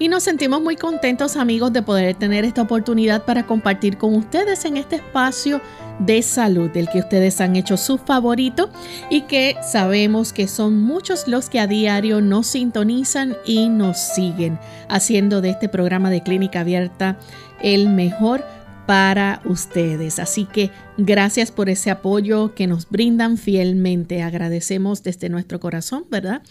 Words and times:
Y 0.00 0.08
nos 0.08 0.22
sentimos 0.22 0.62
muy 0.62 0.76
contentos 0.76 1.36
amigos 1.36 1.74
de 1.74 1.82
poder 1.82 2.14
tener 2.14 2.46
esta 2.46 2.62
oportunidad 2.62 3.26
para 3.26 3.44
compartir 3.44 3.98
con 3.98 4.14
ustedes 4.14 4.64
en 4.64 4.78
este 4.78 4.96
espacio 4.96 5.60
de 5.98 6.22
salud, 6.22 6.70
del 6.70 6.88
que 6.88 7.00
ustedes 7.00 7.38
han 7.42 7.54
hecho 7.54 7.76
su 7.76 7.98
favorito 7.98 8.70
y 9.10 9.22
que 9.22 9.56
sabemos 9.62 10.32
que 10.32 10.48
son 10.48 10.80
muchos 10.80 11.28
los 11.28 11.50
que 11.50 11.60
a 11.60 11.66
diario 11.66 12.22
nos 12.22 12.46
sintonizan 12.46 13.36
y 13.44 13.68
nos 13.68 13.98
siguen, 13.98 14.58
haciendo 14.88 15.42
de 15.42 15.50
este 15.50 15.68
programa 15.68 16.08
de 16.08 16.22
clínica 16.22 16.60
abierta 16.60 17.18
el 17.60 17.90
mejor 17.90 18.42
para 18.86 19.42
ustedes. 19.44 20.18
Así 20.18 20.44
que 20.44 20.70
gracias 20.98 21.50
por 21.50 21.68
ese 21.68 21.90
apoyo 21.90 22.54
que 22.54 22.66
nos 22.66 22.88
brindan 22.88 23.38
fielmente. 23.38 24.22
Agradecemos 24.22 25.02
desde 25.02 25.28
nuestro 25.28 25.60
corazón, 25.60 26.04
¿verdad? 26.10 26.42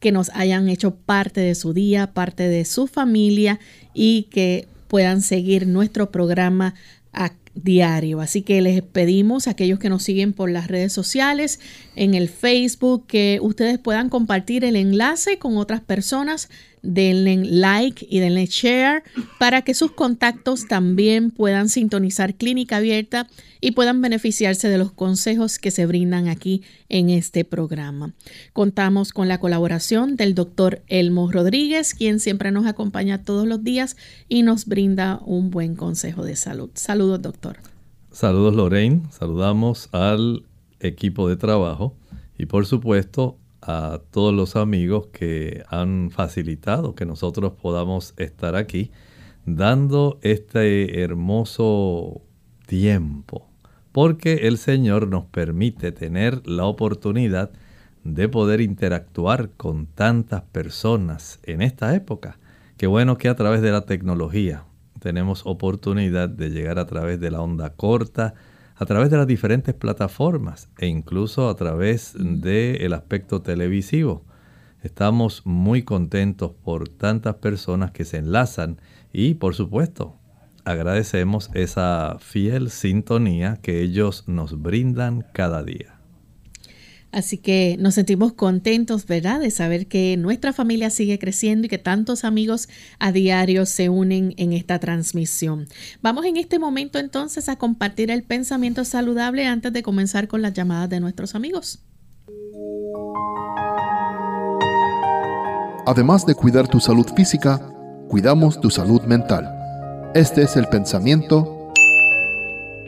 Que 0.00 0.12
nos 0.12 0.30
hayan 0.30 0.68
hecho 0.68 0.94
parte 0.94 1.40
de 1.40 1.54
su 1.54 1.72
día, 1.72 2.12
parte 2.12 2.48
de 2.48 2.64
su 2.64 2.86
familia 2.86 3.58
y 3.94 4.24
que 4.30 4.68
puedan 4.88 5.22
seguir 5.22 5.66
nuestro 5.66 6.10
programa 6.10 6.74
diario. 7.62 8.20
Así 8.20 8.42
que 8.42 8.60
les 8.62 8.82
pedimos 8.82 9.46
a 9.46 9.52
aquellos 9.52 9.78
que 9.78 9.88
nos 9.88 10.02
siguen 10.02 10.32
por 10.32 10.50
las 10.50 10.68
redes 10.68 10.92
sociales, 10.92 11.60
en 11.96 12.14
el 12.14 12.28
Facebook, 12.28 13.06
que 13.06 13.38
ustedes 13.42 13.78
puedan 13.78 14.08
compartir 14.08 14.64
el 14.64 14.76
enlace 14.76 15.38
con 15.38 15.56
otras 15.56 15.80
personas 15.80 16.48
denle 16.82 17.44
like 17.44 18.06
y 18.08 18.20
denle 18.20 18.46
share 18.46 19.02
para 19.38 19.62
que 19.62 19.74
sus 19.74 19.92
contactos 19.92 20.66
también 20.68 21.30
puedan 21.30 21.68
sintonizar 21.68 22.34
Clínica 22.34 22.78
Abierta 22.78 23.28
y 23.60 23.72
puedan 23.72 24.00
beneficiarse 24.00 24.68
de 24.68 24.78
los 24.78 24.92
consejos 24.92 25.58
que 25.58 25.70
se 25.70 25.86
brindan 25.86 26.28
aquí 26.28 26.62
en 26.88 27.10
este 27.10 27.44
programa. 27.44 28.12
Contamos 28.52 29.12
con 29.12 29.28
la 29.28 29.38
colaboración 29.38 30.16
del 30.16 30.34
doctor 30.34 30.82
Elmo 30.86 31.30
Rodríguez, 31.30 31.94
quien 31.94 32.20
siempre 32.20 32.50
nos 32.52 32.66
acompaña 32.66 33.22
todos 33.24 33.46
los 33.46 33.64
días 33.64 33.96
y 34.28 34.42
nos 34.42 34.66
brinda 34.66 35.20
un 35.24 35.50
buen 35.50 35.74
consejo 35.74 36.24
de 36.24 36.36
salud. 36.36 36.70
Saludos, 36.74 37.22
doctor. 37.22 37.58
Saludos, 38.12 38.54
Lorraine. 38.54 39.02
Saludamos 39.10 39.88
al 39.92 40.44
equipo 40.80 41.28
de 41.28 41.36
trabajo 41.36 41.94
y 42.38 42.46
por 42.46 42.66
supuesto 42.66 43.36
a 43.68 44.00
todos 44.10 44.32
los 44.32 44.56
amigos 44.56 45.08
que 45.08 45.62
han 45.68 46.10
facilitado 46.10 46.94
que 46.94 47.04
nosotros 47.04 47.52
podamos 47.52 48.14
estar 48.16 48.56
aquí 48.56 48.90
dando 49.44 50.18
este 50.22 51.02
hermoso 51.02 52.22
tiempo, 52.66 53.46
porque 53.92 54.48
el 54.48 54.56
Señor 54.56 55.08
nos 55.08 55.26
permite 55.26 55.92
tener 55.92 56.46
la 56.46 56.64
oportunidad 56.64 57.50
de 58.04 58.26
poder 58.30 58.62
interactuar 58.62 59.50
con 59.50 59.84
tantas 59.84 60.42
personas 60.44 61.38
en 61.42 61.60
esta 61.60 61.94
época. 61.94 62.38
Qué 62.78 62.86
bueno 62.86 63.18
que 63.18 63.28
a 63.28 63.36
través 63.36 63.60
de 63.60 63.70
la 63.70 63.82
tecnología 63.82 64.64
tenemos 64.98 65.42
oportunidad 65.44 66.30
de 66.30 66.48
llegar 66.48 66.78
a 66.78 66.86
través 66.86 67.20
de 67.20 67.30
la 67.30 67.42
onda 67.42 67.74
corta, 67.74 68.32
a 68.78 68.86
través 68.86 69.10
de 69.10 69.16
las 69.16 69.26
diferentes 69.26 69.74
plataformas 69.74 70.68
e 70.78 70.86
incluso 70.86 71.48
a 71.48 71.56
través 71.56 72.14
del 72.16 72.92
aspecto 72.92 73.42
televisivo. 73.42 74.24
Estamos 74.82 75.42
muy 75.44 75.82
contentos 75.82 76.52
por 76.64 76.88
tantas 76.88 77.34
personas 77.36 77.90
que 77.90 78.04
se 78.04 78.18
enlazan 78.18 78.80
y 79.12 79.34
por 79.34 79.56
supuesto 79.56 80.16
agradecemos 80.64 81.50
esa 81.54 82.16
fiel 82.20 82.70
sintonía 82.70 83.58
que 83.60 83.80
ellos 83.82 84.24
nos 84.28 84.62
brindan 84.62 85.24
cada 85.32 85.64
día. 85.64 85.97
Así 87.18 87.36
que 87.36 87.76
nos 87.80 87.96
sentimos 87.96 88.32
contentos, 88.32 89.04
¿verdad?, 89.04 89.40
de 89.40 89.50
saber 89.50 89.88
que 89.88 90.16
nuestra 90.16 90.52
familia 90.52 90.88
sigue 90.88 91.18
creciendo 91.18 91.66
y 91.66 91.68
que 91.68 91.76
tantos 91.76 92.22
amigos 92.22 92.68
a 93.00 93.10
diario 93.10 93.66
se 93.66 93.88
unen 93.88 94.34
en 94.36 94.52
esta 94.52 94.78
transmisión. 94.78 95.66
Vamos 96.00 96.26
en 96.26 96.36
este 96.36 96.60
momento 96.60 97.00
entonces 97.00 97.48
a 97.48 97.56
compartir 97.56 98.12
el 98.12 98.22
pensamiento 98.22 98.84
saludable 98.84 99.46
antes 99.46 99.72
de 99.72 99.82
comenzar 99.82 100.28
con 100.28 100.42
las 100.42 100.52
llamadas 100.52 100.90
de 100.90 101.00
nuestros 101.00 101.34
amigos. 101.34 101.80
Además 105.86 106.24
de 106.24 106.36
cuidar 106.36 106.68
tu 106.68 106.78
salud 106.78 107.06
física, 107.16 107.58
cuidamos 108.08 108.60
tu 108.60 108.70
salud 108.70 109.02
mental. 109.02 109.44
Este 110.14 110.42
es 110.42 110.54
el 110.56 110.68
pensamiento 110.68 111.72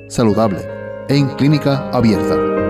saludable 0.09 0.61
en 1.09 1.27
clínica 1.31 1.91
abierta. 1.91 2.70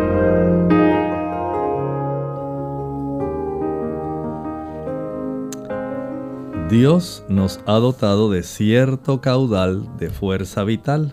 Dios 6.70 7.24
nos 7.28 7.58
ha 7.66 7.72
dotado 7.80 8.30
de 8.30 8.44
cierto 8.44 9.20
caudal 9.20 9.98
de 9.98 10.08
fuerza 10.08 10.62
vital. 10.62 11.12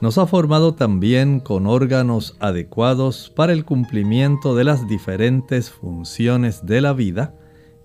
Nos 0.00 0.16
ha 0.16 0.26
formado 0.26 0.72
también 0.72 1.40
con 1.40 1.66
órganos 1.66 2.38
adecuados 2.40 3.30
para 3.36 3.52
el 3.52 3.66
cumplimiento 3.66 4.56
de 4.56 4.64
las 4.64 4.88
diferentes 4.88 5.68
funciones 5.68 6.64
de 6.64 6.80
la 6.80 6.94
vida 6.94 7.34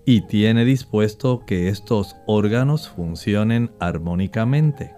y 0.06 0.22
tiene 0.22 0.64
dispuesto 0.64 1.44
que 1.46 1.68
estos 1.68 2.16
órganos 2.26 2.88
funcionen 2.88 3.70
armónicamente. 3.80 4.94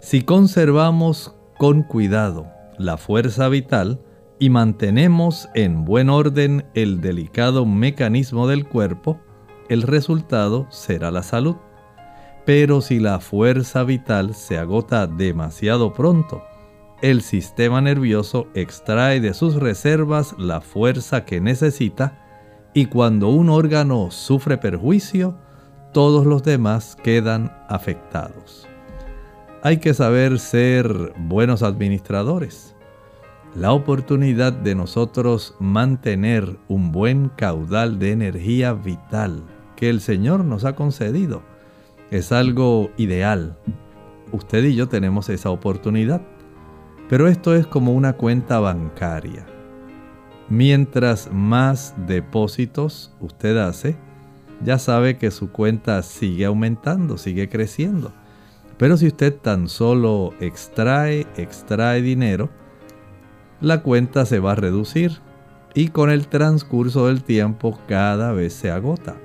Si 0.00 0.22
conservamos 0.22 1.34
con 1.58 1.82
cuidado 1.82 2.46
la 2.78 2.96
fuerza 2.96 3.50
vital 3.50 4.00
y 4.38 4.48
mantenemos 4.48 5.50
en 5.54 5.84
buen 5.84 6.08
orden 6.08 6.64
el 6.72 7.02
delicado 7.02 7.66
mecanismo 7.66 8.48
del 8.48 8.66
cuerpo, 8.66 9.20
el 9.68 9.82
resultado 9.82 10.66
será 10.70 11.10
la 11.10 11.22
salud. 11.22 11.56
Pero 12.44 12.80
si 12.80 13.00
la 13.00 13.18
fuerza 13.20 13.82
vital 13.82 14.34
se 14.34 14.58
agota 14.58 15.06
demasiado 15.06 15.92
pronto, 15.92 16.42
el 17.02 17.20
sistema 17.20 17.80
nervioso 17.80 18.46
extrae 18.54 19.20
de 19.20 19.34
sus 19.34 19.56
reservas 19.56 20.34
la 20.38 20.60
fuerza 20.60 21.24
que 21.24 21.40
necesita 21.40 22.22
Y 22.72 22.86
cuando 22.86 23.28
un 23.28 23.48
órgano 23.48 24.10
sufre 24.10 24.58
perjuicio, 24.58 25.36
todos 25.92 26.26
los 26.26 26.42
demás 26.42 26.96
quedan 27.02 27.50
afectados. 27.68 28.68
Hay 29.62 29.78
que 29.78 29.94
saber 29.94 30.38
ser 30.38 31.14
buenos 31.18 31.62
administradores. 31.62 32.76
La 33.54 33.72
oportunidad 33.72 34.52
de 34.52 34.74
nosotros 34.74 35.54
mantener 35.58 36.58
un 36.68 36.92
buen 36.92 37.30
caudal 37.30 37.98
de 37.98 38.12
energía 38.12 38.74
vital 38.74 39.42
que 39.76 39.90
el 39.90 40.00
Señor 40.00 40.44
nos 40.44 40.64
ha 40.64 40.74
concedido 40.74 41.42
es 42.10 42.32
algo 42.32 42.90
ideal. 42.96 43.56
Usted 44.32 44.64
y 44.64 44.74
yo 44.74 44.88
tenemos 44.88 45.28
esa 45.28 45.50
oportunidad. 45.50 46.22
Pero 47.08 47.28
esto 47.28 47.54
es 47.54 47.66
como 47.66 47.92
una 47.92 48.14
cuenta 48.14 48.58
bancaria. 48.58 49.46
Mientras 50.48 51.30
más 51.32 51.94
depósitos 52.06 53.12
usted 53.20 53.56
hace, 53.58 53.96
ya 54.64 54.78
sabe 54.78 55.16
que 55.16 55.30
su 55.30 55.50
cuenta 55.50 56.02
sigue 56.02 56.44
aumentando, 56.44 57.18
sigue 57.18 57.48
creciendo. 57.48 58.12
Pero 58.76 58.96
si 58.96 59.06
usted 59.06 59.34
tan 59.34 59.68
solo 59.68 60.34
extrae, 60.40 61.26
extrae 61.36 62.02
dinero, 62.02 62.50
la 63.60 63.82
cuenta 63.82 64.26
se 64.26 64.38
va 64.38 64.52
a 64.52 64.56
reducir 64.56 65.20
y 65.74 65.88
con 65.88 66.10
el 66.10 66.28
transcurso 66.28 67.06
del 67.06 67.22
tiempo 67.22 67.78
cada 67.86 68.32
vez 68.32 68.52
se 68.52 68.70
agota. 68.70 69.16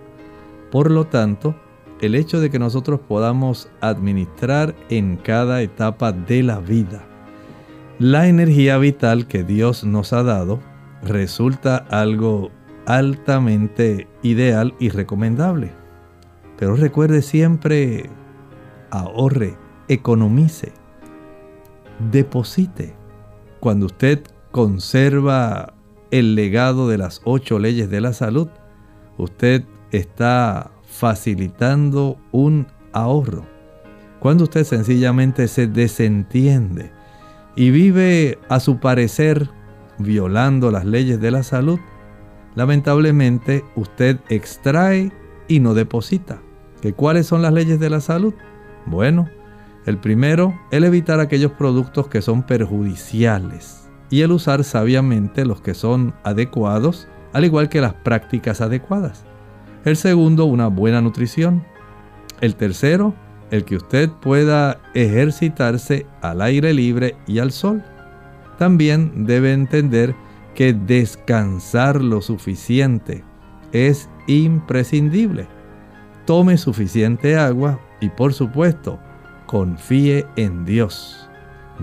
Por 0.71 0.89
lo 0.89 1.05
tanto, 1.05 1.55
el 1.99 2.15
hecho 2.15 2.39
de 2.39 2.49
que 2.49 2.57
nosotros 2.57 2.99
podamos 3.07 3.69
administrar 3.81 4.73
en 4.89 5.17
cada 5.17 5.61
etapa 5.61 6.11
de 6.11 6.41
la 6.41 6.59
vida 6.59 7.05
la 8.01 8.27
energía 8.27 8.79
vital 8.79 9.27
que 9.27 9.43
Dios 9.43 9.83
nos 9.83 10.11
ha 10.11 10.23
dado 10.23 10.59
resulta 11.03 11.77
algo 11.77 12.49
altamente 12.87 14.07
ideal 14.23 14.73
y 14.79 14.89
recomendable. 14.89 15.71
Pero 16.57 16.75
recuerde 16.75 17.21
siempre, 17.21 18.09
ahorre, 18.89 19.55
economice, 19.87 20.71
deposite. 22.11 22.95
Cuando 23.59 23.85
usted 23.85 24.23
conserva 24.49 25.75
el 26.09 26.33
legado 26.33 26.89
de 26.89 26.97
las 26.97 27.21
ocho 27.23 27.59
leyes 27.59 27.91
de 27.91 28.01
la 28.01 28.13
salud, 28.13 28.47
usted 29.19 29.63
está 29.91 30.71
facilitando 30.85 32.17
un 32.31 32.67
ahorro. 32.93 33.45
Cuando 34.19 34.43
usted 34.43 34.63
sencillamente 34.63 35.47
se 35.47 35.67
desentiende 35.67 36.91
y 37.55 37.71
vive 37.71 38.37
a 38.49 38.59
su 38.59 38.79
parecer 38.79 39.49
violando 39.97 40.71
las 40.71 40.85
leyes 40.85 41.19
de 41.19 41.31
la 41.31 41.43
salud, 41.43 41.79
lamentablemente 42.55 43.63
usted 43.75 44.19
extrae 44.29 45.11
y 45.47 45.59
no 45.59 45.73
deposita. 45.73 46.41
¿Que 46.81 46.93
¿Cuáles 46.93 47.27
son 47.27 47.41
las 47.41 47.53
leyes 47.53 47.79
de 47.79 47.89
la 47.89 48.01
salud? 48.01 48.33
Bueno, 48.85 49.29
el 49.85 49.97
primero, 49.97 50.59
el 50.71 50.83
evitar 50.83 51.19
aquellos 51.19 51.51
productos 51.53 52.07
que 52.07 52.21
son 52.21 52.43
perjudiciales 52.43 53.89
y 54.09 54.21
el 54.21 54.31
usar 54.31 54.63
sabiamente 54.63 55.45
los 55.45 55.61
que 55.61 55.73
son 55.73 56.13
adecuados, 56.23 57.07
al 57.33 57.45
igual 57.45 57.69
que 57.69 57.81
las 57.81 57.93
prácticas 57.93 58.61
adecuadas. 58.61 59.25
El 59.83 59.97
segundo, 59.97 60.45
una 60.45 60.67
buena 60.67 61.01
nutrición. 61.01 61.63
El 62.39 62.55
tercero, 62.55 63.15
el 63.49 63.65
que 63.65 63.77
usted 63.77 64.09
pueda 64.09 64.79
ejercitarse 64.93 66.05
al 66.21 66.41
aire 66.41 66.73
libre 66.73 67.15
y 67.27 67.39
al 67.39 67.51
sol. 67.51 67.83
También 68.59 69.25
debe 69.25 69.53
entender 69.53 70.15
que 70.53 70.73
descansar 70.73 72.01
lo 72.01 72.21
suficiente 72.21 73.23
es 73.71 74.09
imprescindible. 74.27 75.47
Tome 76.25 76.57
suficiente 76.57 77.37
agua 77.37 77.79
y 77.99 78.09
por 78.09 78.33
supuesto, 78.33 78.99
confíe 79.47 80.27
en 80.35 80.63
Dios. 80.63 81.27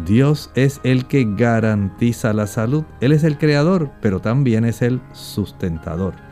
Dios 0.07 0.53
es 0.55 0.81
el 0.85 1.07
que 1.07 1.27
garantiza 1.37 2.33
la 2.33 2.47
salud. 2.47 2.85
Él 3.01 3.11
es 3.11 3.25
el 3.25 3.39
creador, 3.39 3.91
pero 4.01 4.21
también 4.21 4.65
es 4.65 4.83
el 4.83 5.01
sustentador. 5.13 6.28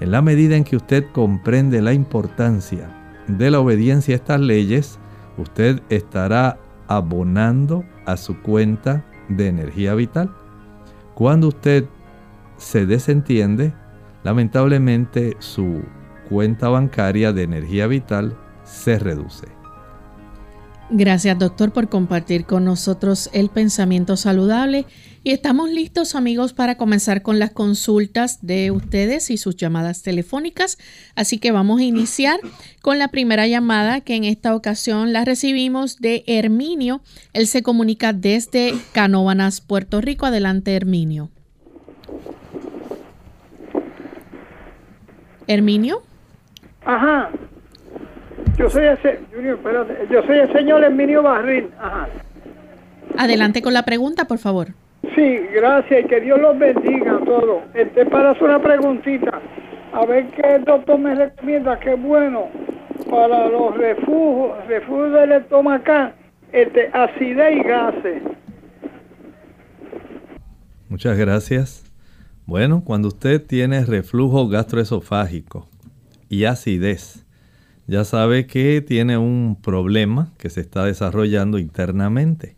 En 0.00 0.10
la 0.10 0.20
medida 0.20 0.56
en 0.56 0.64
que 0.64 0.76
usted 0.76 1.06
comprende 1.12 1.80
la 1.80 1.92
importancia 1.92 2.90
de 3.28 3.50
la 3.50 3.60
obediencia 3.60 4.14
a 4.14 4.16
estas 4.16 4.40
leyes, 4.40 4.98
usted 5.38 5.80
estará 5.88 6.58
abonando 6.86 7.84
a 8.04 8.16
su 8.16 8.40
cuenta 8.42 9.04
de 9.28 9.48
energía 9.48 9.94
vital. 9.94 10.30
Cuando 11.14 11.48
usted 11.48 11.86
se 12.58 12.86
desentiende, 12.86 13.72
lamentablemente 14.22 15.36
su 15.38 15.82
cuenta 16.28 16.68
bancaria 16.68 17.32
de 17.32 17.42
energía 17.42 17.86
vital 17.86 18.36
se 18.64 18.98
reduce. 18.98 19.46
Gracias 20.90 21.36
doctor 21.38 21.72
por 21.72 21.88
compartir 21.88 22.44
con 22.44 22.64
nosotros 22.64 23.28
el 23.32 23.48
pensamiento 23.48 24.16
saludable 24.16 24.86
y 25.26 25.32
estamos 25.32 25.68
listos 25.70 26.14
amigos 26.14 26.52
para 26.52 26.76
comenzar 26.76 27.20
con 27.20 27.40
las 27.40 27.50
consultas 27.50 28.46
de 28.46 28.70
ustedes 28.70 29.28
y 29.32 29.38
sus 29.38 29.56
llamadas 29.56 30.04
telefónicas. 30.04 30.78
Así 31.16 31.38
que 31.40 31.50
vamos 31.50 31.80
a 31.80 31.82
iniciar 31.82 32.38
con 32.80 33.00
la 33.00 33.08
primera 33.08 33.48
llamada 33.48 34.00
que 34.02 34.14
en 34.14 34.22
esta 34.22 34.54
ocasión 34.54 35.12
la 35.12 35.24
recibimos 35.24 35.98
de 35.98 36.22
Herminio. 36.28 37.00
Él 37.32 37.48
se 37.48 37.64
comunica 37.64 38.12
desde 38.12 38.74
Canóvanas, 38.92 39.60
Puerto 39.60 40.00
Rico. 40.00 40.26
Adelante 40.26 40.76
Herminio. 40.76 41.30
Herminio. 45.48 46.04
Ajá. 46.84 47.30
Yo 48.56 48.70
soy 48.70 48.84
el, 48.84 48.98
yo 50.08 50.22
soy 50.24 50.38
el 50.38 50.52
señor 50.52 50.84
Herminio 50.84 51.24
Barril. 51.24 51.68
Ajá. 51.80 52.06
Adelante 53.18 53.60
con 53.60 53.74
la 53.74 53.84
pregunta, 53.84 54.28
por 54.28 54.38
favor. 54.38 54.85
Sí, 55.14 55.38
gracias 55.54 56.04
y 56.04 56.08
que 56.08 56.20
Dios 56.20 56.40
los 56.40 56.58
bendiga 56.58 57.16
a 57.16 57.24
todos. 57.24 57.62
Este, 57.74 58.06
para 58.06 58.30
hacer 58.30 58.44
una 58.44 58.60
preguntita, 58.60 59.40
a 59.92 60.04
ver 60.04 60.26
qué 60.28 60.58
doctor 60.64 60.98
me 60.98 61.14
recomienda, 61.14 61.78
qué 61.78 61.94
bueno 61.94 62.48
para 63.10 63.48
los 63.48 63.76
refugios, 63.76 64.66
refugios 64.66 65.12
del 65.12 65.32
estomacal, 65.32 66.14
este, 66.52 66.90
acidez 66.92 67.56
y 67.56 67.62
gases. 67.62 68.22
Muchas 70.88 71.16
gracias. 71.16 71.84
Bueno, 72.46 72.82
cuando 72.84 73.08
usted 73.08 73.44
tiene 73.44 73.84
reflujo 73.84 74.48
gastroesofágico 74.48 75.68
y 76.28 76.44
acidez, 76.44 77.24
ya 77.86 78.04
sabe 78.04 78.46
que 78.46 78.80
tiene 78.80 79.18
un 79.18 79.58
problema 79.62 80.32
que 80.38 80.50
se 80.50 80.60
está 80.60 80.84
desarrollando 80.84 81.58
internamente. 81.58 82.56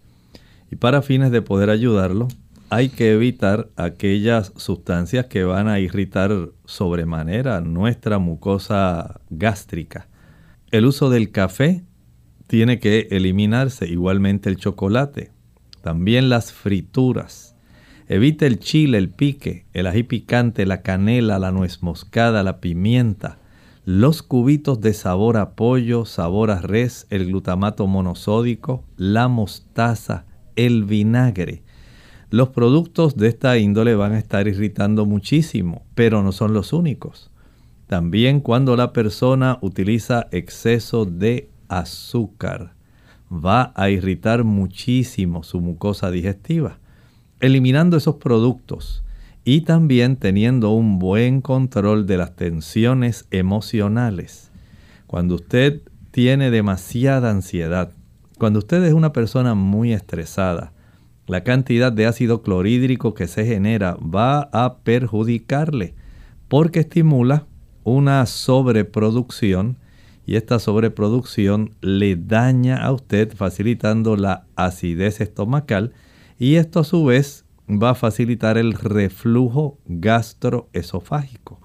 Y 0.71 0.77
para 0.77 1.03
fines 1.03 1.31
de 1.31 1.43
poder 1.43 1.71
ayudarlo, 1.71 2.29
hay 2.71 2.91
que 2.91 3.13
evitar 3.13 3.71
aquellas 3.77 4.53
sustancias 4.57 5.27
que 5.27 5.45
van 5.45 5.69
a 5.69 5.81
irritar 5.81 6.51
sobremanera 6.67 7.61
nuestra 7.61 8.19
mucosa 8.19 9.21
gástrica. 9.31 10.09
El 10.71 10.85
uso 10.85 11.09
del 11.09 11.31
café 11.31 11.83
tiene 12.47 12.79
que 12.79 13.09
eliminarse, 13.11 13.87
igualmente 13.87 14.51
el 14.51 14.57
chocolate, 14.57 15.33
también 15.83 16.29
las 16.29 16.53
frituras. 16.53 17.55
Evite 18.07 18.47
el 18.47 18.59
chile, 18.59 18.99
el 18.99 19.11
pique, 19.11 19.67
el 19.73 19.87
ají 19.87 20.03
picante, 20.03 20.67
la 20.67 20.83
canela, 20.83 21.39
la 21.39 21.53
nuez 21.53 21.83
moscada, 21.83 22.43
la 22.43 22.61
pimienta, 22.61 23.39
los 23.85 24.23
cubitos 24.23 24.83
de 24.83 24.93
sabor 24.93 25.39
a 25.39 25.53
pollo, 25.53 26.05
sabor 26.05 26.51
a 26.51 26.61
res, 26.61 27.07
el 27.09 27.27
glutamato 27.27 27.87
monosódico, 27.87 28.85
la 28.97 29.29
mostaza, 29.29 30.27
el 30.59 30.85
vinagre 30.85 31.63
los 32.31 32.51
productos 32.51 33.17
de 33.17 33.29
esta 33.29 33.57
índole 33.57 33.95
van 33.95 34.13
a 34.13 34.19
estar 34.19 34.47
irritando 34.49 35.07
muchísimo, 35.07 35.83
pero 35.95 36.23
no 36.23 36.33
son 36.33 36.53
los 36.53 36.75
únicos. 36.75 37.31
También 37.87 38.41
cuando 38.41 38.77
la 38.77 38.93
persona 38.93 39.59
utiliza 39.63 40.29
exceso 40.31 41.07
de 41.07 41.49
azúcar, 41.69 42.75
va 43.33 43.73
a 43.75 43.89
irritar 43.89 44.45
muchísimo 44.45 45.43
su 45.43 45.63
mucosa 45.63 46.11
digestiva. 46.11 46.79
Eliminando 47.41 47.97
esos 47.97 48.17
productos 48.17 49.05
y 49.43 49.63
también 49.63 50.17
teniendo 50.17 50.73
un 50.73 50.99
buen 50.99 51.41
control 51.41 52.07
de 52.07 52.19
las 52.19 52.37
tensiones 52.37 53.27
emocionales. 53.31 54.51
Cuando 55.07 55.37
usted 55.37 55.81
tiene 56.11 56.51
demasiada 56.51 57.31
ansiedad, 57.31 57.93
cuando 58.39 58.61
usted 58.61 58.83
es 58.85 58.95
una 58.95 59.13
persona 59.13 59.55
muy 59.55 59.93
estresada, 59.93 60.73
la 61.27 61.45
cantidad 61.45 61.93
de 61.93 62.07
ácido 62.07 62.43
clorhídrico 62.43 63.13
que 63.13 63.27
se 63.27 63.45
genera 63.45 63.97
va 63.97 64.49
a 64.53 64.79
perjudicarle 64.79 65.95
porque 66.49 66.81
estimula 66.81 67.47
una 67.85 68.25
sobreproducción 68.27 69.79
y 70.25 70.37
esta 70.37 70.59
sobreproducción 70.59 71.75
le 71.81 72.17
daña 72.17 72.77
a 72.83 72.93
usted 72.93 73.35
facilitando 73.35 74.17
la 74.17 74.47
acidez 74.57 75.21
estomacal 75.21 75.93
y 76.39 76.57
esto 76.57 76.81
a 76.81 76.85
su 76.85 77.05
vez 77.05 77.45
va 77.69 77.91
a 77.91 77.95
facilitar 77.95 78.57
el 78.57 78.73
reflujo 78.73 79.79
gastroesofágico. 79.87 81.61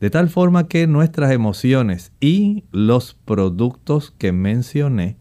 De 0.00 0.10
tal 0.10 0.28
forma 0.28 0.66
que 0.66 0.86
nuestras 0.86 1.30
emociones 1.30 2.12
y 2.20 2.64
los 2.72 3.14
productos 3.14 4.12
que 4.16 4.32
mencioné 4.32 5.19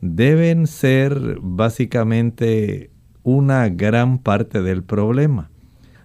deben 0.00 0.66
ser 0.66 1.38
básicamente 1.40 2.90
una 3.22 3.68
gran 3.68 4.18
parte 4.18 4.62
del 4.62 4.82
problema, 4.82 5.50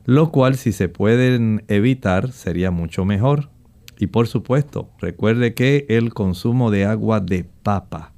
lo 0.06 0.32
cual 0.32 0.56
si 0.56 0.72
se 0.72 0.90
pueden 0.90 1.64
evitar 1.68 2.32
sería 2.32 2.72
mucho 2.72 3.06
mejor. 3.06 3.50
Y 3.98 4.08
por 4.08 4.28
supuesto, 4.28 4.90
recuerde 5.00 5.54
que 5.54 5.86
el 5.88 6.14
consumo 6.14 6.70
de 6.70 6.86
agua 6.86 7.22
de 7.22 7.46
papa, 7.64 8.12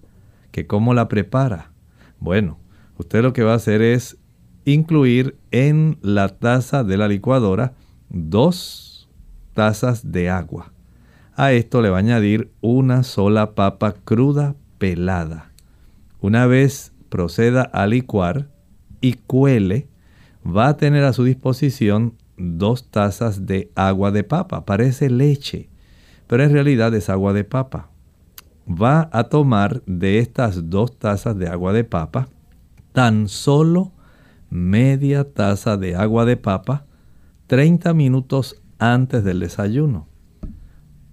que 0.52 0.66
cómo 0.66 0.94
la 0.96 1.08
prepara. 1.08 1.72
Bueno, 2.20 2.58
usted 2.98 3.22
lo 3.22 3.34
que 3.34 3.44
va 3.44 3.54
a 3.54 3.58
hacer 3.58 3.82
es 3.84 4.18
incluir 4.66 5.38
en 5.52 6.00
la 6.02 6.30
taza 6.30 6.84
de 6.84 6.98
la 6.98 7.08
licuadora 7.08 7.74
dos 8.10 9.08
tazas 9.54 10.12
de 10.12 10.30
agua. 10.30 10.74
A 11.36 11.52
esto 11.52 11.84
le 11.84 11.90
va 11.90 11.98
a 11.98 12.00
añadir 12.00 12.52
una 12.62 13.04
sola 13.04 13.54
papa 13.54 13.94
cruda 14.04 14.56
pelada. 14.80 15.47
Una 16.28 16.46
vez 16.46 16.92
proceda 17.08 17.62
a 17.62 17.88
licuar 17.88 18.50
y 19.00 19.14
cuele, 19.14 19.88
va 20.46 20.68
a 20.68 20.76
tener 20.76 21.06
a 21.06 21.14
su 21.14 21.24
disposición 21.24 22.16
dos 22.36 22.92
tazas 22.92 23.46
de 23.46 23.72
agua 23.76 24.12
de 24.12 24.26
papa. 24.26 24.66
Parece 24.66 25.10
leche, 25.10 25.70
pero 26.28 26.44
en 26.44 26.52
realidad 26.52 26.94
es 26.96 27.10
agua 27.10 27.32
de 27.32 27.46
papa. 27.46 27.92
Va 28.70 29.10
a 29.14 29.24
tomar 29.30 29.82
de 29.86 30.20
estas 30.20 30.70
dos 30.70 31.00
tazas 31.00 31.38
de 31.38 31.48
agua 31.48 31.72
de 31.72 31.86
papa 31.86 32.28
tan 32.92 33.30
solo 33.30 33.94
media 34.50 35.32
taza 35.32 35.78
de 35.78 35.96
agua 35.96 36.26
de 36.26 36.36
papa 36.36 36.88
30 37.48 37.94
minutos 37.94 38.62
antes 38.80 39.24
del 39.24 39.40
desayuno. 39.40 40.10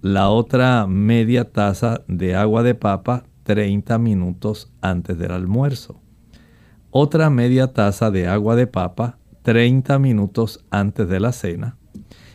La 0.01 0.27
otra 0.27 0.87
media 0.87 1.53
taza 1.53 2.01
de 2.09 2.35
agua 2.35 2.63
de 2.63 2.75
papa 2.75 3.23
30 3.45 3.99
minutos 3.99 4.73
antes 4.81 5.17
del 5.17 5.31
almuerzo. 5.31 6.01
Otra 6.89 7.29
media 7.29 7.73
taza 7.73 8.09
de 8.09 8.27
agua 8.27 8.55
de 8.55 8.65
papa 8.67 9.19
30 9.43 9.99
minutos 9.99 10.65
antes 10.71 11.07
de 11.07 11.19
la 11.19 11.31
cena. 11.31 11.77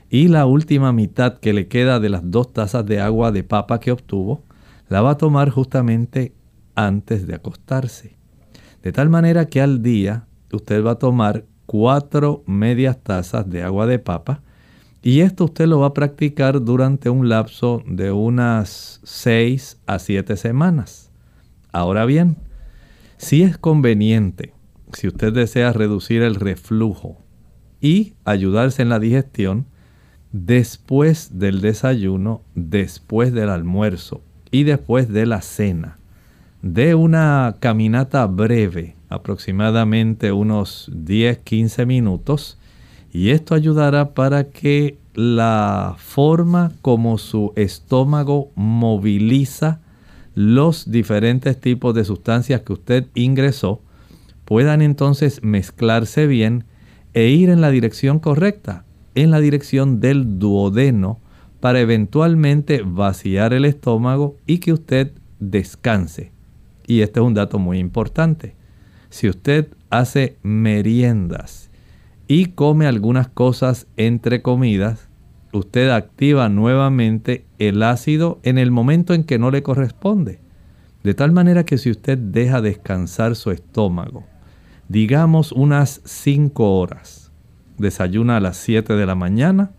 Y 0.09 0.29
la 0.29 0.47
última 0.47 0.93
mitad 0.93 1.39
que 1.39 1.53
le 1.53 1.67
queda 1.67 1.99
de 1.99 2.09
las 2.09 2.23
dos 2.31 2.53
tazas 2.53 2.87
de 2.87 3.01
agua 3.01 3.33
de 3.33 3.43
papa 3.43 3.81
que 3.81 3.91
obtuvo, 3.91 4.45
la 4.89 5.03
va 5.03 5.11
a 5.11 5.19
tomar 5.19 5.51
justamente 5.51 6.33
antes 6.77 7.27
de 7.27 7.35
acostarse. 7.35 8.17
De 8.83 8.93
tal 8.93 9.09
manera 9.09 9.47
que 9.47 9.61
al 9.61 9.83
día 9.83 10.29
usted 10.53 10.85
va 10.85 10.93
a 10.93 10.99
tomar 10.99 11.45
cuatro 11.67 12.45
medias 12.47 13.03
tazas 13.03 13.51
de 13.51 13.65
agua 13.65 13.87
de 13.87 13.99
papa 13.99 14.43
y 15.03 15.21
esto 15.21 15.45
usted 15.45 15.67
lo 15.67 15.81
va 15.81 15.89
a 15.89 15.95
practicar 15.95 16.63
durante 16.63 17.09
un 17.09 17.29
lapso 17.29 17.83
de 17.87 18.13
unas 18.13 19.01
6 19.05 19.79
a 19.87 19.99
7 19.99 20.37
semanas. 20.37 21.11
Ahora 21.73 22.05
bien, 22.05 22.37
si 23.17 23.43
es 23.43 23.57
conveniente, 23.57 24.53
si 24.93 25.09
usted 25.09 25.33
desea 25.33 25.73
reducir 25.73 26.23
el 26.23 26.35
reflujo 26.35 27.19
y 27.81 28.15
ayudarse 28.25 28.83
en 28.83 28.89
la 28.91 28.99
digestión, 28.99 29.67
después 30.33 31.39
del 31.39 31.61
desayuno, 31.61 32.43
después 32.55 33.33
del 33.33 33.49
almuerzo 33.49 34.23
y 34.51 34.65
después 34.65 35.09
de 35.09 35.27
la 35.27 35.41
cena, 35.41 35.99
de 36.63 36.95
una 36.95 37.57
caminata 37.59 38.27
breve, 38.27 38.97
aproximadamente 39.09 40.31
unos 40.31 40.91
10-15 40.93 41.87
minutos, 41.87 42.60
y 43.13 43.31
esto 43.31 43.55
ayudará 43.55 44.15
para 44.15 44.51
que 44.51 44.99
la 45.15 45.97
forma 45.99 46.73
como 46.83 47.19
su 47.19 47.53
estómago 47.57 48.51
moviliza 48.55 49.81
los 50.35 50.91
diferentes 50.91 51.61
tipos 51.61 51.95
de 51.95 52.05
sustancias 52.05 52.63
que 52.63 52.73
usted 52.73 53.07
ingresó 53.15 53.83
puedan 54.45 54.83
entonces 54.83 55.43
mezclarse 55.43 56.27
bien 56.27 56.65
e 57.15 57.29
ir 57.29 57.51
en 57.51 57.61
la 57.61 57.71
dirección 57.71 58.21
correcta, 58.21 58.85
en 59.15 59.31
la 59.31 59.41
dirección 59.41 60.01
del 60.01 60.39
duodeno, 60.39 61.21
para 61.61 61.81
eventualmente 61.81 62.83
vaciar 62.85 63.53
el 63.53 63.65
estómago 63.65 64.37
y 64.47 64.59
que 64.59 64.73
usted 64.73 65.13
descanse. 65.39 66.33
Y 66.87 67.03
este 67.03 67.21
es 67.21 67.27
un 67.27 67.35
dato 67.35 67.59
muy 67.59 67.79
importante. 67.79 68.55
Si 69.11 69.29
usted 69.29 69.69
hace 69.91 70.37
meriendas 70.43 71.70
y 72.31 72.47
come 72.47 72.87
algunas 72.87 73.27
cosas 73.27 73.89
entre 73.97 74.41
comidas, 74.41 75.09
usted 75.53 75.91
activa 75.91 76.49
nuevamente 76.49 77.45
el 77.59 77.83
ácido 77.83 78.39
en 78.45 78.57
el 78.57 78.71
momento 78.71 79.15
en 79.15 79.25
que 79.25 79.41
no 79.41 79.51
le 79.51 79.65
corresponde. 79.65 80.39
De 81.03 81.13
tal 81.15 81.33
manera 81.33 81.65
que 81.65 81.77
si 81.77 81.91
usted 81.91 82.17
deja 82.17 82.61
descansar 82.61 83.35
su 83.35 83.51
estómago, 83.51 84.23
digamos 84.87 85.51
unas 85.51 86.03
5 86.05 86.79
horas, 86.79 87.33
desayuna 87.79 88.37
a 88.37 88.41
las 88.41 88.59
7 88.59 88.95
de 88.95 89.07
la 89.07 89.17
mañana, 89.17 89.73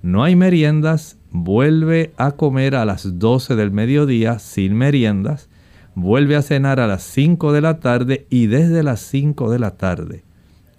no 0.00 0.22
hay 0.22 0.36
meriendas, 0.36 1.18
vuelve 1.32 2.12
a 2.18 2.30
comer 2.30 2.76
a 2.76 2.84
las 2.84 3.18
12 3.18 3.56
del 3.56 3.72
mediodía 3.72 4.38
sin 4.38 4.76
meriendas, 4.76 5.48
vuelve 5.96 6.36
a 6.36 6.42
cenar 6.42 6.78
a 6.78 6.86
las 6.86 7.02
5 7.02 7.52
de 7.52 7.60
la 7.62 7.80
tarde 7.80 8.28
y 8.30 8.46
desde 8.46 8.84
las 8.84 9.00
5 9.00 9.50
de 9.50 9.58
la 9.58 9.72
tarde 9.72 10.22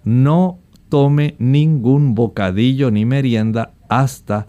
no 0.04 0.58
tome 0.88 1.36
ningún 1.38 2.14
bocadillo 2.14 2.90
ni 2.90 3.04
merienda 3.04 3.72
hasta 3.88 4.46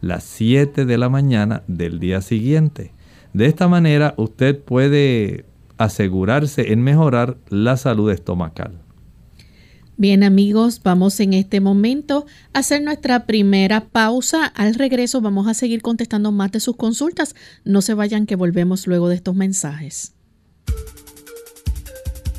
las 0.00 0.24
7 0.24 0.84
de 0.84 0.98
la 0.98 1.08
mañana 1.08 1.62
del 1.66 2.00
día 2.00 2.20
siguiente. 2.20 2.92
De 3.32 3.46
esta 3.46 3.68
manera 3.68 4.14
usted 4.16 4.58
puede 4.58 5.46
asegurarse 5.78 6.72
en 6.72 6.82
mejorar 6.82 7.36
la 7.48 7.76
salud 7.76 8.10
estomacal. 8.10 8.82
Bien 9.96 10.24
amigos, 10.24 10.80
vamos 10.82 11.20
en 11.20 11.32
este 11.34 11.60
momento 11.60 12.26
a 12.52 12.60
hacer 12.60 12.82
nuestra 12.82 13.26
primera 13.26 13.84
pausa. 13.84 14.46
Al 14.46 14.74
regreso 14.74 15.20
vamos 15.20 15.46
a 15.46 15.54
seguir 15.54 15.82
contestando 15.82 16.32
más 16.32 16.50
de 16.50 16.60
sus 16.60 16.76
consultas. 16.76 17.36
No 17.64 17.82
se 17.82 17.94
vayan 17.94 18.26
que 18.26 18.36
volvemos 18.36 18.86
luego 18.86 19.08
de 19.08 19.16
estos 19.16 19.34
mensajes. 19.34 20.14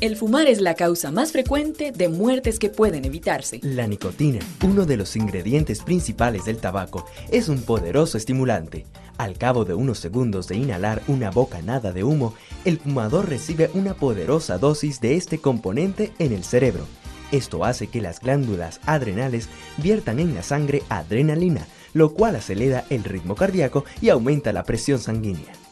El 0.04 0.16
fumar 0.16 0.48
es 0.48 0.60
la 0.60 0.74
causa 0.74 1.10
más 1.10 1.32
frecuente 1.32 1.90
de 1.90 2.10
muertes 2.10 2.58
que 2.58 2.68
pueden 2.68 3.06
evitarse. 3.06 3.60
La 3.62 3.86
nicotina, 3.86 4.40
uno 4.62 4.84
de 4.84 4.98
los 4.98 5.16
ingredientes 5.16 5.80
principales 5.80 6.44
del 6.44 6.58
tabaco, 6.58 7.06
es 7.30 7.48
un 7.48 7.62
poderoso 7.62 8.18
estimulante. 8.18 8.84
Al 9.16 9.38
cabo 9.38 9.64
de 9.64 9.72
unos 9.72 9.98
segundos 9.98 10.46
de 10.46 10.56
inhalar 10.56 11.00
una 11.08 11.30
bocanada 11.30 11.90
de 11.90 12.04
humo, 12.04 12.34
el 12.66 12.80
fumador 12.80 13.30
recibe 13.30 13.70
una 13.72 13.94
poderosa 13.94 14.58
dosis 14.58 15.00
de 15.00 15.16
este 15.16 15.38
componente 15.38 16.12
en 16.18 16.34
el 16.34 16.44
cerebro. 16.44 16.84
Esto 17.32 17.64
hace 17.64 17.86
que 17.86 18.02
las 18.02 18.20
glándulas 18.20 18.80
adrenales 18.84 19.48
viertan 19.78 20.18
en 20.18 20.34
la 20.34 20.42
sangre 20.42 20.82
adrenalina, 20.90 21.66
lo 21.94 22.12
cual 22.12 22.36
acelera 22.36 22.84
el 22.90 23.04
ritmo 23.04 23.36
cardíaco 23.36 23.86
y 24.02 24.10
aumenta 24.10 24.52
la 24.52 24.64
presión 24.64 24.98
sanguínea. 24.98 25.63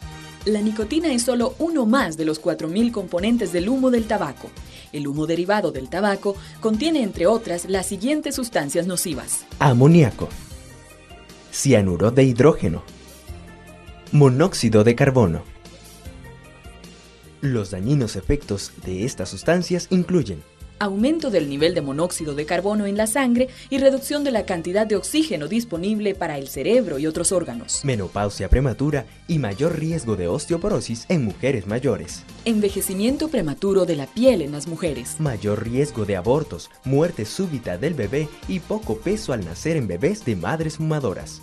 La 0.45 0.61
nicotina 0.61 1.13
es 1.13 1.23
solo 1.23 1.55
uno 1.61 1.87
más 1.87 2.17
de 2.17 2.25
los 2.25 2.43
4.000 2.43 2.91
componentes 2.91 3.53
del 3.53 3.69
humo 3.69 3.93
del 3.93 4.07
tabaco. 4.07 4.51
El 4.93 5.07
humo 5.07 5.27
derivado 5.27 5.71
del 5.71 5.89
tabaco 5.89 6.35
contiene, 6.61 7.05
entre 7.05 7.29
otras, 7.29 7.67
las 7.67 7.87
siguientes 7.87 8.35
sustancias 8.35 8.89
nocivas. 8.89 9.47
Amoníaco. 9.61 10.29
Cianuro 11.53 12.11
de 12.11 12.25
hidrógeno. 12.25 12.83
Monóxido 14.11 14.83
de 14.83 14.97
carbono. 14.97 15.43
Los 17.41 17.71
dañinos 17.71 18.17
efectos 18.17 18.73
de 18.85 19.05
estas 19.05 19.29
sustancias 19.29 19.87
incluyen 19.91 20.43
aumento 20.83 21.31
del 21.31 21.49
nivel 21.49 21.75
de 21.75 21.81
monóxido 21.81 22.35
de 22.35 22.47
carbono 22.47 22.87
en 22.87 22.97
la 22.97 23.07
sangre 23.07 23.49
y 23.71 23.79
reducción 23.79 24.25
de 24.25 24.31
la 24.31 24.45
cantidad 24.45 24.87
de 24.87 24.97
oxígeno 24.97 25.49
disponible 25.49 26.15
para 26.15 26.39
el 26.39 26.49
cerebro 26.49 26.99
y 26.99 27.07
otros 27.07 27.33
órganos. 27.33 27.85
Menopausia 27.85 28.49
prematura 28.49 29.07
y 29.29 29.39
mayor 29.39 29.79
riesgo 29.79 30.17
de 30.17 30.29
osteoporosis 30.29 31.07
en 31.09 31.25
mujeres 31.25 31.67
mayores. 31.67 32.25
Envejecimiento 32.45 33.29
prematuro 33.29 33.87
de 33.87 33.97
la 33.97 34.07
piel 34.07 34.43
en 34.43 34.53
las 34.53 34.67
mujeres. 34.67 35.17
Mayor 35.19 35.65
riesgo 35.65 36.05
de 36.05 36.17
abortos, 36.17 36.71
muerte 36.85 37.25
súbita 37.25 37.79
del 37.79 37.95
bebé 37.95 38.29
y 38.49 38.61
poco 38.61 38.99
peso 38.99 39.33
al 39.33 39.45
nacer 39.45 39.77
en 39.77 39.87
bebés 39.87 40.25
de 40.25 40.37
madres 40.37 40.77
fumadoras 40.77 41.43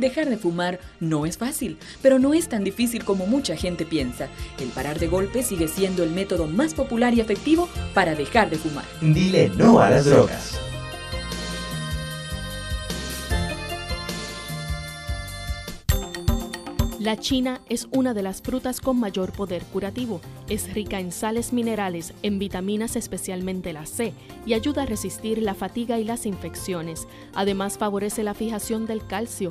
Dejar 0.00 0.30
de 0.30 0.38
fumar 0.38 0.80
no 0.98 1.26
es 1.26 1.36
fácil, 1.36 1.76
pero 2.00 2.18
no 2.18 2.32
es 2.32 2.48
tan 2.48 2.64
difícil 2.64 3.04
como 3.04 3.26
mucha 3.26 3.54
gente 3.54 3.84
piensa. 3.84 4.28
El 4.58 4.68
parar 4.68 4.98
de 4.98 5.08
golpe 5.08 5.42
sigue 5.42 5.68
siendo 5.68 6.02
el 6.02 6.10
método 6.10 6.46
más 6.46 6.72
popular 6.72 7.12
y 7.12 7.20
efectivo 7.20 7.68
para 7.92 8.14
dejar 8.14 8.48
de 8.48 8.56
fumar. 8.56 8.86
Dile 9.02 9.50
no 9.58 9.78
a 9.78 9.90
las 9.90 10.06
drogas. 10.06 10.58
La 17.00 17.16
china 17.16 17.62
es 17.70 17.88
una 17.92 18.12
de 18.12 18.22
las 18.22 18.42
frutas 18.42 18.78
con 18.82 19.00
mayor 19.00 19.32
poder 19.32 19.64
curativo. 19.64 20.20
Es 20.50 20.74
rica 20.74 21.00
en 21.00 21.12
sales 21.12 21.50
minerales, 21.54 22.12
en 22.22 22.38
vitaminas 22.38 22.94
especialmente 22.94 23.72
la 23.72 23.86
C, 23.86 24.12
y 24.44 24.52
ayuda 24.52 24.82
a 24.82 24.86
resistir 24.86 25.40
la 25.40 25.54
fatiga 25.54 25.98
y 25.98 26.04
las 26.04 26.26
infecciones. 26.26 27.08
Además 27.32 27.78
favorece 27.78 28.22
la 28.22 28.34
fijación 28.34 28.84
del 28.84 29.06
calcio, 29.06 29.50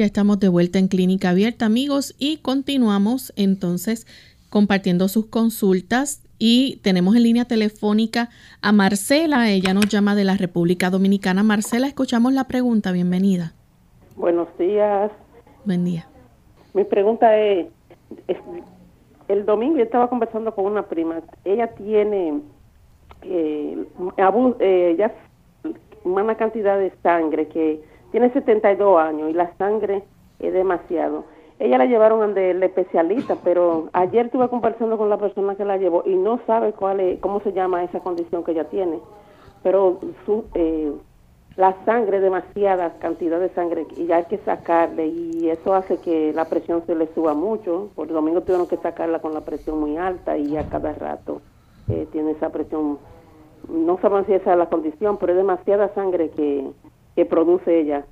Ya 0.00 0.06
estamos 0.06 0.40
de 0.40 0.48
vuelta 0.48 0.78
en 0.78 0.88
Clínica 0.88 1.28
Abierta, 1.28 1.66
amigos, 1.66 2.16
y 2.18 2.38
continuamos 2.38 3.34
entonces 3.36 4.06
compartiendo 4.48 5.08
sus 5.08 5.26
consultas. 5.26 6.26
Y 6.38 6.80
tenemos 6.82 7.16
en 7.16 7.24
línea 7.24 7.44
telefónica 7.44 8.30
a 8.62 8.72
Marcela, 8.72 9.50
ella 9.50 9.74
nos 9.74 9.88
llama 9.88 10.14
de 10.14 10.24
la 10.24 10.38
República 10.38 10.88
Dominicana. 10.88 11.42
Marcela, 11.42 11.86
escuchamos 11.86 12.32
la 12.32 12.44
pregunta, 12.44 12.92
bienvenida. 12.92 13.52
Buenos 14.16 14.48
días. 14.56 15.12
Buen 15.66 15.84
día. 15.84 16.08
Mi 16.72 16.84
pregunta 16.84 17.36
es, 17.36 17.66
el 19.28 19.44
domingo 19.44 19.76
yo 19.76 19.82
estaba 19.82 20.08
conversando 20.08 20.54
con 20.54 20.64
una 20.64 20.86
prima, 20.86 21.20
ella 21.44 21.74
tiene 21.74 22.40
eh, 23.20 23.84
eh, 24.60 24.94
ya 24.98 25.14
una 26.04 26.34
cantidad 26.36 26.78
de 26.78 26.90
sangre 27.02 27.48
que 27.48 27.89
tiene 28.10 28.30
72 28.32 29.00
años 29.00 29.30
y 29.30 29.32
la 29.32 29.54
sangre 29.56 30.02
es 30.38 30.52
demasiado. 30.52 31.24
Ella 31.58 31.76
la 31.76 31.84
llevaron 31.84 32.22
ante 32.22 32.52
el 32.52 32.62
especialista, 32.62 33.36
pero 33.44 33.90
ayer 33.92 34.26
estuve 34.26 34.48
conversando 34.48 34.96
con 34.96 35.10
la 35.10 35.18
persona 35.18 35.56
que 35.56 35.64
la 35.66 35.76
llevó 35.76 36.02
y 36.06 36.14
no 36.14 36.40
sabe 36.46 36.72
cuál 36.72 37.00
es, 37.00 37.20
cómo 37.20 37.40
se 37.40 37.52
llama 37.52 37.84
esa 37.84 38.00
condición 38.00 38.44
que 38.44 38.52
ella 38.52 38.64
tiene. 38.64 38.98
Pero 39.62 40.00
su, 40.24 40.46
eh, 40.54 40.90
la 41.56 41.76
sangre, 41.84 42.20
demasiada 42.20 42.94
cantidad 42.98 43.38
de 43.38 43.50
sangre 43.50 43.86
y 43.94 44.06
ya 44.06 44.16
hay 44.16 44.24
que 44.24 44.38
sacarle 44.38 45.08
y 45.08 45.50
eso 45.50 45.74
hace 45.74 45.98
que 45.98 46.32
la 46.32 46.46
presión 46.46 46.82
se 46.86 46.94
le 46.94 47.12
suba 47.14 47.34
mucho. 47.34 47.90
Por 47.94 48.08
el 48.08 48.14
domingo 48.14 48.40
tuvieron 48.40 48.66
que 48.66 48.78
sacarla 48.78 49.18
con 49.18 49.34
la 49.34 49.42
presión 49.42 49.78
muy 49.78 49.98
alta 49.98 50.38
y 50.38 50.56
a 50.56 50.66
cada 50.70 50.94
rato 50.94 51.42
eh, 51.88 52.08
tiene 52.10 52.30
esa 52.30 52.48
presión. 52.48 52.98
No 53.68 53.98
saben 54.00 54.24
si 54.24 54.32
esa 54.32 54.52
es 54.52 54.58
la 54.58 54.70
condición, 54.70 55.18
pero 55.18 55.32
es 55.32 55.36
demasiada 55.36 55.92
sangre 55.94 56.30
que, 56.30 56.70
que 57.14 57.24
produce 57.24 57.80
ella. 57.80 58.06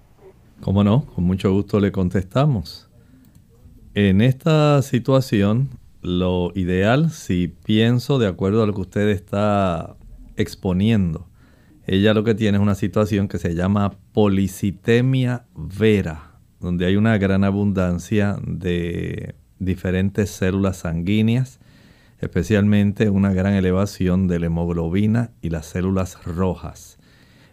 ¿Cómo 0.61 0.83
no? 0.85 1.07
Con 1.15 1.25
mucho 1.25 1.53
gusto 1.53 1.81
le 1.81 1.93
contestamos. 1.93 2.89
En 3.95 4.21
esta 4.21 4.83
situación, 4.83 5.71
lo 6.03 6.53
ideal, 6.55 7.11
si 7.11 7.49
pienso 7.49 8.19
de 8.19 8.27
acuerdo 8.27 8.63
a 8.63 8.67
lo 8.67 8.75
que 8.75 8.83
usted 8.83 9.09
está 9.09 9.97
exponiendo, 10.37 11.27
ella 11.87 12.13
lo 12.13 12.23
que 12.23 12.35
tiene 12.35 12.59
es 12.59 12.63
una 12.63 12.75
situación 12.75 13.29
que 13.29 13.39
se 13.39 13.55
llama 13.55 13.95
policitemia 14.13 15.47
vera, 15.55 16.33
donde 16.61 16.87
hay 16.87 16.97
una 16.97 17.17
gran 17.19 17.45
abundancia 17.45 18.37
de 18.47 19.35
diferentes 19.59 20.31
células 20.31 20.79
sanguíneas, 20.79 21.61
especialmente 22.21 23.11
una 23.11 23.33
gran 23.33 23.55
elevación 23.55 24.29
de 24.29 24.39
la 24.39 24.47
hemoglobina 24.47 25.31
y 25.41 25.51
las 25.51 25.67
células 25.67 26.23
rojas. 26.25 26.98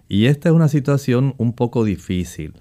Y 0.07 0.27
esta 0.27 0.49
es 0.49 0.55
una 0.55 0.67
situación 0.67 1.33
un 1.37 1.53
poco 1.53 1.83
difícil, 1.83 2.53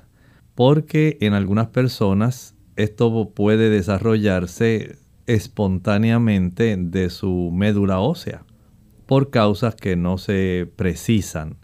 porque 0.54 1.18
en 1.20 1.34
algunas 1.34 1.68
personas 1.68 2.54
esto 2.76 3.30
puede 3.34 3.68
desarrollarse 3.68 4.96
espontáneamente 5.26 6.76
de 6.78 7.10
su 7.10 7.50
médula 7.52 8.00
ósea, 8.00 8.44
por 9.06 9.30
causas 9.30 9.74
que 9.74 9.94
no 9.94 10.16
se 10.16 10.70
precisan. 10.76 11.56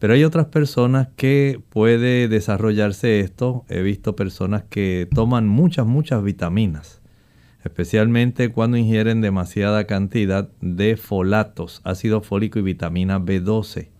Pero 0.00 0.14
hay 0.14 0.24
otras 0.24 0.46
personas 0.46 1.08
que 1.14 1.60
puede 1.68 2.26
desarrollarse 2.26 3.20
esto. 3.20 3.64
He 3.68 3.82
visto 3.82 4.16
personas 4.16 4.64
que 4.68 5.08
toman 5.14 5.46
muchas, 5.46 5.86
muchas 5.86 6.24
vitaminas, 6.24 7.00
especialmente 7.64 8.48
cuando 8.48 8.76
ingieren 8.76 9.20
demasiada 9.20 9.84
cantidad 9.86 10.50
de 10.60 10.96
folatos, 10.96 11.80
ácido 11.84 12.22
fólico 12.22 12.58
y 12.58 12.62
vitamina 12.62 13.20
B12 13.20 13.92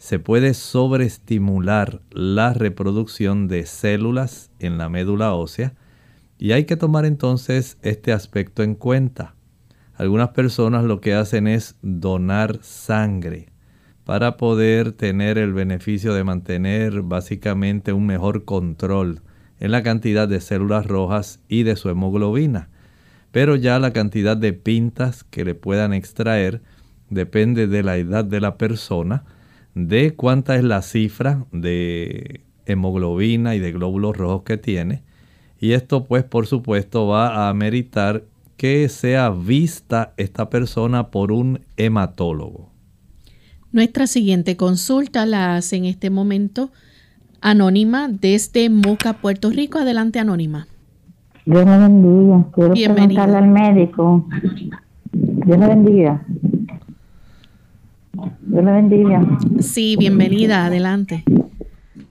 se 0.00 0.18
puede 0.18 0.54
sobreestimular 0.54 2.00
la 2.10 2.54
reproducción 2.54 3.48
de 3.48 3.66
células 3.66 4.50
en 4.58 4.78
la 4.78 4.88
médula 4.88 5.34
ósea 5.34 5.74
y 6.38 6.52
hay 6.52 6.64
que 6.64 6.78
tomar 6.78 7.04
entonces 7.04 7.76
este 7.82 8.14
aspecto 8.14 8.62
en 8.62 8.76
cuenta. 8.76 9.34
Algunas 9.94 10.30
personas 10.30 10.84
lo 10.84 11.02
que 11.02 11.12
hacen 11.12 11.46
es 11.46 11.76
donar 11.82 12.60
sangre 12.62 13.50
para 14.04 14.38
poder 14.38 14.92
tener 14.92 15.36
el 15.36 15.52
beneficio 15.52 16.14
de 16.14 16.24
mantener 16.24 17.02
básicamente 17.02 17.92
un 17.92 18.06
mejor 18.06 18.46
control 18.46 19.20
en 19.58 19.70
la 19.70 19.82
cantidad 19.82 20.26
de 20.26 20.40
células 20.40 20.86
rojas 20.86 21.40
y 21.46 21.64
de 21.64 21.76
su 21.76 21.90
hemoglobina. 21.90 22.70
Pero 23.32 23.54
ya 23.54 23.78
la 23.78 23.92
cantidad 23.92 24.38
de 24.38 24.54
pintas 24.54 25.24
que 25.24 25.44
le 25.44 25.54
puedan 25.54 25.92
extraer 25.92 26.62
depende 27.10 27.66
de 27.66 27.82
la 27.82 27.98
edad 27.98 28.24
de 28.24 28.40
la 28.40 28.56
persona 28.56 29.24
de 29.74 30.14
cuánta 30.14 30.56
es 30.56 30.64
la 30.64 30.82
cifra 30.82 31.44
de 31.52 32.42
hemoglobina 32.66 33.54
y 33.54 33.58
de 33.58 33.72
glóbulos 33.72 34.16
rojos 34.16 34.42
que 34.42 34.56
tiene. 34.56 35.02
Y 35.58 35.72
esto 35.72 36.04
pues 36.04 36.24
por 36.24 36.46
supuesto 36.46 37.06
va 37.06 37.48
a 37.48 37.54
meritar 37.54 38.24
que 38.56 38.88
sea 38.88 39.30
vista 39.30 40.12
esta 40.16 40.50
persona 40.50 41.08
por 41.08 41.32
un 41.32 41.60
hematólogo. 41.76 42.70
Nuestra 43.72 44.06
siguiente 44.06 44.56
consulta 44.56 45.24
la 45.26 45.56
hace 45.56 45.76
en 45.76 45.84
este 45.84 46.10
momento 46.10 46.70
Anónima 47.40 48.08
desde 48.08 48.68
Moca, 48.68 49.14
Puerto 49.14 49.50
Rico. 49.50 49.78
Adelante, 49.78 50.18
Anónima. 50.18 50.66
Dios 51.46 51.64
me 51.64 51.78
bendiga. 51.78 52.46
Quiero 52.74 52.94
preguntarle 52.94 53.36
al 53.36 53.48
médico. 53.48 54.28
Dios 55.12 55.58
me 55.58 55.66
bendiga. 55.66 56.26
Dios 58.12 58.64
me 58.64 58.72
bendiga. 58.72 59.22
Sí, 59.60 59.96
bienvenida, 59.96 60.66
adelante. 60.66 61.24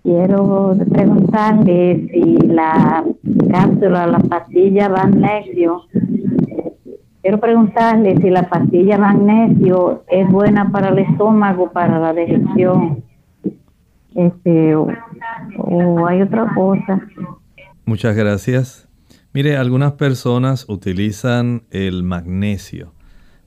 Quiero 0.04 0.76
preguntarle 0.90 2.08
si 2.12 2.48
la 2.48 3.04
cápsula, 3.52 4.08
la 4.08 4.20
pastilla 4.20 4.90
magnesio, 4.90 5.84
quiero 7.22 7.40
preguntarle 7.40 8.18
si 8.18 8.30
la 8.30 8.50
pastilla 8.50 8.98
magnesio 8.98 10.04
es 10.08 10.28
buena 10.30 10.72
para 10.72 10.90
el 10.90 11.00
estómago, 11.00 11.72
para 11.72 12.00
la 12.00 12.14
digestión, 12.14 13.04
este, 14.16 14.76
o 14.76 16.08
hay 16.08 16.22
otra 16.22 16.54
cosa. 16.56 17.02
Muchas 17.86 18.16
gracias. 18.16 18.88
Mire, 19.34 19.58
algunas 19.58 19.94
personas 19.94 20.66
utilizan 20.70 21.64
el 21.70 22.04
magnesio 22.04 22.94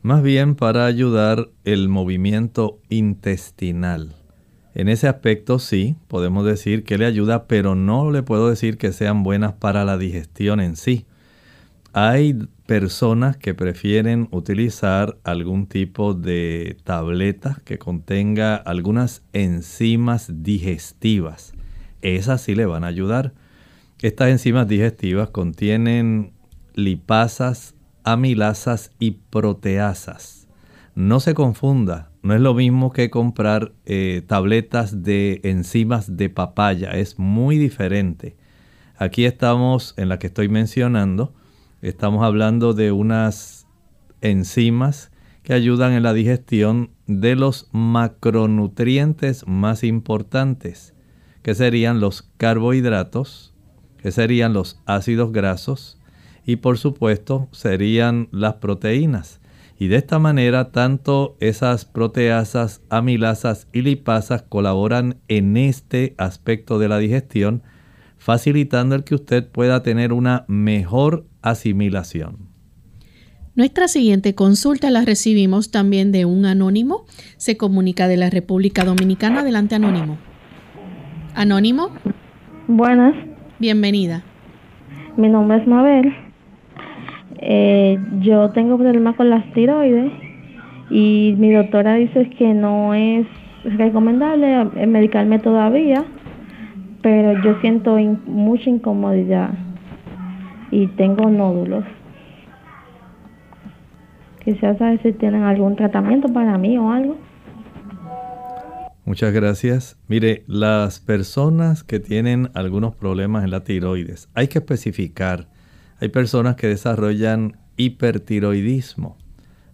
más 0.02 0.22
bien 0.22 0.56
para 0.56 0.86
ayudar 0.86 1.48
el 1.64 1.88
movimiento 1.88 2.80
intestinal. 2.88 4.14
En 4.74 4.88
ese 4.88 5.06
aspecto 5.06 5.58
sí, 5.58 5.96
podemos 6.08 6.44
decir 6.44 6.82
que 6.82 6.98
le 6.98 7.06
ayuda, 7.06 7.46
pero 7.46 7.74
no 7.74 8.10
le 8.10 8.22
puedo 8.22 8.48
decir 8.48 8.78
que 8.78 8.92
sean 8.92 9.22
buenas 9.22 9.52
para 9.52 9.84
la 9.84 9.98
digestión 9.98 10.60
en 10.60 10.76
sí. 10.76 11.06
Hay 11.92 12.48
personas 12.66 13.36
que 13.36 13.54
prefieren 13.54 14.28
utilizar 14.30 15.18
algún 15.24 15.66
tipo 15.66 16.14
de 16.14 16.78
tableta 16.84 17.60
que 17.64 17.78
contenga 17.78 18.56
algunas 18.56 19.22
enzimas 19.34 20.30
digestivas. 20.42 21.52
Esas 22.00 22.40
sí 22.40 22.54
le 22.54 22.64
van 22.64 22.84
a 22.84 22.88
ayudar. 22.88 23.34
Estas 24.00 24.30
enzimas 24.30 24.66
digestivas 24.66 25.28
contienen 25.28 26.32
lipasas, 26.74 27.74
amilasas 28.04 28.92
y 28.98 29.12
proteasas. 29.30 30.48
No 30.94 31.20
se 31.20 31.34
confunda, 31.34 32.10
no 32.22 32.34
es 32.34 32.40
lo 32.40 32.54
mismo 32.54 32.92
que 32.92 33.10
comprar 33.10 33.72
eh, 33.86 34.22
tabletas 34.26 35.02
de 35.02 35.40
enzimas 35.42 36.16
de 36.16 36.28
papaya, 36.28 36.90
es 36.92 37.18
muy 37.18 37.56
diferente. 37.58 38.36
Aquí 38.96 39.24
estamos, 39.24 39.94
en 39.96 40.08
la 40.08 40.18
que 40.18 40.26
estoy 40.26 40.48
mencionando, 40.48 41.34
estamos 41.80 42.22
hablando 42.22 42.74
de 42.74 42.92
unas 42.92 43.66
enzimas 44.20 45.10
que 45.42 45.54
ayudan 45.54 45.92
en 45.92 46.02
la 46.02 46.12
digestión 46.12 46.90
de 47.06 47.34
los 47.34 47.68
macronutrientes 47.72 49.46
más 49.46 49.82
importantes, 49.82 50.94
que 51.42 51.54
serían 51.54 52.00
los 52.00 52.30
carbohidratos, 52.36 53.54
que 53.96 54.12
serían 54.12 54.52
los 54.52 54.80
ácidos 54.86 55.32
grasos 55.32 55.98
y 56.44 56.56
por 56.56 56.78
supuesto 56.78 57.48
serían 57.52 58.28
las 58.30 58.54
proteínas. 58.54 59.40
Y 59.78 59.88
de 59.88 59.96
esta 59.96 60.18
manera, 60.18 60.70
tanto 60.70 61.36
esas 61.40 61.84
proteasas, 61.84 62.82
amilasas 62.88 63.66
y 63.72 63.82
lipasas 63.82 64.42
colaboran 64.42 65.16
en 65.28 65.56
este 65.56 66.14
aspecto 66.18 66.78
de 66.78 66.88
la 66.88 66.98
digestión, 66.98 67.62
facilitando 68.16 68.94
el 68.94 69.02
que 69.02 69.16
usted 69.16 69.48
pueda 69.48 69.82
tener 69.82 70.12
una 70.12 70.44
mejor 70.46 71.26
asimilación. 71.42 72.52
Nuestra 73.54 73.88
siguiente 73.88 74.34
consulta 74.34 74.90
la 74.90 75.04
recibimos 75.04 75.70
también 75.70 76.12
de 76.12 76.24
un 76.24 76.46
anónimo. 76.46 77.04
Se 77.36 77.56
comunica 77.56 78.08
de 78.08 78.16
la 78.16 78.30
República 78.30 78.84
Dominicana. 78.84 79.40
Adelante, 79.40 79.74
anónimo. 79.74 80.16
Anónimo. 81.34 81.88
Buenas. 82.68 83.14
Bienvenida. 83.58 84.22
Mi 85.16 85.28
nombre 85.28 85.58
es 85.58 85.66
Mabel. 85.66 86.31
Eh, 87.44 87.98
yo 88.20 88.50
tengo 88.50 88.78
problemas 88.78 89.16
con 89.16 89.28
las 89.28 89.44
tiroides 89.52 90.12
y 90.90 91.34
mi 91.38 91.50
doctora 91.50 91.96
dice 91.96 92.30
que 92.30 92.54
no 92.54 92.94
es 92.94 93.26
recomendable 93.64 94.64
medicarme 94.86 95.40
todavía, 95.40 96.04
pero 97.02 97.42
yo 97.42 97.60
siento 97.60 97.96
mucha 98.26 98.70
incomodidad 98.70 99.50
y 100.70 100.86
tengo 100.86 101.28
nódulos. 101.30 101.84
Quisiera 104.44 104.78
saber 104.78 105.02
si 105.02 105.12
tienen 105.12 105.42
algún 105.42 105.74
tratamiento 105.74 106.32
para 106.32 106.56
mí 106.58 106.78
o 106.78 106.92
algo. 106.92 107.16
Muchas 109.04 109.32
gracias. 109.32 109.98
Mire, 110.06 110.44
las 110.46 111.00
personas 111.00 111.82
que 111.82 111.98
tienen 111.98 112.50
algunos 112.54 112.94
problemas 112.94 113.42
en 113.42 113.50
la 113.50 113.64
tiroides, 113.64 114.28
hay 114.32 114.46
que 114.46 114.58
especificar 114.58 115.48
hay 116.02 116.08
personas 116.08 116.56
que 116.56 116.66
desarrollan 116.66 117.58
hipertiroidismo. 117.76 119.16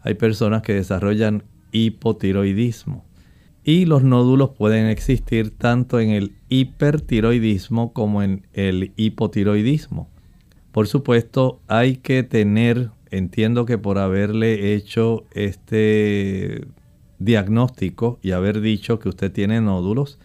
Hay 0.03 0.12
personas 0.12 0.61
que 0.61 0.75
desarrollan 0.75 1.45
hipotiroidismo. 1.73 3.07
Y 3.64 3.87
los 3.87 4.03
nódulos 4.03 4.51
pueden 4.51 4.88
existir 4.88 5.57
tanto 5.57 6.01
en 6.01 6.11
el 6.11 6.35
hipertiroidismo 6.51 7.95
como 7.95 8.23
en 8.23 8.47
el 8.53 8.93
hipotiroidismo. 8.97 10.11
Por 10.71 10.87
supuesto, 10.87 11.62
hay 11.67 11.97
que 11.97 12.23
tener, 12.25 12.91
entiendo 13.11 13.64
que 13.64 13.79
por 13.79 13.97
haberle 13.97 14.75
hecho 14.75 15.25
este 15.33 16.67
diagnóstico 17.19 18.19
y 18.21 18.33
haber 18.33 18.61
dicho 18.61 18.99
que 18.99 19.09
usted 19.09 19.33
tiene 19.33 19.62
nódulos, 19.62 20.19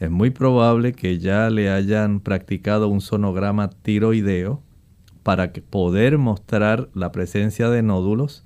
es 0.00 0.10
muy 0.10 0.30
probable 0.30 0.92
que 0.92 1.20
ya 1.20 1.50
le 1.50 1.70
hayan 1.70 2.18
practicado 2.18 2.88
un 2.88 3.00
sonograma 3.00 3.70
tiroideo 3.70 4.65
para 5.26 5.52
poder 5.52 6.18
mostrar 6.18 6.88
la 6.94 7.10
presencia 7.10 7.68
de 7.68 7.82
nódulos. 7.82 8.44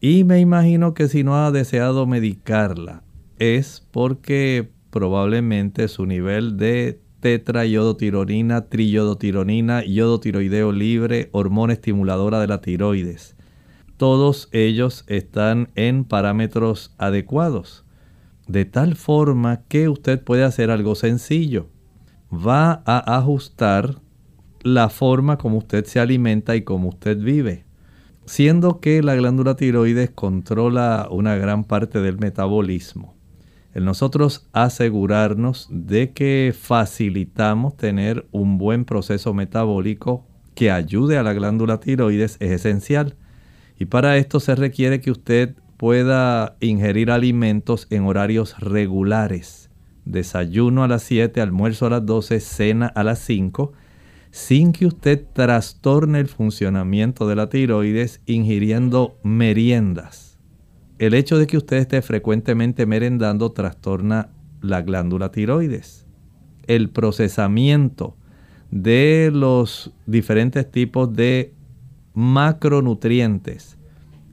Y 0.00 0.24
me 0.24 0.40
imagino 0.40 0.92
que 0.92 1.06
si 1.06 1.22
no 1.22 1.36
ha 1.36 1.52
deseado 1.52 2.08
medicarla 2.08 3.04
es 3.38 3.86
porque 3.92 4.68
probablemente 4.90 5.86
su 5.86 6.06
nivel 6.06 6.56
de 6.56 7.00
tetrayodotironina, 7.20 8.62
triyodotironina, 8.62 9.84
yodotiroideo 9.84 10.72
libre, 10.72 11.28
hormona 11.30 11.74
estimuladora 11.74 12.40
de 12.40 12.48
la 12.48 12.62
tiroides. 12.62 13.36
Todos 13.96 14.48
ellos 14.50 15.04
están 15.06 15.68
en 15.76 16.02
parámetros 16.02 16.96
adecuados. 16.98 17.84
De 18.48 18.64
tal 18.64 18.96
forma 18.96 19.60
que 19.68 19.88
usted 19.88 20.20
puede 20.20 20.42
hacer 20.42 20.72
algo 20.72 20.96
sencillo. 20.96 21.68
Va 22.32 22.82
a 22.86 23.18
ajustar 23.18 24.00
la 24.62 24.88
forma 24.88 25.38
como 25.38 25.58
usted 25.58 25.84
se 25.84 26.00
alimenta 26.00 26.56
y 26.56 26.62
como 26.62 26.88
usted 26.88 27.18
vive. 27.18 27.64
Siendo 28.26 28.80
que 28.80 29.02
la 29.02 29.14
glándula 29.14 29.56
tiroides 29.56 30.10
controla 30.10 31.08
una 31.10 31.36
gran 31.36 31.64
parte 31.64 32.00
del 32.00 32.18
metabolismo. 32.18 33.14
El 33.72 33.84
nosotros 33.84 34.48
asegurarnos 34.52 35.68
de 35.70 36.12
que 36.12 36.54
facilitamos 36.58 37.76
tener 37.76 38.26
un 38.32 38.58
buen 38.58 38.84
proceso 38.84 39.34
metabólico 39.34 40.26
que 40.54 40.70
ayude 40.70 41.16
a 41.16 41.22
la 41.22 41.32
glándula 41.32 41.80
tiroides 41.80 42.36
es 42.40 42.50
esencial. 42.50 43.16
Y 43.78 43.86
para 43.86 44.16
esto 44.16 44.40
se 44.40 44.56
requiere 44.56 45.00
que 45.00 45.10
usted 45.10 45.54
pueda 45.76 46.56
ingerir 46.60 47.10
alimentos 47.10 47.86
en 47.90 48.04
horarios 48.04 48.58
regulares. 48.58 49.70
Desayuno 50.04 50.82
a 50.82 50.88
las 50.88 51.02
7, 51.04 51.40
almuerzo 51.40 51.86
a 51.86 51.90
las 51.90 52.04
12, 52.04 52.40
cena 52.40 52.86
a 52.88 53.04
las 53.04 53.20
5 53.20 53.72
sin 54.30 54.72
que 54.72 54.86
usted 54.86 55.24
trastorne 55.32 56.20
el 56.20 56.28
funcionamiento 56.28 57.26
de 57.28 57.36
la 57.36 57.48
tiroides 57.48 58.20
ingiriendo 58.26 59.18
meriendas. 59.22 60.38
El 60.98 61.14
hecho 61.14 61.38
de 61.38 61.46
que 61.46 61.56
usted 61.56 61.78
esté 61.78 62.02
frecuentemente 62.02 62.86
merendando 62.86 63.52
trastorna 63.52 64.30
la 64.60 64.82
glándula 64.82 65.30
tiroides. 65.30 66.06
El 66.66 66.90
procesamiento 66.90 68.16
de 68.70 69.30
los 69.32 69.92
diferentes 70.06 70.70
tipos 70.70 71.12
de 71.14 71.54
macronutrientes 72.14 73.78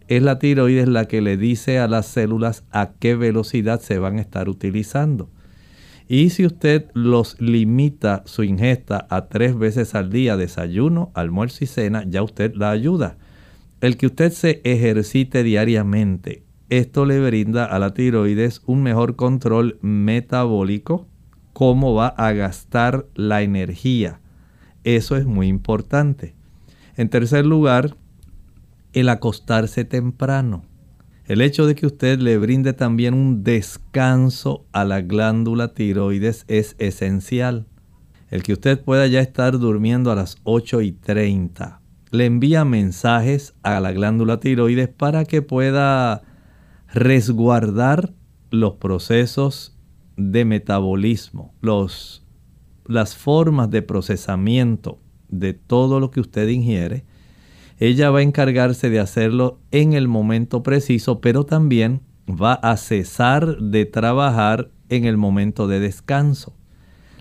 es 0.08 0.22
la 0.22 0.40
tiroides 0.40 0.88
la 0.88 1.06
que 1.06 1.22
le 1.22 1.38
dice 1.38 1.80
a 1.80 1.88
las 1.88 2.06
células 2.08 2.64
a 2.72 2.92
qué 3.00 3.16
velocidad 3.16 3.80
se 3.80 3.98
van 3.98 4.18
a 4.18 4.22
estar 4.22 4.50
utilizando. 4.50 5.30
Y 6.08 6.30
si 6.30 6.46
usted 6.46 6.92
los 6.94 7.40
limita 7.42 8.22
su 8.26 8.44
ingesta 8.44 9.08
a 9.10 9.28
tres 9.28 9.58
veces 9.58 9.96
al 9.96 10.12
día, 10.12 10.38
desayuno, 10.38 11.12
almuerzo 11.16 11.64
y 11.64 11.68
cena, 11.68 12.04
ya 12.08 12.22
usted 12.22 12.54
la 12.56 12.70
ayuda. 12.70 13.18
El 13.82 13.98
que 13.98 14.06
usted 14.06 14.32
se 14.32 14.62
ejercite 14.64 15.44
diariamente, 15.44 16.44
esto 16.70 17.06
le 17.06 17.20
brinda 17.20 17.66
a 17.66 17.80
la 17.80 17.94
tiroides 17.94 18.62
un 18.66 18.84
mejor 18.84 19.16
control 19.16 19.78
metabólico, 19.82 21.08
cómo 21.54 21.94
va 21.94 22.08
a 22.08 22.32
gastar 22.34 23.06
la 23.16 23.42
energía. 23.42 24.20
Eso 24.84 25.16
es 25.16 25.26
muy 25.26 25.48
importante. 25.48 26.36
En 26.96 27.10
tercer 27.10 27.46
lugar, 27.46 27.96
el 28.94 29.10
acostarse 29.10 29.86
temprano. 29.86 30.64
El 31.28 31.42
hecho 31.42 31.66
de 31.66 31.76
que 31.76 31.86
usted 31.86 32.20
le 32.20 32.38
brinde 32.38 32.74
también 32.74 33.14
un 33.14 33.44
descanso 33.44 34.66
a 34.72 34.86
la 34.86 35.02
glándula 35.02 35.74
tiroides 35.74 36.46
es 36.48 36.76
esencial. 36.78 37.66
El 38.30 38.44
que 38.44 38.54
usted 38.54 38.80
pueda 38.84 39.08
ya 39.08 39.22
estar 39.22 39.58
durmiendo 39.58 40.12
a 40.12 40.16
las 40.16 40.38
8 40.44 40.82
y 40.82 40.92
30 40.92 41.82
le 42.16 42.26
envía 42.26 42.66
mensajes 42.66 43.56
a 43.64 43.80
la 43.80 43.92
glándula 43.92 44.40
tiroides 44.40 44.88
para 44.88 45.26
que 45.26 45.42
pueda 45.42 46.24
resguardar 46.94 48.14
los 48.52 48.76
procesos 48.76 49.78
de 50.16 50.46
metabolismo, 50.46 51.54
los, 51.62 52.26
las 52.86 53.16
formas 53.16 53.70
de 53.70 53.82
procesamiento 53.82 55.00
de 55.28 55.54
todo 55.54 56.00
lo 56.00 56.10
que 56.10 56.22
usted 56.22 56.48
ingiere. 56.48 57.06
Ella 57.78 58.10
va 58.10 58.20
a 58.20 58.24
encargarse 58.24 58.90
de 58.90 59.00
hacerlo 59.00 59.60
en 59.72 59.94
el 59.94 60.08
momento 60.08 60.64
preciso, 60.64 61.20
pero 61.20 61.46
también 61.46 62.02
va 62.30 62.54
a 62.54 62.78
cesar 62.78 63.58
de 63.58 63.86
trabajar 63.86 64.70
en 64.90 65.06
el 65.06 65.18
momento 65.18 65.68
de 65.68 65.80
descanso. 65.80 66.54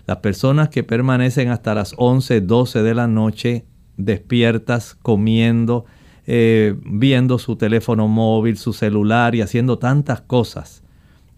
Las 0.07 0.17
personas 0.17 0.69
que 0.69 0.83
permanecen 0.83 1.49
hasta 1.49 1.73
las 1.73 1.93
11, 1.97 2.41
12 2.41 2.83
de 2.83 2.93
la 2.93 3.07
noche 3.07 3.65
despiertas, 3.97 4.95
comiendo, 5.01 5.85
eh, 6.27 6.75
viendo 6.85 7.39
su 7.39 7.55
teléfono 7.55 8.07
móvil, 8.07 8.57
su 8.57 8.73
celular 8.73 9.35
y 9.35 9.41
haciendo 9.41 9.79
tantas 9.79 10.21
cosas, 10.21 10.83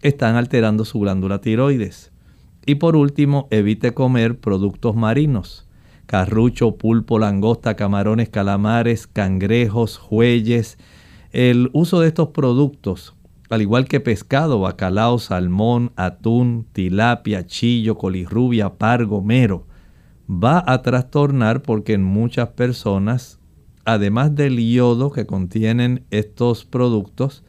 están 0.02 0.36
alterando 0.36 0.84
su 0.84 1.00
glándula 1.00 1.40
tiroides. 1.40 2.12
Y 2.66 2.76
por 2.76 2.96
último, 2.96 3.48
evite 3.50 3.94
comer 3.94 4.38
productos 4.38 4.94
marinos. 4.94 5.67
Carrucho, 6.08 6.76
pulpo, 6.76 7.20
langosta, 7.20 7.76
camarones, 7.76 8.28
calamares, 8.28 9.06
cangrejos, 9.06 9.98
jueyes. 9.98 10.78
El 11.30 11.70
uso 11.72 12.00
de 12.00 12.08
estos 12.08 12.30
productos 12.30 13.14
al 13.50 13.62
igual 13.62 13.86
que 13.86 14.00
pescado, 14.00 14.60
bacalao, 14.60 15.18
salmón, 15.18 15.92
atún, 15.96 16.66
tilapia, 16.72 17.46
chillo, 17.46 17.96
colirrubia, 17.96 18.74
pargo, 18.76 19.22
mero, 19.22 19.66
va 20.28 20.62
a 20.66 20.82
trastornar 20.82 21.62
porque 21.62 21.94
en 21.94 22.04
muchas 22.04 22.50
personas, 22.50 23.38
además 23.86 24.34
del 24.34 24.58
yodo 24.58 25.10
que 25.12 25.24
contienen 25.24 26.04
estos 26.10 26.66
productos, 26.66 27.42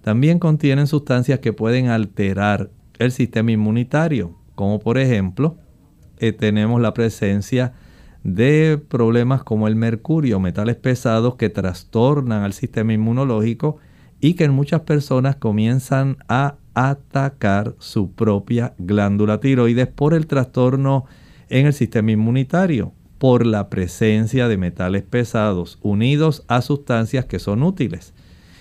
también 0.00 0.38
contienen 0.38 0.86
sustancias 0.86 1.40
que 1.40 1.52
pueden 1.52 1.88
alterar 1.88 2.70
el 2.98 3.12
sistema 3.12 3.52
inmunitario, 3.52 4.34
como 4.54 4.78
por 4.78 4.96
ejemplo, 4.96 5.58
eh, 6.18 6.32
tenemos 6.32 6.80
la 6.80 6.94
presencia 6.94 7.74
de 8.24 8.80
problemas 8.88 9.42
como 9.42 9.68
el 9.68 9.76
mercurio, 9.76 10.40
metales 10.40 10.76
pesados 10.76 11.34
que 11.36 11.48
trastornan 11.48 12.42
al 12.42 12.52
sistema 12.52 12.92
inmunológico 12.92 13.78
y 14.20 14.34
que 14.34 14.44
en 14.44 14.52
muchas 14.52 14.82
personas 14.82 15.36
comienzan 15.36 16.18
a 16.28 16.56
atacar 16.74 17.74
su 17.78 18.12
propia 18.12 18.74
glándula 18.78 19.40
tiroides 19.40 19.88
por 19.88 20.14
el 20.14 20.26
trastorno 20.26 21.04
en 21.48 21.66
el 21.66 21.72
sistema 21.72 22.12
inmunitario, 22.12 22.92
por 23.18 23.44
la 23.44 23.68
presencia 23.68 24.48
de 24.48 24.56
metales 24.56 25.02
pesados 25.02 25.78
unidos 25.82 26.44
a 26.48 26.62
sustancias 26.62 27.26
que 27.26 27.38
son 27.38 27.62
útiles. 27.62 28.14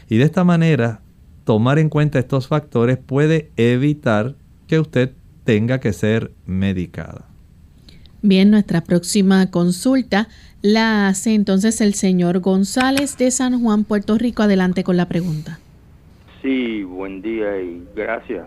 Y 0.10 0.18
de 0.18 0.26
esta 0.26 0.44
manera, 0.44 1.02
tomar 1.46 1.80
en 1.80 1.90
cuenta 1.90 2.20
estos 2.20 2.48
factores 2.48 2.98
puede 2.98 3.52
evitar 3.56 4.36
que 4.68 4.80
usted 4.80 5.14
tenga 5.46 5.80
que 5.80 5.94
ser 5.94 6.32
medicada. 6.46 7.31
Bien, 8.24 8.52
nuestra 8.52 8.82
próxima 8.82 9.50
consulta 9.50 10.28
la 10.62 11.08
hace 11.08 11.34
entonces 11.34 11.82
el 11.82 11.96
señor 11.96 12.40
González 12.40 13.18
de 13.18 13.32
San 13.32 13.60
Juan, 13.60 13.84
Puerto 13.84 14.16
Rico. 14.20 14.44
Adelante 14.44 14.84
con 14.84 14.96
la 14.96 15.08
pregunta. 15.08 15.60
Sí, 16.44 16.84
buen 16.84 17.24
día 17.24 17.60
y 17.60 17.82
gracias. 17.96 18.46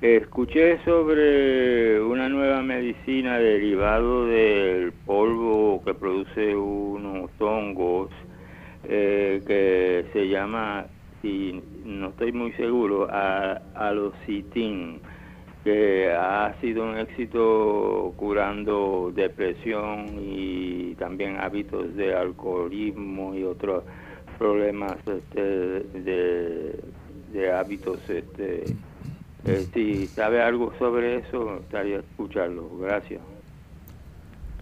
Escuché 0.00 0.78
sobre 0.84 2.00
una 2.00 2.28
nueva 2.28 2.62
medicina 2.62 3.38
derivado 3.38 4.26
del 4.26 4.92
polvo 4.92 5.82
que 5.84 5.94
produce 5.94 6.54
unos 6.54 7.30
hongos 7.40 8.10
eh, 8.84 9.42
que 9.44 10.06
se 10.12 10.28
llama, 10.28 10.86
si 11.20 11.60
no 11.84 12.10
estoy 12.10 12.30
muy 12.30 12.52
seguro, 12.52 13.08
alocitin 13.74 15.00
que 15.64 16.12
ha 16.12 16.54
sido 16.60 16.84
un 16.84 16.98
éxito 16.98 18.12
curando 18.16 19.12
depresión 19.14 20.18
y 20.20 20.94
también 20.94 21.38
hábitos 21.38 21.94
de 21.96 22.14
alcoholismo 22.14 23.34
y 23.34 23.44
otros 23.44 23.82
problemas 24.38 24.96
este, 25.06 25.42
de, 25.42 27.52
hábitos. 27.52 27.98
Este, 28.08 28.64
eh, 29.44 29.66
si 29.72 30.06
sabe 30.06 30.42
algo 30.42 30.72
sobre 30.78 31.16
eso, 31.16 31.58
estaría 31.58 31.98
escucharlo. 31.98 32.70
Gracias. 32.80 33.20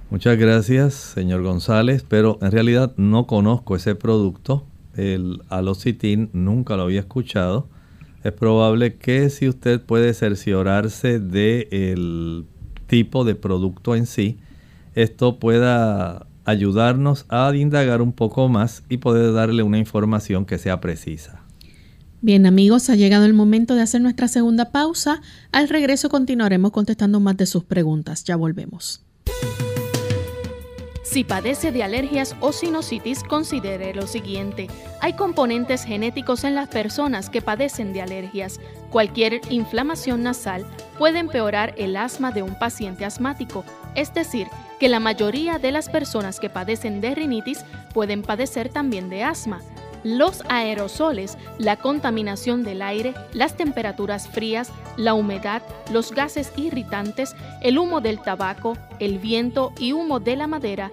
Muchas 0.09 0.39
gracias, 0.39 0.95
señor 0.95 1.43
González, 1.43 2.05
pero 2.09 2.39
en 2.41 2.53
realidad 2.53 2.95
no 2.97 3.27
conozco 3.27 3.77
ese 3.77 3.97
producto. 3.97 4.65
El 4.97 5.43
alocitin 5.51 6.31
nunca 6.33 6.77
lo 6.77 6.85
había 6.85 7.01
escuchado 7.01 7.69
es 8.27 8.33
probable 8.33 8.97
que 8.97 9.31
si 9.31 9.49
usted 9.49 9.81
puede 9.81 10.13
cerciorarse 10.13 11.21
del 11.21 12.45
tipo 12.89 13.25
de 13.25 13.37
producto 13.37 13.95
en 13.95 14.07
sí, 14.07 14.39
esto 14.95 15.39
pueda 15.39 16.27
ayudarnos 16.45 17.27
a 17.29 17.55
indagar 17.55 18.03
un 18.03 18.13
poco 18.13 18.49
más 18.49 18.83
y 18.89 18.97
poder 18.97 19.33
darle 19.33 19.63
una 19.63 19.79
información 19.79 20.45
que 20.45 20.59
sea 20.59 20.81
precisa. 20.81 21.43
Bien 22.21 22.47
amigos, 22.47 22.91
ha 22.91 22.97
llegado 22.97 23.27
el 23.27 23.35
momento 23.35 23.77
de 23.77 23.83
hacer 23.83 24.01
nuestra 24.01 24.27
segunda 24.27 24.73
pausa. 24.73 25.23
Al 25.53 25.69
regreso 25.69 26.09
continuaremos 26.09 26.73
contestando 26.73 27.21
más 27.21 27.37
de 27.37 27.47
sus 27.47 27.63
preguntas. 27.63 28.25
Ya 28.25 28.35
volvemos. 28.35 29.06
Si 31.17 31.25
padece 31.25 31.73
de 31.73 31.83
alergias 31.83 32.37
o 32.41 32.53
sinusitis, 32.53 33.25
considere 33.25 33.95
lo 33.95 34.07
siguiente. 34.07 34.69
Hay 35.01 35.15
componentes 35.15 35.83
genéticos 35.83 36.45
en 36.45 36.55
las 36.55 36.69
personas 36.69 37.31
que 37.31 37.41
padecen 37.41 37.95
de 37.95 38.03
alergias. 38.03 38.61
Cualquier 38.91 39.41
inflamación 39.49 40.23
nasal 40.23 40.67
puede 40.99 41.21
empeorar 41.21 41.73
el 41.79 41.97
asma 41.97 42.33
de 42.33 42.43
un 42.43 42.55
paciente 42.59 43.07
asmático, 43.07 43.65
es 43.95 44.13
decir, 44.13 44.49
que 44.79 44.91
la 44.91 45.01
mayoría 45.01 45.59
de 45.59 45.73
las 45.73 45.89
personas 45.89 46.39
que 46.39 46.51
padecen 46.51 47.01
de 47.01 47.15
rinitis 47.15 47.65
pueden 47.95 48.21
padecer 48.21 48.69
también 48.69 49.09
de 49.09 49.25
asma. 49.25 49.63
Los 50.05 50.43
aerosoles, 50.51 51.39
la 51.59 51.79
contaminación 51.79 52.63
del 52.63 52.83
aire, 52.83 53.15
las 53.33 53.57
temperaturas 53.57 54.29
frías, 54.29 54.71
la 54.99 55.15
humedad, 55.15 55.63
los 55.91 56.13
gases 56.13 56.53
irritantes, 56.57 57.35
el 57.63 57.79
humo 57.79 58.03
del 58.03 58.21
tabaco, 58.21 58.77
el 59.01 59.19
viento 59.19 59.73
y 59.79 59.93
humo 59.93 60.21
de 60.21 60.37
la 60.37 60.47
madera 60.47 60.93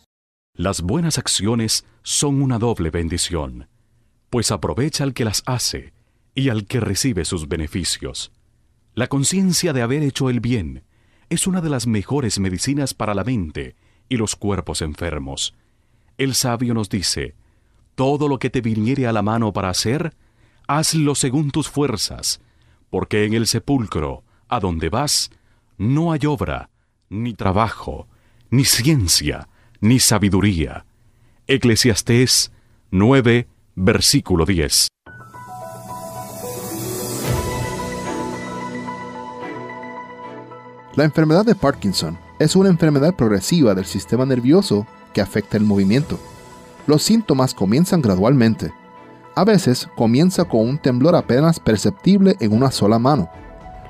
Las 0.61 0.83
buenas 0.83 1.17
acciones 1.17 1.87
son 2.03 2.39
una 2.39 2.59
doble 2.59 2.91
bendición, 2.91 3.67
pues 4.29 4.51
aprovecha 4.51 5.03
al 5.03 5.15
que 5.15 5.25
las 5.25 5.41
hace 5.47 5.91
y 6.35 6.49
al 6.49 6.67
que 6.67 6.79
recibe 6.79 7.25
sus 7.25 7.47
beneficios. 7.47 8.31
La 8.93 9.07
conciencia 9.07 9.73
de 9.73 9.81
haber 9.81 10.03
hecho 10.03 10.29
el 10.29 10.39
bien 10.39 10.83
es 11.29 11.47
una 11.47 11.61
de 11.61 11.71
las 11.71 11.87
mejores 11.87 12.37
medicinas 12.37 12.93
para 12.93 13.15
la 13.15 13.23
mente 13.23 13.75
y 14.07 14.17
los 14.17 14.35
cuerpos 14.35 14.83
enfermos. 14.83 15.55
El 16.19 16.35
sabio 16.35 16.75
nos 16.75 16.89
dice, 16.89 17.33
todo 17.95 18.27
lo 18.27 18.37
que 18.37 18.51
te 18.51 18.61
viniere 18.61 19.07
a 19.07 19.13
la 19.13 19.23
mano 19.23 19.53
para 19.53 19.69
hacer, 19.69 20.13
hazlo 20.67 21.15
según 21.15 21.49
tus 21.49 21.71
fuerzas, 21.71 22.39
porque 22.91 23.25
en 23.25 23.33
el 23.33 23.47
sepulcro, 23.47 24.23
a 24.47 24.59
donde 24.59 24.89
vas, 24.89 25.31
no 25.79 26.11
hay 26.11 26.27
obra, 26.27 26.69
ni 27.09 27.33
trabajo, 27.33 28.07
ni 28.51 28.63
ciencia, 28.63 29.47
ni 29.81 29.99
sabiduría. 29.99 30.85
Eclesiastés 31.47 32.51
9, 32.91 33.47
versículo 33.75 34.45
10. 34.45 34.87
La 40.95 41.03
enfermedad 41.03 41.45
de 41.45 41.55
Parkinson 41.55 42.17
es 42.37 42.55
una 42.55 42.69
enfermedad 42.69 43.15
progresiva 43.15 43.73
del 43.73 43.85
sistema 43.85 44.25
nervioso 44.25 44.85
que 45.13 45.21
afecta 45.21 45.57
el 45.57 45.63
movimiento. 45.63 46.19
Los 46.85 47.01
síntomas 47.01 47.53
comienzan 47.53 48.01
gradualmente. 48.01 48.71
A 49.35 49.45
veces 49.45 49.89
comienza 49.95 50.43
con 50.45 50.61
un 50.61 50.77
temblor 50.77 51.15
apenas 51.15 51.59
perceptible 51.59 52.35
en 52.39 52.53
una 52.53 52.69
sola 52.71 52.99
mano. 52.99 53.29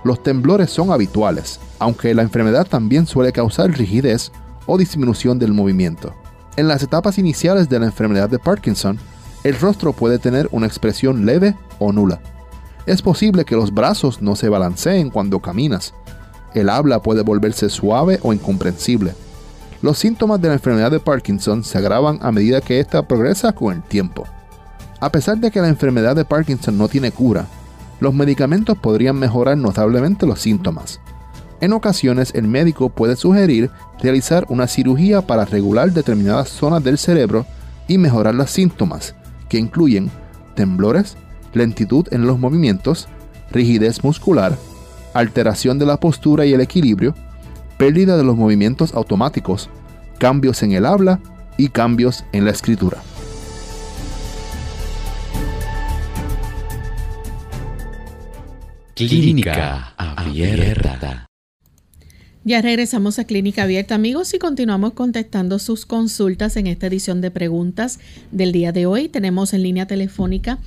Los 0.03 0.23
temblores 0.23 0.69
son 0.69 0.91
habituales, 0.91 1.59
aunque 1.79 2.13
la 2.13 2.21
enfermedad 2.21 2.65
también 2.65 3.07
suele 3.07 3.31
causar 3.33 3.71
rigidez 3.71 4.31
o 4.65 4.77
disminución 4.77 5.39
del 5.39 5.53
movimiento. 5.53 6.13
En 6.57 6.67
las 6.67 6.83
etapas 6.83 7.17
iniciales 7.17 7.69
de 7.69 7.79
la 7.79 7.85
enfermedad 7.85 8.29
de 8.29 8.39
Parkinson, 8.39 8.99
El 9.43 9.59
rostro 9.59 9.93
puede 9.93 10.19
tener 10.19 10.47
una 10.51 10.67
expresión 10.67 11.25
leve 11.25 11.55
o 11.79 11.91
nula. 11.91 12.21
Es 12.85 13.01
posible 13.01 13.43
que 13.43 13.55
los 13.55 13.73
brazos 13.73 14.21
no 14.21 14.35
se 14.35 14.49
balanceen 14.49 15.09
cuando 15.09 15.39
caminas. 15.39 15.93
El 16.53 16.69
habla 16.69 17.01
puede 17.01 17.23
volverse 17.23 17.69
suave 17.69 18.19
o 18.21 18.33
incomprensible. 18.33 19.13
Los 19.81 19.97
síntomas 19.97 20.39
de 20.41 20.49
la 20.49 20.55
enfermedad 20.55 20.91
de 20.91 20.99
Parkinson 20.99 21.63
se 21.63 21.77
agravan 21.77 22.19
a 22.21 22.31
medida 22.31 22.61
que 22.61 22.79
ésta 22.79 23.07
progresa 23.07 23.53
con 23.53 23.73
el 23.73 23.81
tiempo. 23.81 24.27
A 24.99 25.11
pesar 25.11 25.37
de 25.39 25.49
que 25.49 25.61
la 25.61 25.69
enfermedad 25.69 26.15
de 26.15 26.25
Parkinson 26.25 26.77
no 26.77 26.87
tiene 26.87 27.11
cura, 27.11 27.47
los 27.99 28.13
medicamentos 28.13 28.77
podrían 28.77 29.17
mejorar 29.17 29.57
notablemente 29.57 30.27
los 30.27 30.39
síntomas. 30.39 30.99
En 31.61 31.73
ocasiones 31.73 32.33
el 32.33 32.47
médico 32.47 32.89
puede 32.89 33.15
sugerir 33.15 33.69
realizar 34.01 34.45
una 34.49 34.67
cirugía 34.67 35.21
para 35.21 35.45
regular 35.45 35.91
determinadas 35.91 36.49
zonas 36.49 36.83
del 36.83 36.97
cerebro 36.97 37.45
y 37.87 37.99
mejorar 37.99 38.33
los 38.33 38.49
síntomas, 38.49 39.15
que 39.47 39.59
incluyen 39.59 40.09
temblores, 40.55 41.17
lentitud 41.53 42.07
en 42.11 42.25
los 42.25 42.39
movimientos, 42.39 43.07
rigidez 43.51 44.03
muscular, 44.03 44.57
alteración 45.13 45.77
de 45.77 45.85
la 45.85 45.97
postura 45.97 46.47
y 46.47 46.53
el 46.53 46.61
equilibrio, 46.61 47.13
pérdida 47.77 48.17
de 48.17 48.23
los 48.23 48.35
movimientos 48.35 48.95
automáticos, 48.95 49.69
cambios 50.17 50.63
en 50.63 50.71
el 50.71 50.85
habla 50.85 51.19
y 51.57 51.69
cambios 51.69 52.25
en 52.31 52.45
la 52.45 52.51
escritura. 52.51 52.97
Clínica 58.95 59.93
Abierta. 59.97 61.30
Ya 62.43 62.59
regresamos 62.59 63.19
a 63.19 63.25
Clínica 63.25 63.63
Abierta, 63.63 63.93
amigos, 63.93 64.33
y 64.33 64.39
continuamos 64.39 64.93
contestando 64.93 65.59
sus 65.59 65.85
consultas 65.85 66.57
en 66.57 66.65
esta 66.65 66.87
edición 66.87 67.21
de 67.21 67.29
preguntas 67.29 67.99
del 68.31 68.51
día 68.51 68.71
de 68.71 68.87
hoy. 68.87 69.09
Tenemos 69.09 69.53
en 69.53 69.61
línea 69.61 69.85
telefónica 69.85 70.57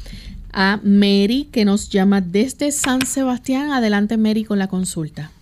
a 0.52 0.78
Mary, 0.84 1.48
que 1.50 1.64
nos 1.64 1.90
llama 1.90 2.20
desde 2.20 2.70
San 2.70 3.02
Sebastián. 3.02 3.72
Adelante, 3.72 4.16
Mary, 4.16 4.44
con 4.44 4.60
la 4.60 4.68
consulta. 4.68 5.32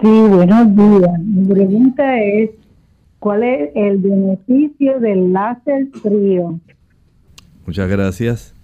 Sí, 0.00 0.06
buenos 0.06 0.76
días. 0.76 1.18
Mi 1.18 1.52
pregunta 1.52 2.22
es, 2.22 2.50
¿cuál 3.18 3.42
es 3.42 3.70
el 3.74 3.98
beneficio 3.98 5.00
del 5.00 5.32
láser 5.32 5.88
frío? 6.00 6.60
Muchas 7.66 7.90
gracias. 7.90 8.54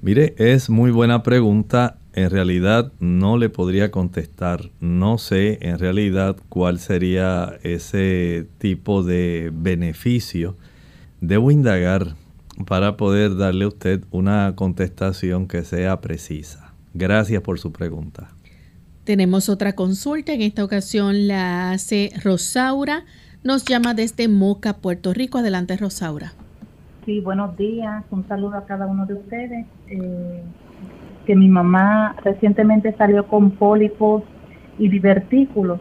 Mire, 0.00 0.34
es 0.38 0.70
muy 0.70 0.90
buena 0.90 1.22
pregunta 1.22 1.97
en 2.14 2.30
realidad 2.30 2.92
no 3.00 3.36
le 3.36 3.48
podría 3.48 3.90
contestar. 3.90 4.70
No 4.80 5.18
sé 5.18 5.58
en 5.62 5.78
realidad 5.78 6.36
cuál 6.48 6.78
sería 6.78 7.58
ese 7.62 8.46
tipo 8.58 9.02
de 9.02 9.50
beneficio. 9.52 10.56
Debo 11.20 11.50
indagar 11.50 12.14
para 12.66 12.96
poder 12.96 13.36
darle 13.36 13.64
a 13.64 13.68
usted 13.68 14.04
una 14.10 14.54
contestación 14.56 15.46
que 15.46 15.64
sea 15.64 16.00
precisa. 16.00 16.72
Gracias 16.94 17.42
por 17.42 17.58
su 17.58 17.72
pregunta. 17.72 18.30
Tenemos 19.04 19.48
otra 19.48 19.74
consulta. 19.74 20.32
En 20.32 20.42
esta 20.42 20.64
ocasión 20.64 21.28
la 21.28 21.70
hace 21.70 22.12
Rosaura. 22.22 23.04
Nos 23.44 23.64
llama 23.64 23.94
desde 23.94 24.28
Moca, 24.28 24.78
Puerto 24.78 25.14
Rico. 25.14 25.38
Adelante, 25.38 25.76
Rosaura. 25.76 26.32
Sí, 27.06 27.20
buenos 27.20 27.56
días. 27.56 28.04
Un 28.10 28.26
saludo 28.28 28.58
a 28.58 28.66
cada 28.66 28.86
uno 28.86 29.06
de 29.06 29.14
ustedes. 29.14 29.66
Eh, 29.88 30.42
que 31.28 31.36
mi 31.36 31.48
mamá 31.48 32.16
recientemente 32.24 32.96
salió 32.96 33.26
con 33.26 33.50
pólipos 33.50 34.22
y 34.78 34.88
divertículos. 34.88 35.78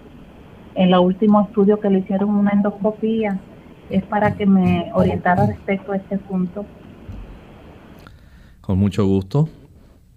En 0.75 0.89
el 0.89 0.99
último 0.99 1.41
estudio 1.43 1.79
que 1.79 1.89
le 1.89 1.99
hicieron 1.99 2.31
una 2.31 2.51
endoscopía 2.51 3.39
es 3.89 4.03
para 4.03 4.35
que 4.35 4.45
me 4.45 4.91
orientara 4.93 5.45
respecto 5.45 5.93
a 5.93 5.95
este 5.95 6.17
punto. 6.17 6.65
Con 8.59 8.77
mucho 8.77 9.05
gusto. 9.07 9.47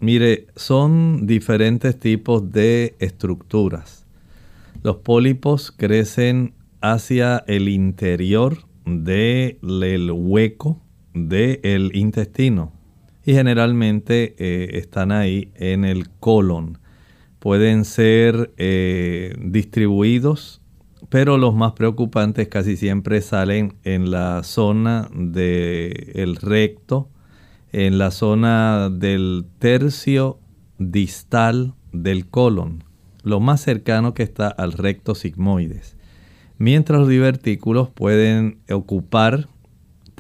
Mire, 0.00 0.48
son 0.56 1.28
diferentes 1.28 2.00
tipos 2.00 2.50
de 2.50 2.96
estructuras. 2.98 4.08
Los 4.82 4.96
pólipos 4.96 5.70
crecen 5.70 6.54
hacia 6.80 7.44
el 7.46 7.68
interior 7.68 8.56
del 8.84 10.10
hueco 10.12 10.80
del 11.14 11.92
intestino 11.94 12.79
y 13.24 13.34
generalmente 13.34 14.34
eh, 14.38 14.78
están 14.78 15.12
ahí 15.12 15.50
en 15.54 15.84
el 15.84 16.08
colon. 16.08 16.78
Pueden 17.38 17.84
ser 17.84 18.52
eh, 18.56 19.34
distribuidos, 19.38 20.60
pero 21.08 21.38
los 21.38 21.54
más 21.54 21.72
preocupantes 21.72 22.48
casi 22.48 22.76
siempre 22.76 23.20
salen 23.20 23.74
en 23.84 24.10
la 24.10 24.42
zona 24.42 25.08
del 25.14 26.36
recto, 26.36 27.08
en 27.72 27.98
la 27.98 28.10
zona 28.10 28.90
del 28.90 29.44
tercio 29.58 30.38
distal 30.78 31.74
del 31.92 32.28
colon, 32.28 32.84
lo 33.22 33.40
más 33.40 33.60
cercano 33.60 34.14
que 34.14 34.22
está 34.22 34.48
al 34.48 34.72
recto 34.72 35.14
sigmoides. 35.14 35.96
Mientras 36.58 37.00
los 37.00 37.08
divertículos 37.08 37.88
pueden 37.88 38.58
ocupar 38.70 39.48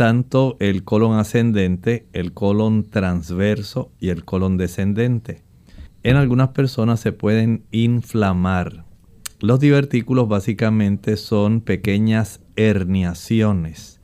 tanto 0.00 0.56
el 0.60 0.82
colon 0.82 1.18
ascendente, 1.18 2.06
el 2.14 2.32
colon 2.32 2.88
transverso 2.88 3.92
y 4.00 4.08
el 4.08 4.24
colon 4.24 4.56
descendente. 4.56 5.42
En 6.02 6.16
algunas 6.16 6.48
personas 6.48 7.00
se 7.00 7.12
pueden 7.12 7.64
inflamar. 7.70 8.86
Los 9.40 9.60
divertículos 9.60 10.26
básicamente 10.26 11.18
son 11.18 11.60
pequeñas 11.60 12.40
herniaciones 12.56 14.00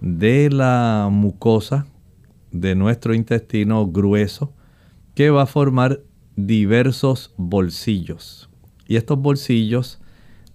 de 0.00 0.50
la 0.50 1.08
mucosa 1.08 1.86
de 2.50 2.74
nuestro 2.74 3.14
intestino 3.14 3.86
grueso 3.86 4.52
que 5.14 5.30
va 5.30 5.42
a 5.42 5.46
formar 5.46 6.00
diversos 6.34 7.32
bolsillos. 7.36 8.50
Y 8.88 8.96
estos 8.96 9.20
bolsillos 9.20 10.00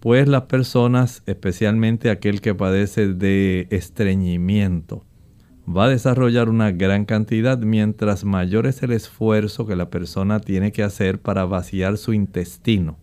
pues 0.03 0.27
las 0.27 0.41
personas, 0.43 1.23
especialmente 1.27 2.09
aquel 2.09 2.41
que 2.41 2.53
padece 2.53 3.13
de 3.13 3.67
estreñimiento, 3.69 5.05
va 5.65 5.85
a 5.85 5.87
desarrollar 5.89 6.49
una 6.49 6.71
gran 6.71 7.05
cantidad 7.05 7.57
mientras 7.57 8.25
mayor 8.25 8.67
es 8.67 8.83
el 8.83 8.91
esfuerzo 8.91 9.65
que 9.65 9.77
la 9.77 9.89
persona 9.89 10.41
tiene 10.41 10.73
que 10.73 10.83
hacer 10.83 11.21
para 11.21 11.45
vaciar 11.45 11.97
su 11.97 12.11
intestino. 12.11 12.97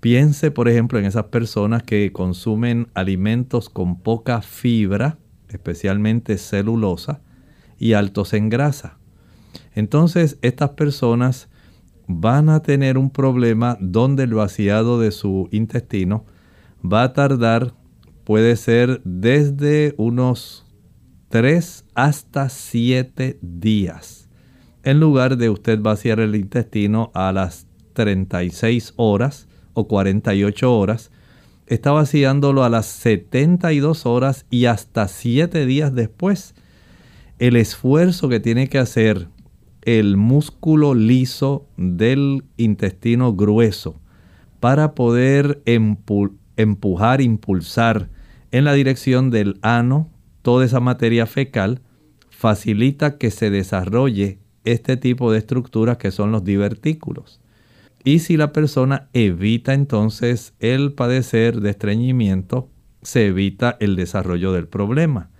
Piense, 0.00 0.50
por 0.50 0.70
ejemplo, 0.70 0.98
en 0.98 1.04
esas 1.04 1.24
personas 1.24 1.82
que 1.82 2.10
consumen 2.12 2.88
alimentos 2.94 3.68
con 3.68 4.00
poca 4.00 4.40
fibra, 4.40 5.18
especialmente 5.50 6.38
celulosa, 6.38 7.20
y 7.78 7.92
altos 7.92 8.32
en 8.32 8.48
grasa. 8.48 8.96
Entonces, 9.74 10.38
estas 10.40 10.70
personas 10.70 11.49
van 12.12 12.48
a 12.48 12.60
tener 12.60 12.98
un 12.98 13.10
problema 13.10 13.76
donde 13.80 14.24
el 14.24 14.34
vaciado 14.34 14.98
de 14.98 15.12
su 15.12 15.48
intestino 15.52 16.24
va 16.84 17.04
a 17.04 17.12
tardar, 17.12 17.74
puede 18.24 18.56
ser 18.56 19.00
desde 19.04 19.94
unos 19.96 20.66
3 21.28 21.84
hasta 21.94 22.48
7 22.48 23.38
días. 23.40 24.28
En 24.82 24.98
lugar 24.98 25.36
de 25.36 25.50
usted 25.50 25.78
vaciar 25.78 26.18
el 26.18 26.34
intestino 26.34 27.12
a 27.14 27.30
las 27.30 27.68
36 27.92 28.94
horas 28.96 29.46
o 29.74 29.86
48 29.86 30.76
horas, 30.76 31.12
está 31.66 31.92
vaciándolo 31.92 32.64
a 32.64 32.70
las 32.70 32.86
72 32.86 34.04
horas 34.04 34.46
y 34.50 34.64
hasta 34.64 35.06
7 35.06 35.64
días 35.66 35.94
después. 35.94 36.54
El 37.38 37.54
esfuerzo 37.54 38.28
que 38.28 38.40
tiene 38.40 38.68
que 38.68 38.78
hacer 38.78 39.28
el 39.82 40.16
músculo 40.16 40.94
liso 40.94 41.66
del 41.76 42.44
intestino 42.56 43.34
grueso 43.34 44.00
para 44.60 44.94
poder 44.94 45.62
empujar, 45.64 47.20
impulsar 47.20 48.10
en 48.52 48.64
la 48.64 48.74
dirección 48.74 49.30
del 49.30 49.58
ano 49.62 50.10
toda 50.42 50.64
esa 50.64 50.80
materia 50.80 51.26
fecal, 51.26 51.80
facilita 52.30 53.18
que 53.18 53.30
se 53.30 53.50
desarrolle 53.50 54.38
este 54.64 54.96
tipo 54.96 55.32
de 55.32 55.38
estructuras 55.38 55.96
que 55.96 56.10
son 56.10 56.32
los 56.32 56.44
divertículos. 56.44 57.40
Y 58.04 58.20
si 58.20 58.36
la 58.36 58.52
persona 58.52 59.08
evita 59.12 59.74
entonces 59.74 60.54
el 60.58 60.92
padecer 60.92 61.60
de 61.60 61.70
estreñimiento, 61.70 62.68
se 63.02 63.26
evita 63.26 63.76
el 63.80 63.96
desarrollo 63.96 64.52
del 64.52 64.68
problema. 64.68 65.30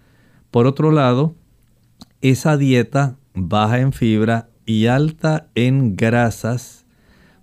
Por 0.51 0.67
otro 0.67 0.91
lado, 0.91 1.35
esa 2.21 2.57
dieta 2.57 3.17
baja 3.35 3.81
en 3.81 3.93
fibra 3.93 4.49
y 4.67 4.87
alta 4.87 5.49
en 5.55 5.97
grasas 5.97 6.87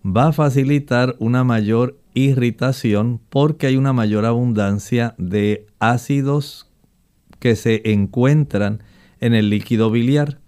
va 0.05 0.27
a 0.27 0.33
facilitar 0.33 1.15
una 1.19 1.43
mayor 1.43 1.99
irritación 2.13 3.19
porque 3.29 3.67
hay 3.67 3.77
una 3.77 3.93
mayor 3.93 4.25
abundancia 4.25 5.13
de 5.17 5.67
ácidos 5.79 6.71
que 7.39 7.55
se 7.55 7.91
encuentran 7.91 8.81
en 9.19 9.33
el 9.33 9.49
líquido 9.49 9.91
biliar. 9.91 10.39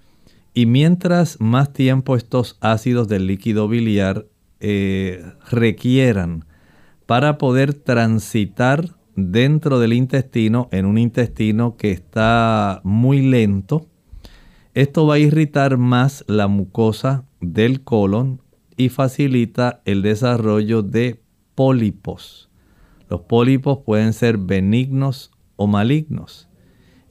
Y 0.54 0.66
mientras 0.66 1.40
más 1.40 1.74
tiempo 1.74 2.16
estos 2.16 2.58
ácidos 2.62 3.08
del 3.08 3.28
líquido 3.28 3.68
biliar 3.68 4.26
eh, 4.60 5.24
requieran 5.50 6.46
para 7.06 7.38
poder 7.38 7.74
transitar 7.74 8.96
dentro 9.16 9.80
del 9.80 9.94
intestino, 9.94 10.70
en 10.72 10.86
un 10.86 10.98
intestino 10.98 11.76
que 11.78 11.92
está 11.92 12.82
muy 12.84 13.22
lento, 13.22 13.88
Esto 14.80 15.06
va 15.06 15.16
a 15.16 15.20
irritar 15.20 15.78
más 15.78 16.24
la 16.30 16.48
mucosa 16.48 17.26
del 17.42 17.84
colon 17.84 18.42
y 18.78 18.88
facilita 18.88 19.82
el 19.84 20.02
desarrollo 20.02 20.84
de 20.84 21.22
pólipos. 21.54 22.50
Los 23.10 23.20
pólipos 23.24 23.80
pueden 23.80 24.14
ser 24.14 24.38
benignos 24.38 25.32
o 25.58 25.68
malignos. 25.68 26.48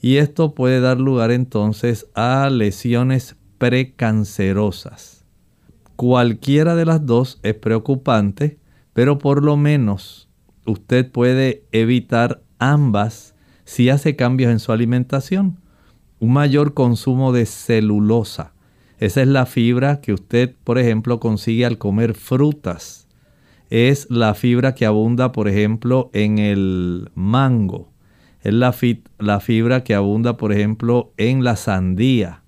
Y 0.01 0.17
esto 0.17 0.55
puede 0.55 0.81
dar 0.81 0.99
lugar 0.99 1.31
entonces 1.31 2.07
a 2.15 2.49
lesiones 2.49 3.37
precancerosas. 3.59 5.27
Cualquiera 5.95 6.75
de 6.75 6.87
las 6.87 7.05
dos 7.05 7.39
es 7.43 7.53
preocupante, 7.53 8.59
pero 8.95 9.19
por 9.19 9.45
lo 9.45 9.59
menos 9.59 10.31
usted 10.65 11.13
puede 11.13 11.67
evitar 11.73 12.43
ambas 12.59 13.35
si 13.67 13.91
hace 13.91 14.17
cambios 14.17 14.53
en 14.53 14.59
su 14.59 14.73
alimentación. 14.73 15.59
Un 16.21 16.33
mayor 16.33 16.75
consumo 16.75 17.33
de 17.33 17.47
celulosa. 17.47 18.53
Esa 18.99 19.23
es 19.23 19.29
la 19.29 19.47
fibra 19.47 20.01
que 20.01 20.13
usted, 20.13 20.55
por 20.65 20.79
ejemplo, 20.79 21.21
consigue 21.21 21.65
al 21.65 21.79
comer 21.79 22.15
frutas. 22.15 23.07
Es 23.71 24.11
la 24.11 24.35
fibra 24.35 24.75
que 24.75 24.87
abunda, 24.87 25.31
por 25.31 25.47
ejemplo, 25.47 26.11
en 26.13 26.39
el 26.39 27.11
mango. 27.15 27.93
Es 28.43 28.53
la, 28.55 28.73
fibra 29.41 29.85
que 29.85 29.95
abunda, 29.95 30.37
por 30.37 30.53
ejemplo, 30.53 31.13
en 31.17 31.45
la 31.45 31.55
sandía. 31.55 32.43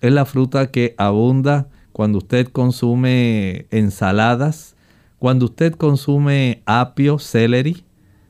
Es 0.00 0.12
la 0.12 0.24
fruta 0.24 0.70
que 0.70 0.94
abunda 0.98 1.68
cuando 1.92 2.18
usted 2.18 2.48
consume 2.48 3.66
ensaladas, 3.70 4.76
cuando 5.18 5.46
usted 5.46 5.74
consume 5.74 6.62
apio, 6.66 7.18
celery, 7.18 7.84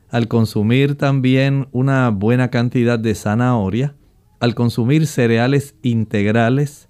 al 0.09 0.27
consumir 0.27 0.95
también 0.95 1.67
una 1.71 2.09
buena 2.09 2.49
cantidad 2.49 2.97
de 2.97 3.13
zanahoria, 3.13 3.95
al 4.39 4.55
consumir 4.55 5.07
cereales 5.07 5.75
integrales, 5.81 6.87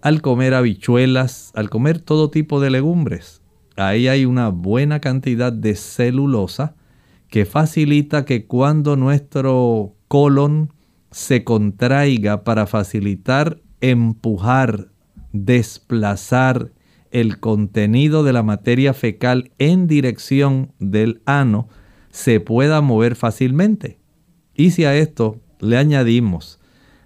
al 0.00 0.22
comer 0.22 0.54
habichuelas, 0.54 1.52
al 1.54 1.70
comer 1.70 2.00
todo 2.00 2.30
tipo 2.30 2.60
de 2.60 2.70
legumbres. 2.70 3.42
Ahí 3.76 4.08
hay 4.08 4.24
una 4.24 4.48
buena 4.48 5.00
cantidad 5.00 5.52
de 5.52 5.76
celulosa 5.76 6.74
que 7.28 7.44
facilita 7.44 8.24
que 8.24 8.46
cuando 8.46 8.96
nuestro 8.96 9.94
colon 10.08 10.72
se 11.10 11.44
contraiga 11.44 12.42
para 12.44 12.66
facilitar 12.66 13.60
empujar, 13.80 14.88
desplazar 15.32 16.72
el 17.10 17.38
contenido 17.38 18.24
de 18.24 18.32
la 18.32 18.42
materia 18.42 18.94
fecal 18.94 19.52
en 19.58 19.86
dirección 19.86 20.72
del 20.78 21.22
ano, 21.26 21.68
se 22.10 22.40
pueda 22.40 22.80
mover 22.80 23.14
fácilmente. 23.14 23.98
Y 24.54 24.72
si 24.72 24.84
a 24.84 24.96
esto 24.96 25.40
le 25.60 25.76
añadimos 25.76 26.57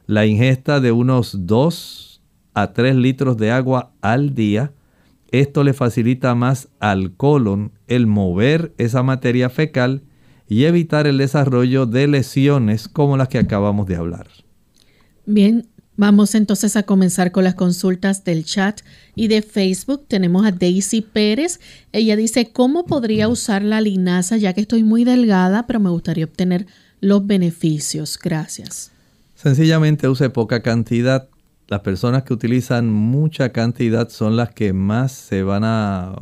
la 0.07 0.27
ingesta 0.27 0.81
de 0.81 0.93
unos 0.93 1.47
2 1.47 2.23
a 2.55 2.73
3 2.73 2.97
litros 2.97 3.37
de 3.37 3.51
agua 3.51 3.93
al 4.01 4.35
día, 4.35 4.73
esto 5.31 5.65
le 5.65 5.73
facilita 5.73 6.35
más 6.35 6.69
al 6.79 7.15
colon 7.17 7.73
el 7.87 8.07
mover 8.07 8.75
esa 8.77 9.03
materia 9.03 9.49
fecal 9.49 10.03
y 10.47 10.65
evitar 10.65 11.07
el 11.07 11.17
desarrollo 11.17 11.87
de 11.87 12.07
lesiones 12.07 12.87
como 12.87 13.17
las 13.17 13.29
que 13.29 13.39
acabamos 13.39 13.87
de 13.87 13.97
hablar. 13.97 14.29
Bien, 15.25 15.67
vamos 15.97 16.35
entonces 16.35 16.77
a 16.77 16.83
comenzar 16.83 17.33
con 17.33 17.45
las 17.45 17.55
consultas 17.55 18.25
del 18.25 18.45
chat 18.45 18.83
y 19.15 19.29
de 19.29 19.41
Facebook. 19.41 20.05
Tenemos 20.09 20.45
a 20.45 20.53
Daisy 20.53 21.01
Pérez. 21.01 21.61
Ella 21.93 22.17
dice, 22.17 22.53
¿cómo 22.53 22.85
podría 22.85 23.29
usar 23.29 23.63
la 23.63 23.81
linaza 23.81 24.37
ya 24.37 24.53
que 24.53 24.61
estoy 24.61 24.83
muy 24.83 25.05
delgada, 25.05 25.67
pero 25.67 25.81
me 25.81 25.89
gustaría 25.89 26.27
obtener 26.27 26.67
los 27.01 27.27
beneficios? 27.27 28.19
Gracias. 28.23 28.92
Sencillamente 29.43 30.07
use 30.07 30.31
poca 30.31 30.63
cantidad. 30.63 31.29
Las 31.67 31.81
personas 31.81 32.23
que 32.23 32.33
utilizan 32.33 32.89
mucha 32.89 33.49
cantidad 33.51 34.09
son 34.09 34.37
las 34.37 34.53
que 34.53 34.73
más 34.73 35.11
se 35.11 35.43
van 35.43 35.65
a 35.65 36.15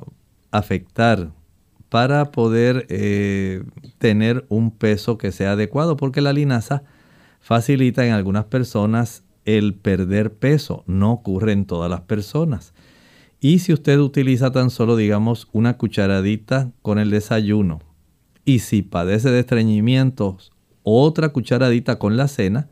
afectar 0.50 1.30
para 1.90 2.30
poder 2.30 2.86
eh, 2.88 3.62
tener 3.98 4.46
un 4.48 4.70
peso 4.70 5.18
que 5.18 5.32
sea 5.32 5.52
adecuado, 5.52 5.98
porque 5.98 6.22
la 6.22 6.32
linaza 6.32 6.82
facilita 7.40 8.06
en 8.06 8.14
algunas 8.14 8.46
personas 8.46 9.22
el 9.44 9.74
perder 9.74 10.32
peso, 10.32 10.82
no 10.86 11.12
ocurre 11.12 11.52
en 11.52 11.66
todas 11.66 11.90
las 11.90 12.00
personas. 12.00 12.72
Y 13.38 13.58
si 13.58 13.74
usted 13.74 13.98
utiliza 13.98 14.50
tan 14.50 14.70
solo, 14.70 14.96
digamos, 14.96 15.46
una 15.52 15.76
cucharadita 15.76 16.70
con 16.80 16.98
el 16.98 17.10
desayuno, 17.10 17.80
y 18.46 18.60
si 18.60 18.80
padece 18.80 19.30
de 19.30 19.40
estreñimientos, 19.40 20.52
otra 20.84 21.28
cucharadita 21.28 21.98
con 21.98 22.16
la 22.16 22.26
cena, 22.26 22.70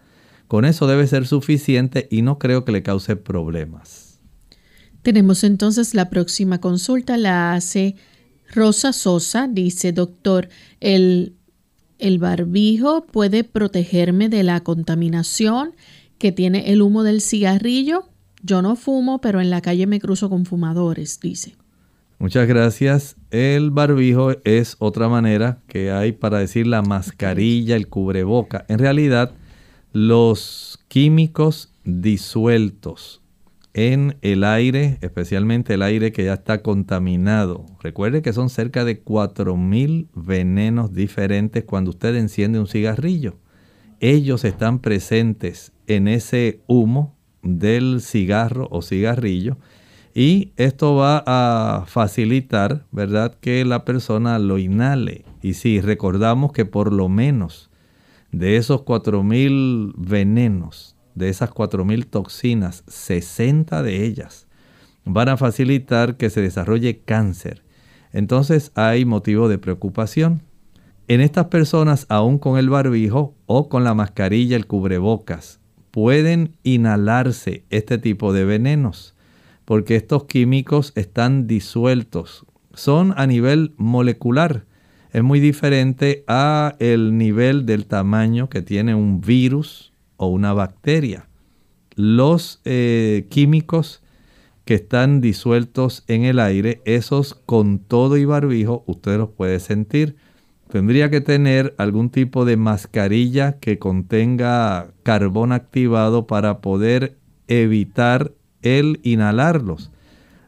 con 0.48 0.64
eso 0.64 0.86
debe 0.86 1.06
ser 1.06 1.26
suficiente 1.26 2.08
y 2.10 2.22
no 2.22 2.38
creo 2.38 2.64
que 2.64 2.72
le 2.72 2.82
cause 2.82 3.16
problemas. 3.16 4.18
Tenemos 5.02 5.44
entonces 5.44 5.94
la 5.94 6.10
próxima 6.10 6.60
consulta, 6.60 7.16
la 7.16 7.54
hace 7.54 7.94
Rosa 8.52 8.92
Sosa 8.92 9.46
dice, 9.48 9.92
doctor, 9.92 10.48
¿el, 10.80 11.34
¿el 11.98 12.18
barbijo 12.18 13.04
puede 13.06 13.44
protegerme 13.44 14.28
de 14.28 14.42
la 14.42 14.60
contaminación 14.60 15.74
que 16.18 16.32
tiene 16.32 16.72
el 16.72 16.82
humo 16.82 17.02
del 17.02 17.20
cigarrillo? 17.20 18.08
Yo 18.42 18.62
no 18.62 18.76
fumo, 18.76 19.20
pero 19.20 19.40
en 19.40 19.50
la 19.50 19.60
calle 19.60 19.86
me 19.86 20.00
cruzo 20.00 20.30
con 20.30 20.46
fumadores, 20.46 21.20
dice. 21.20 21.56
Muchas 22.18 22.48
gracias. 22.48 23.16
El 23.30 23.70
barbijo 23.70 24.32
es 24.44 24.76
otra 24.78 25.08
manera 25.08 25.60
que 25.68 25.92
hay 25.92 26.12
para 26.12 26.38
decir 26.38 26.66
la 26.66 26.82
mascarilla, 26.82 27.76
el 27.76 27.88
cubreboca. 27.88 28.64
En 28.68 28.78
realidad, 28.78 29.32
los 29.92 30.78
químicos 30.88 31.72
disueltos 31.84 33.22
en 33.74 34.16
el 34.22 34.44
aire, 34.44 34.98
especialmente 35.02 35.74
el 35.74 35.82
aire 35.82 36.12
que 36.12 36.24
ya 36.24 36.34
está 36.34 36.62
contaminado. 36.62 37.64
Recuerde 37.80 38.22
que 38.22 38.32
son 38.32 38.50
cerca 38.50 38.84
de 38.84 39.04
4.000 39.04 40.08
venenos 40.14 40.92
diferentes 40.92 41.64
cuando 41.64 41.90
usted 41.90 42.16
enciende 42.16 42.58
un 42.58 42.66
cigarrillo. 42.66 43.36
Ellos 44.00 44.44
están 44.44 44.80
presentes 44.80 45.72
en 45.86 46.08
ese 46.08 46.60
humo 46.66 47.14
del 47.42 48.00
cigarro 48.00 48.68
o 48.70 48.82
cigarrillo 48.82 49.58
y 50.14 50.52
esto 50.56 50.96
va 50.96 51.22
a 51.26 51.84
facilitar, 51.86 52.84
¿verdad?, 52.90 53.36
que 53.40 53.64
la 53.64 53.84
persona 53.84 54.38
lo 54.40 54.58
inhale. 54.58 55.24
Y 55.42 55.54
si 55.54 55.80
recordamos 55.80 56.52
que 56.52 56.64
por 56.64 56.92
lo 56.92 57.08
menos 57.08 57.67
de 58.32 58.56
esos 58.56 58.82
4.000 58.82 59.94
venenos 59.96 60.96
de 61.14 61.28
esas 61.28 61.50
4.000 61.50 62.06
toxinas, 62.06 62.84
60 62.86 63.82
de 63.82 64.04
ellas 64.04 64.48
van 65.08 65.28
a 65.28 65.36
facilitar 65.36 66.16
que 66.16 66.30
se 66.30 66.42
desarrolle 66.42 67.00
cáncer. 67.00 67.64
Entonces 68.12 68.72
hay 68.74 69.04
motivo 69.04 69.48
de 69.48 69.58
preocupación. 69.58 70.42
En 71.08 71.20
estas 71.20 71.46
personas, 71.46 72.06
aún 72.10 72.38
con 72.38 72.58
el 72.58 72.68
barbijo 72.68 73.34
o 73.46 73.68
con 73.68 73.84
la 73.84 73.94
mascarilla, 73.94 74.56
el 74.56 74.66
cubrebocas, 74.66 75.60
pueden 75.90 76.56
inhalarse 76.62 77.64
este 77.70 77.96
tipo 77.96 78.32
de 78.34 78.44
venenos, 78.44 79.14
porque 79.64 79.96
estos 79.96 80.24
químicos 80.24 80.92
están 80.94 81.46
disueltos. 81.46 82.44
Son 82.74 83.14
a 83.16 83.26
nivel 83.26 83.74
molecular. 83.78 84.66
Es 85.12 85.22
muy 85.22 85.40
diferente 85.40 86.24
a 86.26 86.74
el 86.80 87.16
nivel 87.16 87.64
del 87.64 87.86
tamaño 87.86 88.48
que 88.48 88.62
tiene 88.62 88.94
un 88.94 89.20
virus 89.20 89.92
o 90.16 90.26
una 90.26 90.52
bacteria. 90.52 91.28
Los 91.94 92.60
eh, 92.64 93.26
químicos 93.30 94.02
que 94.66 94.74
están 94.74 95.22
disueltos 95.22 96.04
en 96.08 96.24
el 96.24 96.38
aire, 96.38 96.82
esos 96.84 97.34
con 97.46 97.78
todo 97.78 98.18
y 98.18 98.26
barbijo, 98.26 98.84
usted 98.86 99.16
los 99.16 99.30
puede 99.30 99.60
sentir. 99.60 100.16
Tendría 100.70 101.08
que 101.08 101.22
tener 101.22 101.74
algún 101.78 102.10
tipo 102.10 102.44
de 102.44 102.58
mascarilla 102.58 103.58
que 103.58 103.78
contenga 103.78 104.88
carbón 105.04 105.52
activado 105.52 106.26
para 106.26 106.60
poder 106.60 107.16
evitar 107.46 108.32
el 108.60 109.00
inhalarlos. 109.02 109.90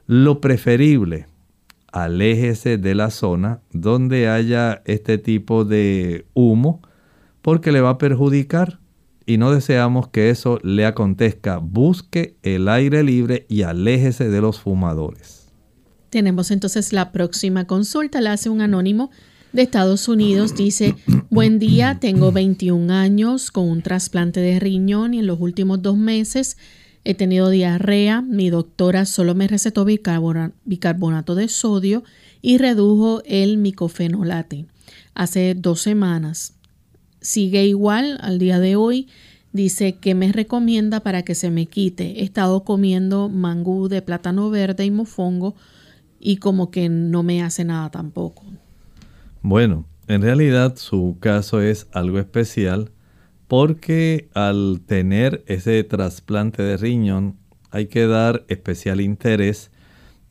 Lo 0.06 0.42
preferible, 0.42 1.26
aléjese 1.92 2.78
de 2.78 2.94
la 2.94 3.10
zona 3.10 3.60
donde 3.72 4.28
haya 4.28 4.82
este 4.84 5.18
tipo 5.18 5.64
de 5.64 6.26
humo 6.34 6.82
porque 7.42 7.72
le 7.72 7.80
va 7.80 7.90
a 7.90 7.98
perjudicar 7.98 8.80
y 9.26 9.38
no 9.38 9.52
deseamos 9.52 10.08
que 10.08 10.30
eso 10.30 10.58
le 10.62 10.86
acontezca. 10.86 11.58
Busque 11.58 12.36
el 12.42 12.68
aire 12.68 13.02
libre 13.02 13.46
y 13.48 13.62
aléjese 13.62 14.28
de 14.28 14.40
los 14.40 14.60
fumadores. 14.60 15.48
Tenemos 16.10 16.50
entonces 16.50 16.92
la 16.92 17.12
próxima 17.12 17.66
consulta, 17.66 18.20
la 18.20 18.32
hace 18.32 18.50
un 18.50 18.60
anónimo 18.60 19.10
de 19.52 19.62
Estados 19.62 20.08
Unidos. 20.08 20.56
Dice, 20.56 20.96
buen 21.30 21.58
día, 21.58 21.98
tengo 22.00 22.32
21 22.32 22.92
años 22.92 23.50
con 23.50 23.68
un 23.68 23.82
trasplante 23.82 24.40
de 24.40 24.58
riñón 24.58 25.14
y 25.14 25.20
en 25.20 25.26
los 25.26 25.40
últimos 25.40 25.80
dos 25.82 25.96
meses 25.96 26.56
he 27.04 27.14
tenido 27.14 27.50
diarrea. 27.50 28.22
Mi 28.22 28.50
doctora 28.50 29.04
solo 29.06 29.34
me 29.34 29.48
recetó 29.48 29.84
bicarbonato 29.84 31.34
de 31.34 31.48
sodio 31.48 32.04
y 32.42 32.58
redujo 32.58 33.22
el 33.24 33.58
micofenolate 33.58 34.66
hace 35.14 35.54
dos 35.54 35.82
semanas 35.82 36.54
sigue 37.20 37.66
igual 37.66 38.18
al 38.22 38.38
día 38.38 38.58
de 38.58 38.76
hoy. 38.76 39.08
Dice 39.52 39.96
que 39.96 40.14
me 40.14 40.32
recomienda 40.32 41.00
para 41.00 41.22
que 41.22 41.34
se 41.34 41.50
me 41.50 41.66
quite. 41.66 42.20
He 42.20 42.22
estado 42.22 42.64
comiendo 42.64 43.28
mangú 43.28 43.88
de 43.88 44.00
plátano 44.00 44.48
verde 44.50 44.84
y 44.84 44.90
mofongo 44.90 45.56
y 46.20 46.36
como 46.36 46.70
que 46.70 46.88
no 46.88 47.22
me 47.22 47.42
hace 47.42 47.64
nada 47.64 47.90
tampoco. 47.90 48.44
Bueno, 49.42 49.86
en 50.06 50.22
realidad 50.22 50.76
su 50.76 51.16
caso 51.18 51.60
es 51.60 51.88
algo 51.92 52.18
especial 52.18 52.92
porque 53.50 54.28
al 54.32 54.80
tener 54.86 55.42
ese 55.48 55.82
trasplante 55.82 56.62
de 56.62 56.76
riñón 56.76 57.36
hay 57.72 57.88
que 57.88 58.06
dar 58.06 58.44
especial 58.46 59.00
interés 59.00 59.72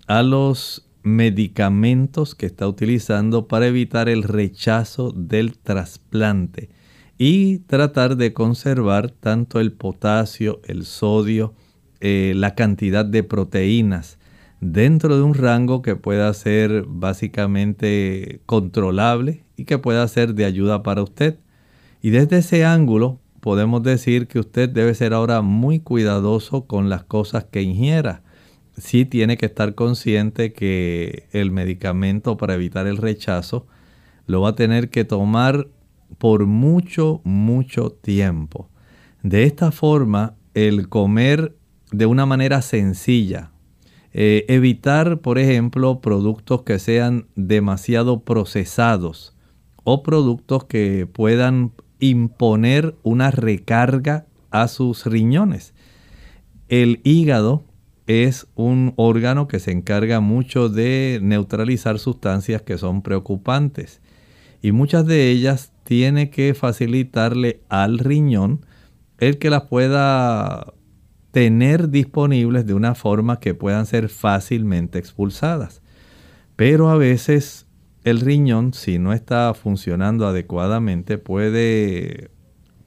a 0.07 0.24
los 0.24 0.88
medicamentos 1.03 2.34
que 2.34 2.45
está 2.45 2.65
utilizando 2.65 3.49
para 3.49 3.67
evitar 3.67 4.07
el 4.07 4.24
rechazo 4.24 5.11
del 5.11 5.57
trasplante 5.57 6.70
y 7.17 7.57
tratar 7.59 8.15
de 8.15 8.32
conservar 8.32 9.11
tanto 9.11 9.59
el 9.59 9.74
potasio, 9.74 10.61
el 10.63 10.86
sodio, 10.86 11.53
eh, 11.99 12.32
la 12.38 12.55
cantidad 12.55 13.03
de 13.03 13.24
proteínas 13.24 14.17
dentro 14.61 15.17
de 15.17 15.24
un 15.24 15.34
rango 15.34 15.82
que 15.82 15.97
pueda 15.97 16.34
ser 16.34 16.86
básicamente 16.88 18.39
controlable 18.45 19.43
y 19.57 19.65
que 19.65 19.78
pueda 19.78 20.07
ser 20.07 20.36
de 20.36 20.45
ayuda 20.45 20.84
para 20.84 21.03
usted. 21.03 21.38
Y 22.02 22.12
desde 22.12 22.38
ese 22.38 22.66
ángulo 22.66 23.20
podemos 23.39 23.84
decir 23.84 24.28
que 24.28 24.39
usted 24.39 24.70
debe 24.70 24.93
ser 24.93 25.14
ahora 25.14 25.41
muy 25.41 25.80
cuidadoso 25.80 26.66
con 26.66 26.89
las 26.89 27.04
cosas 27.04 27.45
que 27.45 27.62
ingiera. 27.62 28.24
Sí 28.78 29.06
tiene 29.06 29.38
que 29.38 29.47
estar 29.47 29.76
consciente 29.76 30.54
que 30.54 31.28
el 31.32 31.52
medicamento 31.52 32.38
para 32.38 32.56
evitar 32.56 32.88
el 32.88 32.97
rechazo 32.97 33.68
lo 34.26 34.41
va 34.41 34.50
a 34.50 34.56
tener 34.56 34.89
que 34.89 35.04
tomar 35.04 35.68
por 36.18 36.45
mucho, 36.45 37.22
mucho 37.24 37.91
tiempo. 37.91 38.70
De 39.22 39.43
esta 39.43 39.72
forma, 39.72 40.36
el 40.54 40.88
comer 40.88 41.56
de 41.91 42.06
una 42.06 42.26
manera 42.26 42.62
sencilla, 42.62 43.52
eh, 44.14 44.45
evitar, 44.47 45.20
por 45.20 45.38
ejemplo, 45.38 46.00
productos 46.00 46.64
que 46.64 46.80
sean 46.80 47.28
demasiado 47.36 48.22
procesados 48.22 49.36
o 49.84 50.04
productos 50.04 50.66
que 50.66 51.08
puedan 51.12 51.74
imponer 52.00 52.95
una 53.04 53.32
recarga 53.32 54.26
a 54.52 54.68
sus 54.68 55.06
riñones. 55.06 55.74
El 56.68 57.02
hígado 57.04 57.64
es 58.08 58.47
un 58.56 58.93
órgano 58.95 59.47
que 59.47 59.60
se 59.60 59.72
encarga 59.72 60.20
mucho 60.20 60.70
de 60.70 61.20
neutralizar 61.22 62.00
sustancias 62.00 62.64
que 62.64 62.78
son 62.78 63.02
preocupantes 63.02 64.02
y 64.62 64.72
muchas 64.72 65.06
de 65.06 65.30
ellas 65.30 65.72
tiene 65.84 66.30
que 66.30 66.54
facilitarle 66.54 67.62
al 67.70 68.00
riñón 68.00 68.66
el 69.20 69.38
que 69.38 69.50
las 69.50 69.64
pueda 69.64 70.74
tener 71.32 71.89
disponibles 71.89 72.66
de 72.66 72.74
una 72.74 72.95
forma 72.95 73.39
que 73.39 73.54
puedan 73.54 73.86
ser 73.86 74.10
fácilmente 74.10 74.97
expulsadas. 74.97 75.82
Pero 76.56 76.89
a 76.89 76.97
veces 76.97 77.68
el 78.10 78.22
riñón, 78.22 78.74
si 78.74 78.99
no 78.99 79.14
está 79.14 79.53
funcionando 79.53 80.28
adecuadamente, 80.28 81.18
puede 81.18 82.32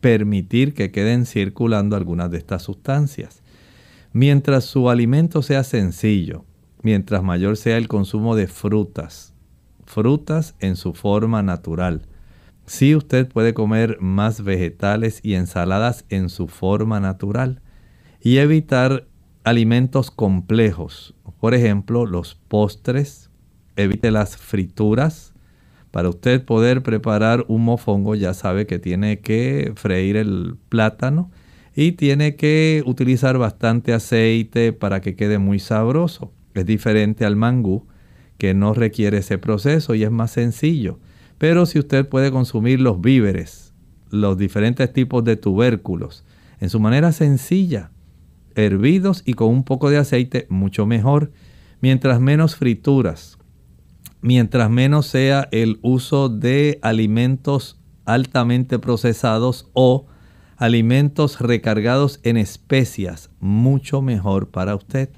permitir 0.00 0.74
que 0.74 0.90
queden 0.90 1.26
circulando 1.26 1.96
algunas 1.96 2.30
de 2.30 2.38
estas 2.38 2.62
sustancias. 2.62 3.42
Mientras 4.12 4.64
su 4.64 4.90
alimento 4.90 5.42
sea 5.42 5.64
sencillo, 5.64 6.44
mientras 6.82 7.22
mayor 7.22 7.56
sea 7.56 7.78
el 7.78 7.88
consumo 7.88 8.36
de 8.36 8.46
frutas, 8.48 9.32
frutas 9.84 10.54
en 10.58 10.76
su 10.76 10.94
forma 10.94 11.42
natural. 11.42 12.02
Si 12.66 12.94
usted 12.94 13.28
puede 13.28 13.54
comer 13.54 13.98
más 14.00 14.42
vegetales 14.44 15.20
y 15.22 15.34
ensaladas 15.34 16.04
en 16.08 16.28
su 16.28 16.48
forma 16.48 17.00
natural 17.00 17.62
y 18.20 18.38
evitar 18.38 19.06
alimentos 19.44 20.10
complejos, 20.10 21.14
por 21.40 21.54
ejemplo, 21.54 22.06
los 22.06 22.34
postres, 22.34 23.30
evite 23.76 24.10
las 24.10 24.36
frituras. 24.36 25.32
Para 25.90 26.08
usted 26.08 26.44
poder 26.44 26.82
preparar 26.82 27.44
un 27.48 27.64
mofongo 27.64 28.14
ya 28.14 28.34
sabe 28.34 28.66
que 28.66 28.78
tiene 28.78 29.20
que 29.20 29.72
freír 29.76 30.16
el 30.16 30.56
plátano 30.68 31.30
y 31.74 31.92
tiene 31.92 32.36
que 32.36 32.82
utilizar 32.86 33.38
bastante 33.38 33.92
aceite 33.92 34.72
para 34.72 35.00
que 35.00 35.16
quede 35.16 35.38
muy 35.38 35.58
sabroso. 35.58 36.32
Es 36.54 36.66
diferente 36.66 37.24
al 37.24 37.36
mangú 37.36 37.86
que 38.38 38.54
no 38.54 38.74
requiere 38.74 39.18
ese 39.18 39.38
proceso 39.38 39.94
y 39.94 40.04
es 40.04 40.10
más 40.10 40.32
sencillo. 40.32 40.98
Pero 41.38 41.66
si 41.66 41.78
usted 41.78 42.08
puede 42.08 42.30
consumir 42.30 42.80
los 42.80 43.00
víveres, 43.00 43.72
los 44.10 44.36
diferentes 44.36 44.92
tipos 44.92 45.24
de 45.24 45.36
tubérculos, 45.36 46.24
en 46.60 46.68
su 46.68 46.78
manera 46.78 47.12
sencilla, 47.12 47.90
hervidos 48.54 49.22
y 49.24 49.34
con 49.34 49.48
un 49.48 49.64
poco 49.64 49.90
de 49.90 49.98
aceite, 49.98 50.46
mucho 50.48 50.86
mejor. 50.86 51.32
Mientras 51.80 52.20
menos 52.20 52.54
frituras, 52.56 53.38
mientras 54.22 54.70
menos 54.70 55.06
sea 55.06 55.48
el 55.50 55.78
uso 55.82 56.28
de 56.28 56.78
alimentos 56.80 57.78
altamente 58.04 58.78
procesados 58.78 59.68
o 59.74 60.06
alimentos 60.56 61.40
recargados 61.40 62.20
en 62.22 62.36
especias, 62.36 63.30
mucho 63.40 64.00
mejor 64.00 64.48
para 64.48 64.74
usted. 64.74 65.10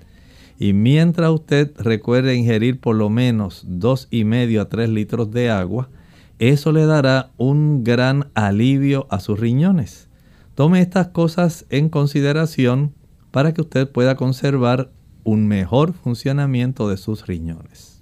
Y 0.59 0.73
mientras 0.73 1.31
usted 1.31 1.73
recuerde 1.79 2.35
ingerir 2.35 2.81
por 2.81 2.97
lo 2.97 3.11
menos 3.11 3.65
dos 3.67 4.09
y 4.11 4.25
medio 4.25 4.63
a 4.63 4.69
3 4.69 4.89
litros 4.89 5.31
de 5.31 5.51
agua, 5.51 5.91
eso 6.39 6.73
le 6.73 6.87
dará 6.87 7.31
un 7.37 7.85
gran 7.85 8.31
alivio 8.35 9.07
a 9.11 9.21
sus 9.21 9.39
riñones. 9.39 10.09
Tome 10.55 10.81
estas 10.81 11.09
cosas 11.09 11.67
en 11.69 11.89
consideración 11.89 12.95
para 13.31 13.53
que 13.53 13.61
usted 13.61 13.91
pueda 13.91 14.15
conservar 14.15 14.91
un 15.25 15.47
mejor 15.47 15.93
funcionamiento 15.93 16.89
de 16.89 16.97
sus 16.97 17.27
riñones. 17.27 17.94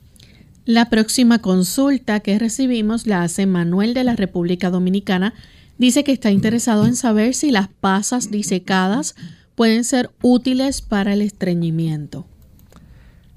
La 0.64 0.90
próxima 0.90 1.40
consulta 1.40 2.20
que 2.20 2.38
recibimos 2.38 3.08
la 3.08 3.24
hace 3.24 3.46
Manuel 3.46 3.94
de 3.94 4.04
la 4.04 4.14
República 4.14 4.70
Dominicana. 4.70 5.34
Dice 5.76 6.04
que 6.04 6.12
está 6.12 6.30
interesado 6.30 6.86
en 6.86 6.94
saber 6.94 7.34
si 7.34 7.50
las 7.50 7.66
pasas 7.66 8.30
disecadas 8.30 9.16
pueden 9.56 9.82
ser 9.82 10.10
útiles 10.22 10.80
para 10.80 11.14
el 11.14 11.20
estreñimiento. 11.20 12.26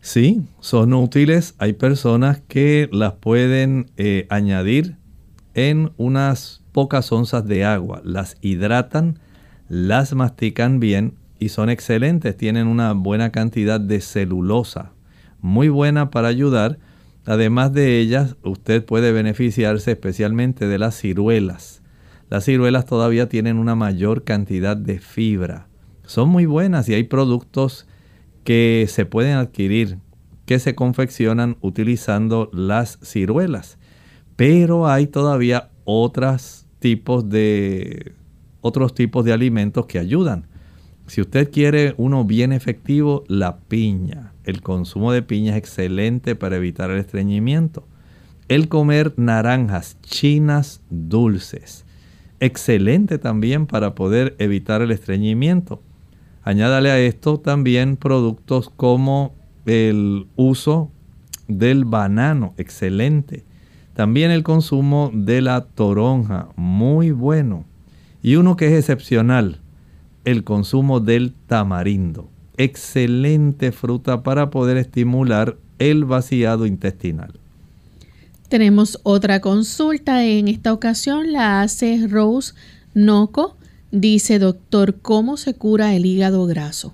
Sí, 0.01 0.43
son 0.59 0.93
útiles. 0.93 1.55
Hay 1.57 1.73
personas 1.73 2.41
que 2.47 2.89
las 2.91 3.13
pueden 3.13 3.89
eh, 3.97 4.28
añadir 4.30 4.97
en 5.55 5.93
unas 5.97 6.61
pocas 6.73 7.11
onzas 7.11 7.47
de 7.47 7.65
agua. 7.65 8.01
Las 8.05 8.38
hidratan, 8.41 9.17
las 9.67 10.13
mastican 10.13 10.80
bien 10.80 11.15
y 11.39 11.49
son 11.49 11.71
excelentes. 11.71 12.38
Tienen 12.38 12.67
una 12.67 12.93
buena 12.93 13.32
cantidad 13.32 13.80
de 13.80 13.99
celulosa, 13.99 14.91
muy 15.41 15.69
buena 15.69 16.11
para 16.11 16.28
ayudar 16.28 16.78
Además 17.26 17.73
de 17.73 17.99
ellas, 17.99 18.36
usted 18.43 18.86
puede 18.86 19.11
beneficiarse 19.11 19.91
especialmente 19.91 20.67
de 20.67 20.78
las 20.78 20.95
ciruelas. 20.95 21.82
Las 22.30 22.45
ciruelas 22.45 22.86
todavía 22.86 23.30
tienen 23.30 23.57
una 23.57 23.76
mayor 23.76 24.23
cantidad 24.23 24.78
de 24.78 24.99
fibra. 24.99 25.67
Son 26.05 26.30
muy 26.30 26.45
buenas 26.45 26.88
y 26.89 26.93
hay 26.93 27.03
productos 27.03 27.88
que 28.43 28.86
se 28.88 29.05
pueden 29.05 29.38
adquirir 29.38 29.97
que 30.45 30.59
se 30.59 30.76
confeccionan 30.76 31.57
utilizando 31.61 32.49
las 32.53 32.99
ciruelas. 33.01 33.78
Pero 34.36 34.88
hay 34.88 35.07
todavía 35.07 35.71
otros 35.84 36.67
tipos 36.80 37.30
de 37.30 38.13
otros 38.61 38.93
tipos 38.93 39.26
de 39.26 39.34
alimentos 39.34 39.86
que 39.86 39.99
ayudan. 39.99 40.47
Si 41.08 41.22
usted 41.22 41.51
quiere 41.51 41.93
uno 41.97 42.26
bien 42.26 42.51
efectivo, 42.51 43.24
la 43.28 43.58
piña. 43.58 44.34
El 44.43 44.62
consumo 44.62 45.12
de 45.12 45.22
piña 45.22 45.51
es 45.51 45.58
excelente 45.58 46.36
para 46.36 46.56
evitar 46.56 46.89
el 46.89 46.99
estreñimiento. 46.99 47.88
El 48.47 48.68
comer 48.68 49.14
naranjas 49.18 49.97
chinas 50.01 50.82
dulces. 50.89 51.86
Excelente 52.39 53.18
también 53.18 53.66
para 53.66 53.95
poder 53.95 54.36
evitar 54.39 54.82
el 54.82 54.91
estreñimiento. 54.91 55.82
Añádale 56.43 56.91
a 56.91 56.99
esto 56.99 57.39
también 57.39 57.97
productos 57.97 58.70
como 58.70 59.34
el 59.66 60.28
uso 60.36 60.91
del 61.47 61.86
banano, 61.86 62.53
excelente. 62.58 63.43
También 63.93 64.30
el 64.32 64.43
consumo 64.43 65.12
de 65.14 65.41
la 65.41 65.62
toronja, 65.62 66.49
muy 66.56 67.12
bueno. 67.12 67.66
Y 68.22 68.36
uno 68.36 68.56
que 68.58 68.68
es 68.68 68.74
excepcional, 68.74 69.62
el 70.26 70.43
consumo 70.43 70.99
del 70.99 71.34
tamarindo. 71.47 72.30
Excelente 72.57 73.71
fruta 73.71 74.23
para 74.23 74.49
poder 74.49 74.78
estimular 74.78 75.57
el 75.80 76.05
vaciado 76.05 76.65
intestinal. 76.65 77.34
Tenemos 78.49 78.99
otra 79.03 79.41
consulta. 79.41 80.23
En 80.23 80.47
esta 80.47 80.71
ocasión 80.73 81.32
la 81.32 81.61
hace 81.61 82.07
Rose 82.07 82.53
Noco. 82.93 83.57
Dice, 83.91 84.39
doctor, 84.39 84.99
¿cómo 85.01 85.38
se 85.38 85.55
cura 85.55 85.95
el 85.95 86.05
hígado 86.05 86.45
graso? 86.45 86.93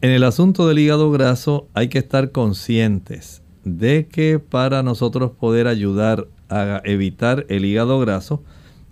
En 0.00 0.10
el 0.10 0.24
asunto 0.24 0.68
del 0.68 0.78
hígado 0.78 1.10
graso 1.10 1.68
hay 1.72 1.88
que 1.88 1.98
estar 1.98 2.30
conscientes 2.30 3.42
de 3.64 4.06
que 4.06 4.38
para 4.38 4.82
nosotros 4.82 5.32
poder 5.32 5.66
ayudar 5.66 6.28
a 6.50 6.82
evitar 6.84 7.46
el 7.48 7.64
hígado 7.64 7.98
graso, 7.98 8.42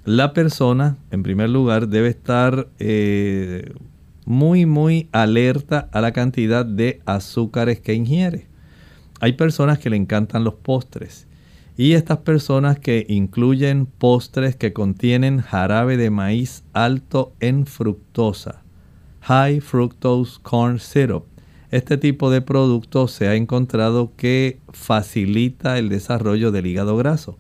la 0.05 0.33
persona, 0.33 0.97
en 1.11 1.23
primer 1.23 1.51
lugar, 1.51 1.89
debe 1.89 2.09
estar 2.09 2.69
eh, 2.79 3.73
muy, 4.25 4.67
muy 4.67 5.09
alerta 5.13 5.89
a 5.93 6.01
la 6.01 6.13
cantidad 6.13 6.67
de 6.67 7.01
azúcares 7.07 7.81
que 7.81 7.95
ingiere. 7.95 8.47
Hay 9.21 9.35
personas 9.35 9.79
que 9.79 9.91
le 9.91 9.97
encantan 9.97 10.43
los 10.43 10.55
postres 10.55 11.29
y 11.77 11.93
estas 11.93 12.19
personas 12.19 12.79
que 12.79 13.07
incluyen 13.09 13.87
postres 13.87 14.57
que 14.57 14.73
contienen 14.73 15.41
jarabe 15.41 15.97
de 15.97 16.11
maíz 16.11 16.65
alto 16.73 17.33
en 17.39 17.67
fructosa, 17.67 18.63
high 19.21 19.61
fructose 19.61 20.41
corn 20.43 20.81
syrup. 20.81 21.27
Este 21.71 21.97
tipo 21.97 22.31
de 22.31 22.43
producto 22.43 23.09
se 23.09 23.29
ha 23.29 23.35
encontrado 23.35 24.13
que 24.17 24.59
facilita 24.73 25.79
el 25.79 25.89
desarrollo 25.89 26.51
del 26.51 26.67
hígado 26.67 26.97
graso. 26.97 27.39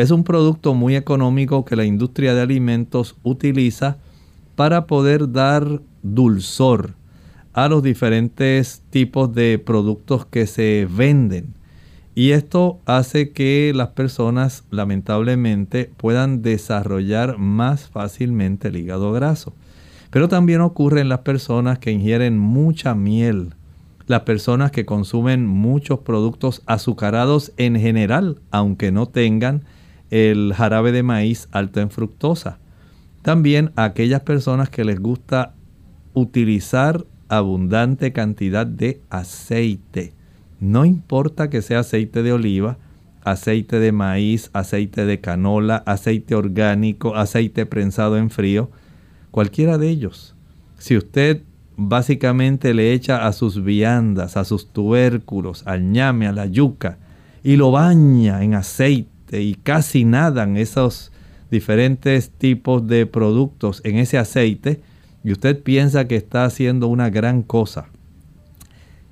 Es 0.00 0.10
un 0.10 0.24
producto 0.24 0.72
muy 0.72 0.96
económico 0.96 1.66
que 1.66 1.76
la 1.76 1.84
industria 1.84 2.32
de 2.32 2.40
alimentos 2.40 3.16
utiliza 3.22 3.98
para 4.56 4.86
poder 4.86 5.30
dar 5.30 5.82
dulzor 6.02 6.94
a 7.52 7.68
los 7.68 7.82
diferentes 7.82 8.82
tipos 8.88 9.34
de 9.34 9.58
productos 9.58 10.24
que 10.24 10.46
se 10.46 10.88
venden. 10.90 11.52
Y 12.14 12.30
esto 12.30 12.80
hace 12.86 13.32
que 13.32 13.72
las 13.74 13.88
personas 13.88 14.64
lamentablemente 14.70 15.90
puedan 15.98 16.40
desarrollar 16.40 17.36
más 17.36 17.86
fácilmente 17.86 18.68
el 18.68 18.78
hígado 18.78 19.12
graso. 19.12 19.52
Pero 20.10 20.28
también 20.28 20.62
ocurre 20.62 21.02
en 21.02 21.10
las 21.10 21.20
personas 21.20 21.78
que 21.78 21.90
ingieren 21.92 22.38
mucha 22.38 22.94
miel, 22.94 23.52
las 24.06 24.22
personas 24.22 24.70
que 24.70 24.86
consumen 24.86 25.46
muchos 25.46 25.98
productos 25.98 26.62
azucarados 26.64 27.52
en 27.58 27.78
general, 27.78 28.38
aunque 28.50 28.92
no 28.92 29.04
tengan 29.04 29.62
el 30.10 30.52
jarabe 30.54 30.92
de 30.92 31.02
maíz 31.02 31.48
alto 31.52 31.80
en 31.80 31.90
fructosa. 31.90 32.58
También 33.22 33.72
aquellas 33.76 34.22
personas 34.22 34.68
que 34.70 34.84
les 34.84 35.00
gusta 35.00 35.54
utilizar 36.14 37.04
abundante 37.28 38.12
cantidad 38.12 38.66
de 38.66 39.00
aceite. 39.08 40.12
No 40.58 40.84
importa 40.84 41.48
que 41.48 41.62
sea 41.62 41.80
aceite 41.80 42.22
de 42.22 42.32
oliva, 42.32 42.78
aceite 43.22 43.78
de 43.78 43.92
maíz, 43.92 44.50
aceite 44.52 45.04
de 45.04 45.20
canola, 45.20 45.82
aceite 45.86 46.34
orgánico, 46.34 47.14
aceite 47.16 47.66
prensado 47.66 48.16
en 48.16 48.30
frío, 48.30 48.70
cualquiera 49.30 49.78
de 49.78 49.88
ellos. 49.88 50.34
Si 50.78 50.96
usted 50.96 51.42
básicamente 51.76 52.74
le 52.74 52.92
echa 52.92 53.26
a 53.26 53.32
sus 53.32 53.62
viandas, 53.62 54.36
a 54.36 54.44
sus 54.44 54.72
tubérculos, 54.72 55.66
al 55.66 55.92
ñame, 55.92 56.26
a 56.26 56.32
la 56.32 56.46
yuca, 56.46 56.98
y 57.42 57.56
lo 57.56 57.70
baña 57.70 58.42
en 58.42 58.54
aceite 58.54 59.08
y 59.32 59.54
casi 59.54 60.04
nadan 60.04 60.56
esos 60.56 61.12
diferentes 61.50 62.30
tipos 62.30 62.86
de 62.86 63.06
productos 63.06 63.80
en 63.84 63.96
ese 63.96 64.18
aceite, 64.18 64.80
y 65.22 65.32
usted 65.32 65.62
piensa 65.62 66.08
que 66.08 66.16
está 66.16 66.44
haciendo 66.44 66.86
una 66.88 67.10
gran 67.10 67.42
cosa, 67.42 67.88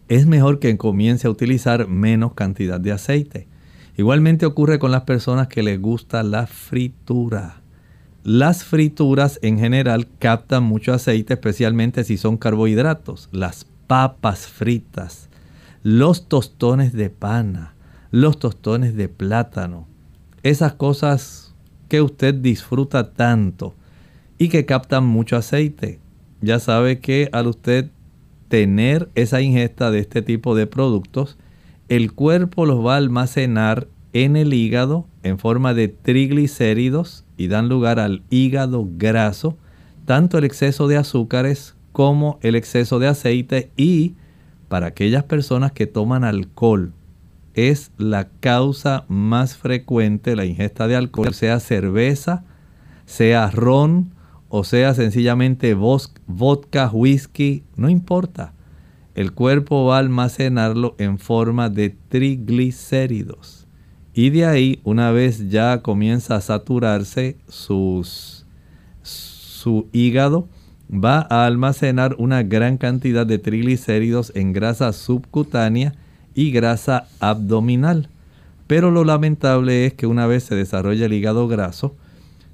es 0.08 0.26
mejor 0.26 0.58
que 0.58 0.76
comience 0.78 1.26
a 1.26 1.30
utilizar 1.30 1.86
menos 1.86 2.32
cantidad 2.32 2.80
de 2.80 2.92
aceite. 2.92 3.46
Igualmente 3.96 4.46
ocurre 4.46 4.78
con 4.78 4.90
las 4.90 5.02
personas 5.02 5.48
que 5.48 5.62
les 5.62 5.80
gusta 5.80 6.22
la 6.22 6.46
fritura. 6.46 7.60
Las 8.24 8.64
frituras 8.64 9.38
en 9.42 9.58
general 9.58 10.06
captan 10.18 10.62
mucho 10.62 10.94
aceite, 10.94 11.34
especialmente 11.34 12.04
si 12.04 12.16
son 12.16 12.36
carbohidratos. 12.36 13.28
Las 13.32 13.66
papas 13.86 14.46
fritas, 14.46 15.28
los 15.82 16.28
tostones 16.28 16.92
de 16.92 17.10
pana, 17.10 17.74
los 18.10 18.38
tostones 18.38 18.94
de 18.96 19.08
plátano. 19.08 19.87
Esas 20.48 20.72
cosas 20.72 21.54
que 21.90 22.00
usted 22.00 22.34
disfruta 22.34 23.12
tanto 23.12 23.74
y 24.38 24.48
que 24.48 24.64
captan 24.64 25.04
mucho 25.04 25.36
aceite. 25.36 25.98
Ya 26.40 26.58
sabe 26.58 27.00
que 27.00 27.28
al 27.32 27.48
usted 27.48 27.90
tener 28.48 29.10
esa 29.14 29.42
ingesta 29.42 29.90
de 29.90 29.98
este 29.98 30.22
tipo 30.22 30.54
de 30.54 30.66
productos, 30.66 31.36
el 31.90 32.14
cuerpo 32.14 32.64
los 32.64 32.82
va 32.82 32.94
a 32.94 32.96
almacenar 32.96 33.88
en 34.14 34.36
el 34.36 34.54
hígado 34.54 35.06
en 35.22 35.38
forma 35.38 35.74
de 35.74 35.88
triglicéridos 35.88 37.26
y 37.36 37.48
dan 37.48 37.68
lugar 37.68 38.00
al 38.00 38.22
hígado 38.30 38.88
graso, 38.96 39.58
tanto 40.06 40.38
el 40.38 40.44
exceso 40.44 40.88
de 40.88 40.96
azúcares 40.96 41.74
como 41.92 42.38
el 42.40 42.54
exceso 42.54 42.98
de 42.98 43.08
aceite 43.08 43.70
y 43.76 44.14
para 44.70 44.86
aquellas 44.86 45.24
personas 45.24 45.72
que 45.72 45.86
toman 45.86 46.24
alcohol 46.24 46.94
es 47.58 47.90
la 47.98 48.28
causa 48.40 49.04
más 49.08 49.56
frecuente 49.56 50.36
la 50.36 50.44
ingesta 50.44 50.86
de 50.86 50.94
alcohol, 50.94 51.34
sea 51.34 51.58
cerveza, 51.58 52.44
sea 53.04 53.50
ron 53.50 54.14
o 54.48 54.62
sea 54.62 54.94
sencillamente 54.94 55.74
vodka, 55.74 56.90
whisky, 56.92 57.64
no 57.76 57.88
importa. 57.88 58.54
El 59.14 59.32
cuerpo 59.32 59.86
va 59.86 59.96
a 59.96 59.98
almacenarlo 59.98 60.94
en 60.98 61.18
forma 61.18 61.68
de 61.68 61.90
triglicéridos. 62.08 63.66
Y 64.14 64.30
de 64.30 64.46
ahí, 64.46 64.80
una 64.84 65.10
vez 65.10 65.50
ya 65.50 65.82
comienza 65.82 66.36
a 66.36 66.40
saturarse 66.40 67.36
su 67.48 68.44
hígado, 69.92 70.48
va 70.88 71.26
a 71.28 71.44
almacenar 71.44 72.14
una 72.18 72.42
gran 72.42 72.78
cantidad 72.78 73.26
de 73.26 73.38
triglicéridos 73.38 74.32
en 74.34 74.52
grasa 74.52 74.92
subcutánea 74.92 75.94
y 76.38 76.52
grasa 76.52 77.08
abdominal. 77.18 78.10
Pero 78.68 78.92
lo 78.92 79.02
lamentable 79.02 79.86
es 79.86 79.94
que 79.94 80.06
una 80.06 80.28
vez 80.28 80.44
se 80.44 80.54
desarrolla 80.54 81.06
el 81.06 81.12
hígado 81.12 81.48
graso, 81.48 81.96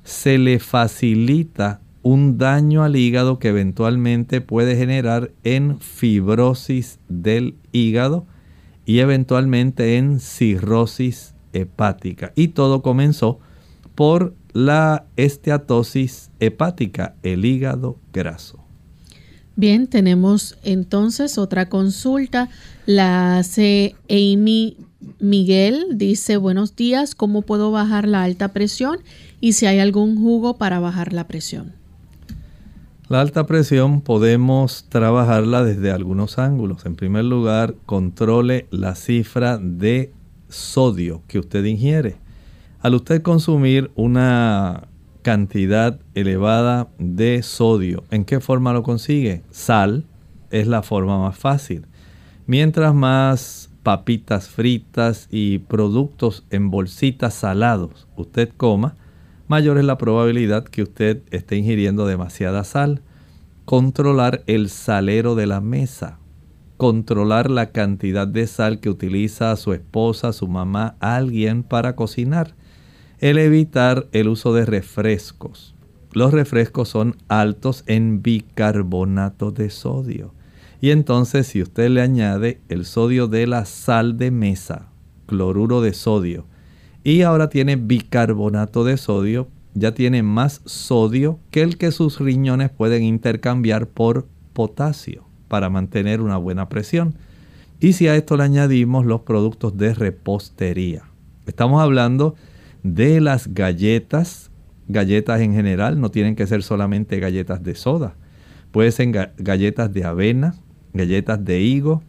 se 0.05 0.39
le 0.39 0.59
facilita 0.59 1.82
un 2.01 2.39
daño 2.39 2.82
al 2.82 2.97
hígado 2.97 3.39
que 3.39 3.49
eventualmente 3.49 4.41
puede 4.41 4.74
generar 4.74 5.32
en 5.43 5.80
fibrosis 5.80 6.99
del 7.11 7.57
hígado 7.72 8.24
y 8.87 9.01
eventualmente 9.01 9.99
en 9.99 10.18
cirrosis 10.18 11.35
hepática. 11.53 12.32
Y 12.37 12.49
todo 12.49 12.80
comenzó 12.80 13.39
por 13.95 14.35
la 14.55 15.05
esteatosis 15.16 16.30
hepática, 16.41 17.16
el 17.22 17.45
hígado 17.45 17.99
graso. 18.14 18.63
Bien, 19.57 19.86
tenemos 19.86 20.57
entonces 20.64 21.38
otra 21.38 21.68
consulta. 21.68 22.48
La 22.86 23.38
hace 23.38 23.94
Amy 24.11 24.76
Miguel. 25.20 25.86
Dice, 25.92 26.36
buenos 26.36 26.74
días, 26.74 27.14
¿cómo 27.14 27.42
puedo 27.42 27.70
bajar 27.70 28.09
la 28.09 28.24
alta 28.24 28.48
presión? 28.48 28.98
Y 29.40 29.52
si 29.52 29.66
hay 29.66 29.78
algún 29.78 30.16
jugo 30.20 30.57
para 30.57 30.80
bajar 30.80 31.12
la 31.12 31.28
presión. 31.28 31.72
La 33.09 33.20
alta 33.20 33.46
presión 33.46 34.00
podemos 34.00 34.86
trabajarla 34.88 35.62
desde 35.62 35.92
algunos 35.92 36.38
ángulos. 36.38 36.84
En 36.86 36.96
primer 36.96 37.24
lugar, 37.24 37.74
controle 37.86 38.66
la 38.70 38.94
cifra 38.94 39.59
de 39.59 40.11
sodio 40.48 41.22
que 41.28 41.38
usted 41.38 41.64
ingiere. 41.64 42.16
Al 42.80 42.94
usted 42.94 43.22
consumir 43.22 43.90
una 43.94 44.88
cantidad 45.24 45.98
elevada 46.14 46.88
de 46.98 47.42
sodio, 47.42 48.04
¿en 48.10 48.26
qué 48.26 48.40
forma 48.40 48.74
lo 48.74 48.82
consigue? 48.82 49.42
Sal 49.50 50.04
es 50.50 50.66
la 50.66 50.82
forma 50.82 51.18
más 51.18 51.36
fácil. 51.36 51.86
Mientras 52.46 52.94
más 52.94 53.70
papitas 53.82 54.50
fritas 54.50 55.26
y 55.30 55.60
productos 55.60 56.44
en 56.50 56.70
bolsitas 56.70 57.32
salados 57.32 58.06
usted 58.16 58.50
coma, 58.54 58.96
mayor 59.48 59.78
es 59.78 59.84
la 59.84 59.96
probabilidad 59.96 60.64
que 60.64 60.82
usted 60.82 61.22
esté 61.30 61.56
ingiriendo 61.56 62.06
demasiada 62.06 62.62
sal. 62.62 63.00
Controlar 63.64 64.42
el 64.46 64.68
salero 64.68 65.34
de 65.34 65.46
la 65.46 65.62
mesa. 65.62 66.18
Controlar 66.76 67.50
la 67.50 67.70
cantidad 67.70 68.28
de 68.28 68.46
sal 68.46 68.78
que 68.78 68.90
utiliza 68.90 69.56
su 69.56 69.72
esposa, 69.72 70.34
su 70.34 70.48
mamá, 70.48 70.96
alguien 71.00 71.62
para 71.62 71.96
cocinar. 71.96 72.54
El 73.24 73.38
evitar 73.38 74.06
el 74.12 74.28
uso 74.28 74.52
de 74.52 74.66
refrescos. 74.66 75.74
Los 76.12 76.34
refrescos 76.34 76.90
son 76.90 77.16
altos 77.28 77.82
en 77.86 78.20
bicarbonato 78.20 79.50
de 79.50 79.70
sodio. 79.70 80.34
Y 80.82 80.90
entonces 80.90 81.46
si 81.46 81.62
usted 81.62 81.88
le 81.88 82.02
añade 82.02 82.60
el 82.68 82.84
sodio 82.84 83.26
de 83.26 83.46
la 83.46 83.64
sal 83.64 84.18
de 84.18 84.30
mesa, 84.30 84.90
cloruro 85.24 85.80
de 85.80 85.94
sodio, 85.94 86.44
y 87.02 87.22
ahora 87.22 87.48
tiene 87.48 87.76
bicarbonato 87.76 88.84
de 88.84 88.98
sodio, 88.98 89.48
ya 89.72 89.94
tiene 89.94 90.22
más 90.22 90.60
sodio 90.66 91.38
que 91.50 91.62
el 91.62 91.78
que 91.78 91.92
sus 91.92 92.20
riñones 92.20 92.68
pueden 92.68 93.04
intercambiar 93.04 93.86
por 93.86 94.26
potasio 94.52 95.24
para 95.48 95.70
mantener 95.70 96.20
una 96.20 96.36
buena 96.36 96.68
presión. 96.68 97.14
Y 97.80 97.94
si 97.94 98.06
a 98.06 98.16
esto 98.16 98.36
le 98.36 98.42
añadimos 98.42 99.06
los 99.06 99.22
productos 99.22 99.78
de 99.78 99.94
repostería, 99.94 101.04
estamos 101.46 101.80
hablando 101.80 102.34
de 102.85 103.20
las 103.20 103.53
galletas, 103.53 104.53
galletas 104.87 105.41
en 105.41 105.55
general, 105.55 106.01
no 106.01 106.11
tienen 106.12 106.37
que 106.37 106.47
ser 106.47 106.62
solamente 106.62 107.18
galletas 107.18 107.64
de 107.64 107.74
soda, 107.74 108.14
pueden 108.70 108.93
ser 108.93 109.32
galletas 109.39 109.93
de 109.93 110.05
avena, 110.05 110.55
galletas 110.93 111.45
de 111.45 111.61
higo, 111.62 112.03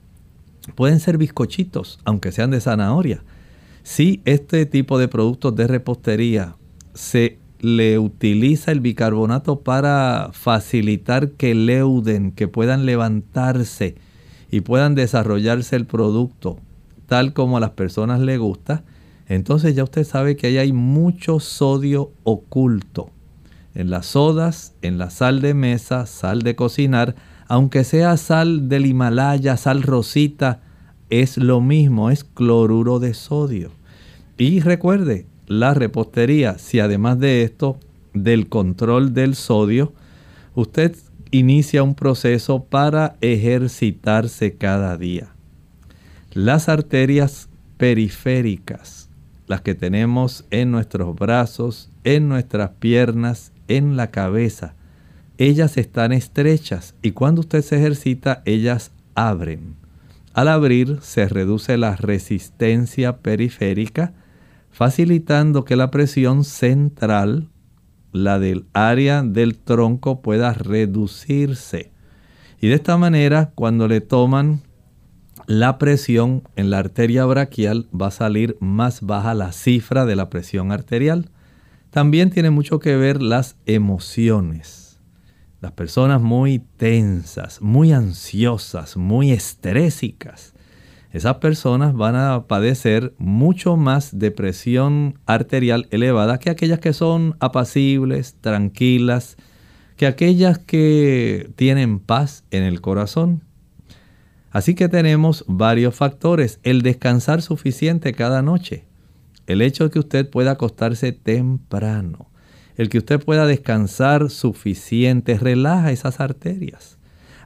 pueden 0.75 0.99
ser 0.99 1.17
bizcochitos, 1.17 1.99
aunque 2.05 2.31
sean 2.31 2.51
de 2.51 2.61
zanahoria. 2.61 3.23
Si 3.81 4.21
este 4.25 4.65
tipo 4.67 4.99
de 4.99 5.07
productos 5.07 5.55
de 5.55 5.67
repostería 5.67 6.55
se 6.93 7.39
le 7.61 7.97
utiliza 7.97 8.71
el 8.71 8.81
bicarbonato 8.81 9.61
para 9.61 10.29
facilitar 10.33 11.31
que 11.31 11.55
leuden, 11.55 12.31
que 12.31 12.47
puedan 12.47 12.85
levantarse 12.85 13.95
y 14.51 14.61
puedan 14.61 14.93
desarrollarse 14.93 15.75
el 15.75 15.85
producto 15.85 16.59
tal 17.07 17.33
como 17.33 17.57
a 17.57 17.59
las 17.59 17.71
personas 17.71 18.19
les 18.19 18.39
gusta, 18.39 18.83
entonces 19.27 19.75
ya 19.75 19.83
usted 19.83 20.03
sabe 20.03 20.35
que 20.35 20.47
ahí 20.47 20.57
hay 20.57 20.73
mucho 20.73 21.39
sodio 21.39 22.11
oculto. 22.23 23.09
En 23.73 23.89
las 23.89 24.05
sodas, 24.07 24.73
en 24.81 24.97
la 24.97 25.09
sal 25.09 25.41
de 25.41 25.53
mesa, 25.53 26.05
sal 26.05 26.43
de 26.43 26.55
cocinar, 26.55 27.15
aunque 27.47 27.83
sea 27.83 28.17
sal 28.17 28.69
del 28.69 28.85
Himalaya, 28.85 29.57
sal 29.57 29.83
rosita, 29.83 30.61
es 31.09 31.37
lo 31.37 31.61
mismo, 31.61 32.09
es 32.09 32.23
cloruro 32.23 32.99
de 32.99 33.13
sodio. 33.13 33.71
Y 34.37 34.59
recuerde, 34.59 35.27
la 35.47 35.73
repostería, 35.73 36.57
si 36.57 36.79
además 36.79 37.19
de 37.19 37.43
esto, 37.43 37.77
del 38.13 38.47
control 38.49 39.13
del 39.13 39.35
sodio, 39.35 39.93
usted 40.55 40.95
inicia 41.31 41.83
un 41.83 41.95
proceso 41.95 42.63
para 42.63 43.17
ejercitarse 43.21 44.55
cada 44.55 44.97
día. 44.97 45.29
Las 46.33 46.69
arterias 46.69 47.49
periféricas, 47.77 49.09
las 49.47 49.61
que 49.61 49.75
tenemos 49.75 50.45
en 50.51 50.71
nuestros 50.71 51.15
brazos, 51.15 51.91
en 52.03 52.29
nuestras 52.29 52.71
piernas, 52.79 53.51
en 53.67 53.95
la 53.95 54.11
cabeza, 54.11 54.75
ellas 55.37 55.77
están 55.77 56.13
estrechas 56.13 56.95
y 57.01 57.11
cuando 57.11 57.41
usted 57.41 57.61
se 57.61 57.77
ejercita, 57.77 58.41
ellas 58.45 58.91
abren. 59.15 59.75
Al 60.33 60.47
abrir 60.47 60.99
se 61.01 61.27
reduce 61.27 61.77
la 61.77 61.95
resistencia 61.95 63.17
periférica, 63.17 64.13
facilitando 64.71 65.63
que 65.63 65.75
la 65.75 65.91
presión 65.91 66.43
central, 66.43 67.49
la 68.11 68.39
del 68.39 68.65
área 68.73 69.23
del 69.23 69.57
tronco, 69.57 70.21
pueda 70.21 70.53
reducirse. 70.53 71.91
Y 72.61 72.67
de 72.67 72.75
esta 72.75 72.97
manera, 72.97 73.51
cuando 73.55 73.87
le 73.87 74.01
toman 74.01 74.61
la 75.47 75.77
presión 75.77 76.43
en 76.55 76.69
la 76.69 76.79
arteria 76.79 77.25
braquial, 77.25 77.87
va 77.89 78.07
a 78.07 78.11
salir 78.11 78.57
más 78.59 79.01
baja 79.01 79.33
la 79.33 79.51
cifra 79.51 80.05
de 80.05 80.15
la 80.15 80.29
presión 80.29 80.71
arterial. 80.71 81.29
También 81.89 82.29
tiene 82.29 82.49
mucho 82.49 82.79
que 82.79 82.95
ver 82.95 83.21
las 83.21 83.55
emociones. 83.65 84.99
Las 85.61 85.71
personas 85.71 86.21
muy 86.21 86.59
tensas, 86.77 87.61
muy 87.61 87.91
ansiosas, 87.91 88.97
muy 88.97 89.31
estrésicas 89.31 90.55
esas 91.15 91.35
personas 91.37 91.93
van 91.93 92.17
a 92.17 92.43
padecer 92.45 93.13
mucho 93.17 93.77
más 93.77 94.19
de 94.19 94.31
presión 94.31 95.17
arterial 95.25 95.87
elevada 95.89 96.39
que 96.39 96.49
aquellas 96.49 96.79
que 96.79 96.91
son 96.91 97.37
apacibles, 97.39 98.35
tranquilas, 98.41 99.37
que 99.95 100.07
aquellas 100.07 100.59
que 100.59 101.49
tienen 101.55 101.99
paz 101.99 102.43
en 102.51 102.63
el 102.63 102.81
corazón. 102.81 103.43
Así 104.55 104.73
que 104.73 104.87
tenemos 104.87 105.43
varios 105.49 105.95
factores. 105.95 106.61
El 106.63 106.81
descansar 106.81 107.41
suficiente 107.41 108.13
cada 108.13 108.41
noche. 108.41 108.85
El 109.47 109.61
hecho 109.61 109.83
de 109.83 109.89
que 109.89 109.99
usted 109.99 110.29
pueda 110.29 110.51
acostarse 110.51 111.11
temprano. 111.11 112.29
El 112.77 112.87
que 112.87 112.99
usted 112.99 113.19
pueda 113.21 113.47
descansar 113.47 114.29
suficiente 114.29 115.37
relaja 115.37 115.91
esas 115.91 116.21
arterias. 116.21 116.97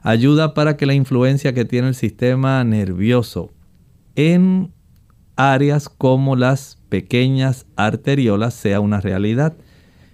Ayuda 0.04 0.54
para 0.54 0.76
que 0.76 0.86
la 0.86 0.94
influencia 0.94 1.52
que 1.52 1.64
tiene 1.64 1.88
el 1.88 1.96
sistema 1.96 2.62
nervioso 2.62 3.50
en 4.14 4.72
áreas 5.34 5.88
como 5.88 6.36
las 6.36 6.78
pequeñas 6.90 7.66
arteriolas 7.74 8.54
sea 8.54 8.78
una 8.78 9.00
realidad. 9.00 9.56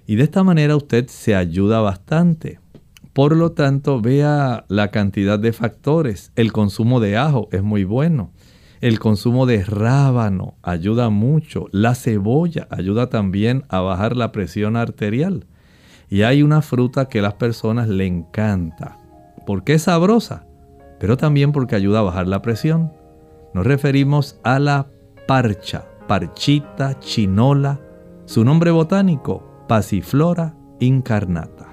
Y 0.06 0.16
de 0.16 0.22
esta 0.22 0.42
manera 0.42 0.76
usted 0.76 1.08
se 1.08 1.34
ayuda 1.34 1.80
bastante. 1.82 2.58
Por 3.16 3.34
lo 3.34 3.52
tanto, 3.52 4.02
vea 4.02 4.66
la 4.68 4.90
cantidad 4.90 5.38
de 5.38 5.54
factores. 5.54 6.32
El 6.36 6.52
consumo 6.52 7.00
de 7.00 7.16
ajo 7.16 7.48
es 7.50 7.62
muy 7.62 7.84
bueno. 7.84 8.30
El 8.82 8.98
consumo 8.98 9.46
de 9.46 9.64
rábano 9.64 10.58
ayuda 10.62 11.08
mucho. 11.08 11.64
La 11.72 11.94
cebolla 11.94 12.68
ayuda 12.68 13.08
también 13.08 13.64
a 13.70 13.80
bajar 13.80 14.18
la 14.18 14.32
presión 14.32 14.76
arterial. 14.76 15.46
Y 16.10 16.24
hay 16.24 16.42
una 16.42 16.60
fruta 16.60 17.08
que 17.08 17.20
a 17.20 17.22
las 17.22 17.32
personas 17.32 17.88
le 17.88 18.04
encanta. 18.04 18.98
Porque 19.46 19.72
es 19.72 19.84
sabrosa, 19.84 20.44
pero 21.00 21.16
también 21.16 21.52
porque 21.52 21.74
ayuda 21.74 22.00
a 22.00 22.02
bajar 22.02 22.26
la 22.26 22.42
presión. 22.42 22.92
Nos 23.54 23.64
referimos 23.64 24.38
a 24.44 24.58
la 24.58 24.88
parcha, 25.26 25.86
parchita 26.06 27.00
chinola, 27.00 27.80
su 28.26 28.44
nombre 28.44 28.72
botánico, 28.72 29.64
Pasiflora 29.68 30.54
incarnata. 30.80 31.65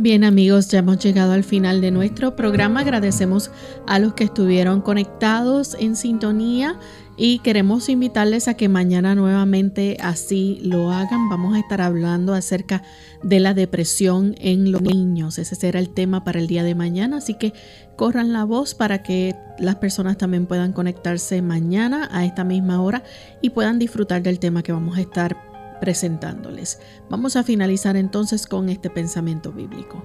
Bien 0.00 0.22
amigos, 0.22 0.68
ya 0.68 0.78
hemos 0.78 1.00
llegado 1.00 1.32
al 1.32 1.42
final 1.42 1.80
de 1.80 1.90
nuestro 1.90 2.36
programa. 2.36 2.80
Agradecemos 2.80 3.50
a 3.84 3.98
los 3.98 4.14
que 4.14 4.22
estuvieron 4.22 4.80
conectados 4.80 5.76
en 5.80 5.96
sintonía 5.96 6.78
y 7.16 7.40
queremos 7.40 7.88
invitarles 7.88 8.46
a 8.46 8.54
que 8.54 8.68
mañana 8.68 9.16
nuevamente 9.16 9.96
así 10.00 10.60
lo 10.62 10.92
hagan. 10.92 11.28
Vamos 11.28 11.56
a 11.56 11.58
estar 11.58 11.80
hablando 11.80 12.32
acerca 12.32 12.84
de 13.24 13.40
la 13.40 13.54
depresión 13.54 14.36
en 14.38 14.70
los 14.70 14.82
niños. 14.82 15.36
Ese 15.36 15.56
será 15.56 15.80
el 15.80 15.90
tema 15.90 16.22
para 16.22 16.38
el 16.38 16.46
día 16.46 16.62
de 16.62 16.76
mañana, 16.76 17.16
así 17.16 17.34
que 17.34 17.52
corran 17.96 18.32
la 18.32 18.44
voz 18.44 18.76
para 18.76 19.02
que 19.02 19.34
las 19.58 19.74
personas 19.74 20.16
también 20.16 20.46
puedan 20.46 20.72
conectarse 20.72 21.42
mañana 21.42 22.08
a 22.12 22.24
esta 22.24 22.44
misma 22.44 22.80
hora 22.80 23.02
y 23.42 23.50
puedan 23.50 23.80
disfrutar 23.80 24.22
del 24.22 24.38
tema 24.38 24.62
que 24.62 24.70
vamos 24.70 24.96
a 24.96 25.00
estar 25.00 25.47
presentándoles. 25.80 26.80
Vamos 27.10 27.36
a 27.36 27.42
finalizar 27.42 27.96
entonces 27.96 28.46
con 28.46 28.68
este 28.68 28.90
pensamiento 28.90 29.52
bíblico. 29.52 30.02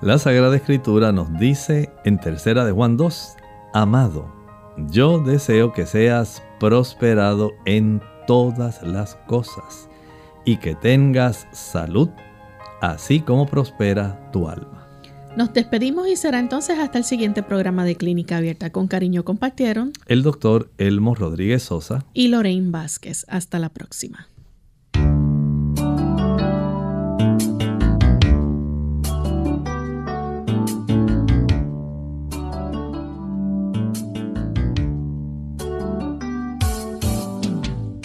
La 0.00 0.18
Sagrada 0.18 0.56
Escritura 0.56 1.12
nos 1.12 1.32
dice 1.38 1.90
en 2.04 2.18
tercera 2.18 2.64
de 2.64 2.72
Juan 2.72 2.96
2, 2.96 3.36
Amado, 3.72 4.32
yo 4.90 5.18
deseo 5.18 5.72
que 5.72 5.86
seas 5.86 6.42
prosperado 6.58 7.52
en 7.64 8.02
todas 8.26 8.82
las 8.82 9.16
cosas 9.26 9.88
y 10.44 10.56
que 10.56 10.74
tengas 10.74 11.46
salud, 11.52 12.08
así 12.80 13.20
como 13.20 13.46
prospera 13.46 14.30
tu 14.32 14.48
alma. 14.48 14.88
Nos 15.36 15.54
despedimos 15.54 16.08
y 16.08 16.16
será 16.16 16.38
entonces 16.38 16.78
hasta 16.78 16.98
el 16.98 17.04
siguiente 17.04 17.42
programa 17.42 17.84
de 17.84 17.96
Clínica 17.96 18.36
Abierta. 18.36 18.70
Con 18.70 18.86
cariño 18.86 19.24
compartieron 19.24 19.92
el 20.06 20.22
doctor 20.22 20.70
Elmo 20.76 21.14
Rodríguez 21.14 21.62
Sosa 21.62 22.04
y 22.12 22.28
Lorraine 22.28 22.70
Vázquez. 22.70 23.24
Hasta 23.28 23.58
la 23.58 23.70
próxima. 23.70 24.28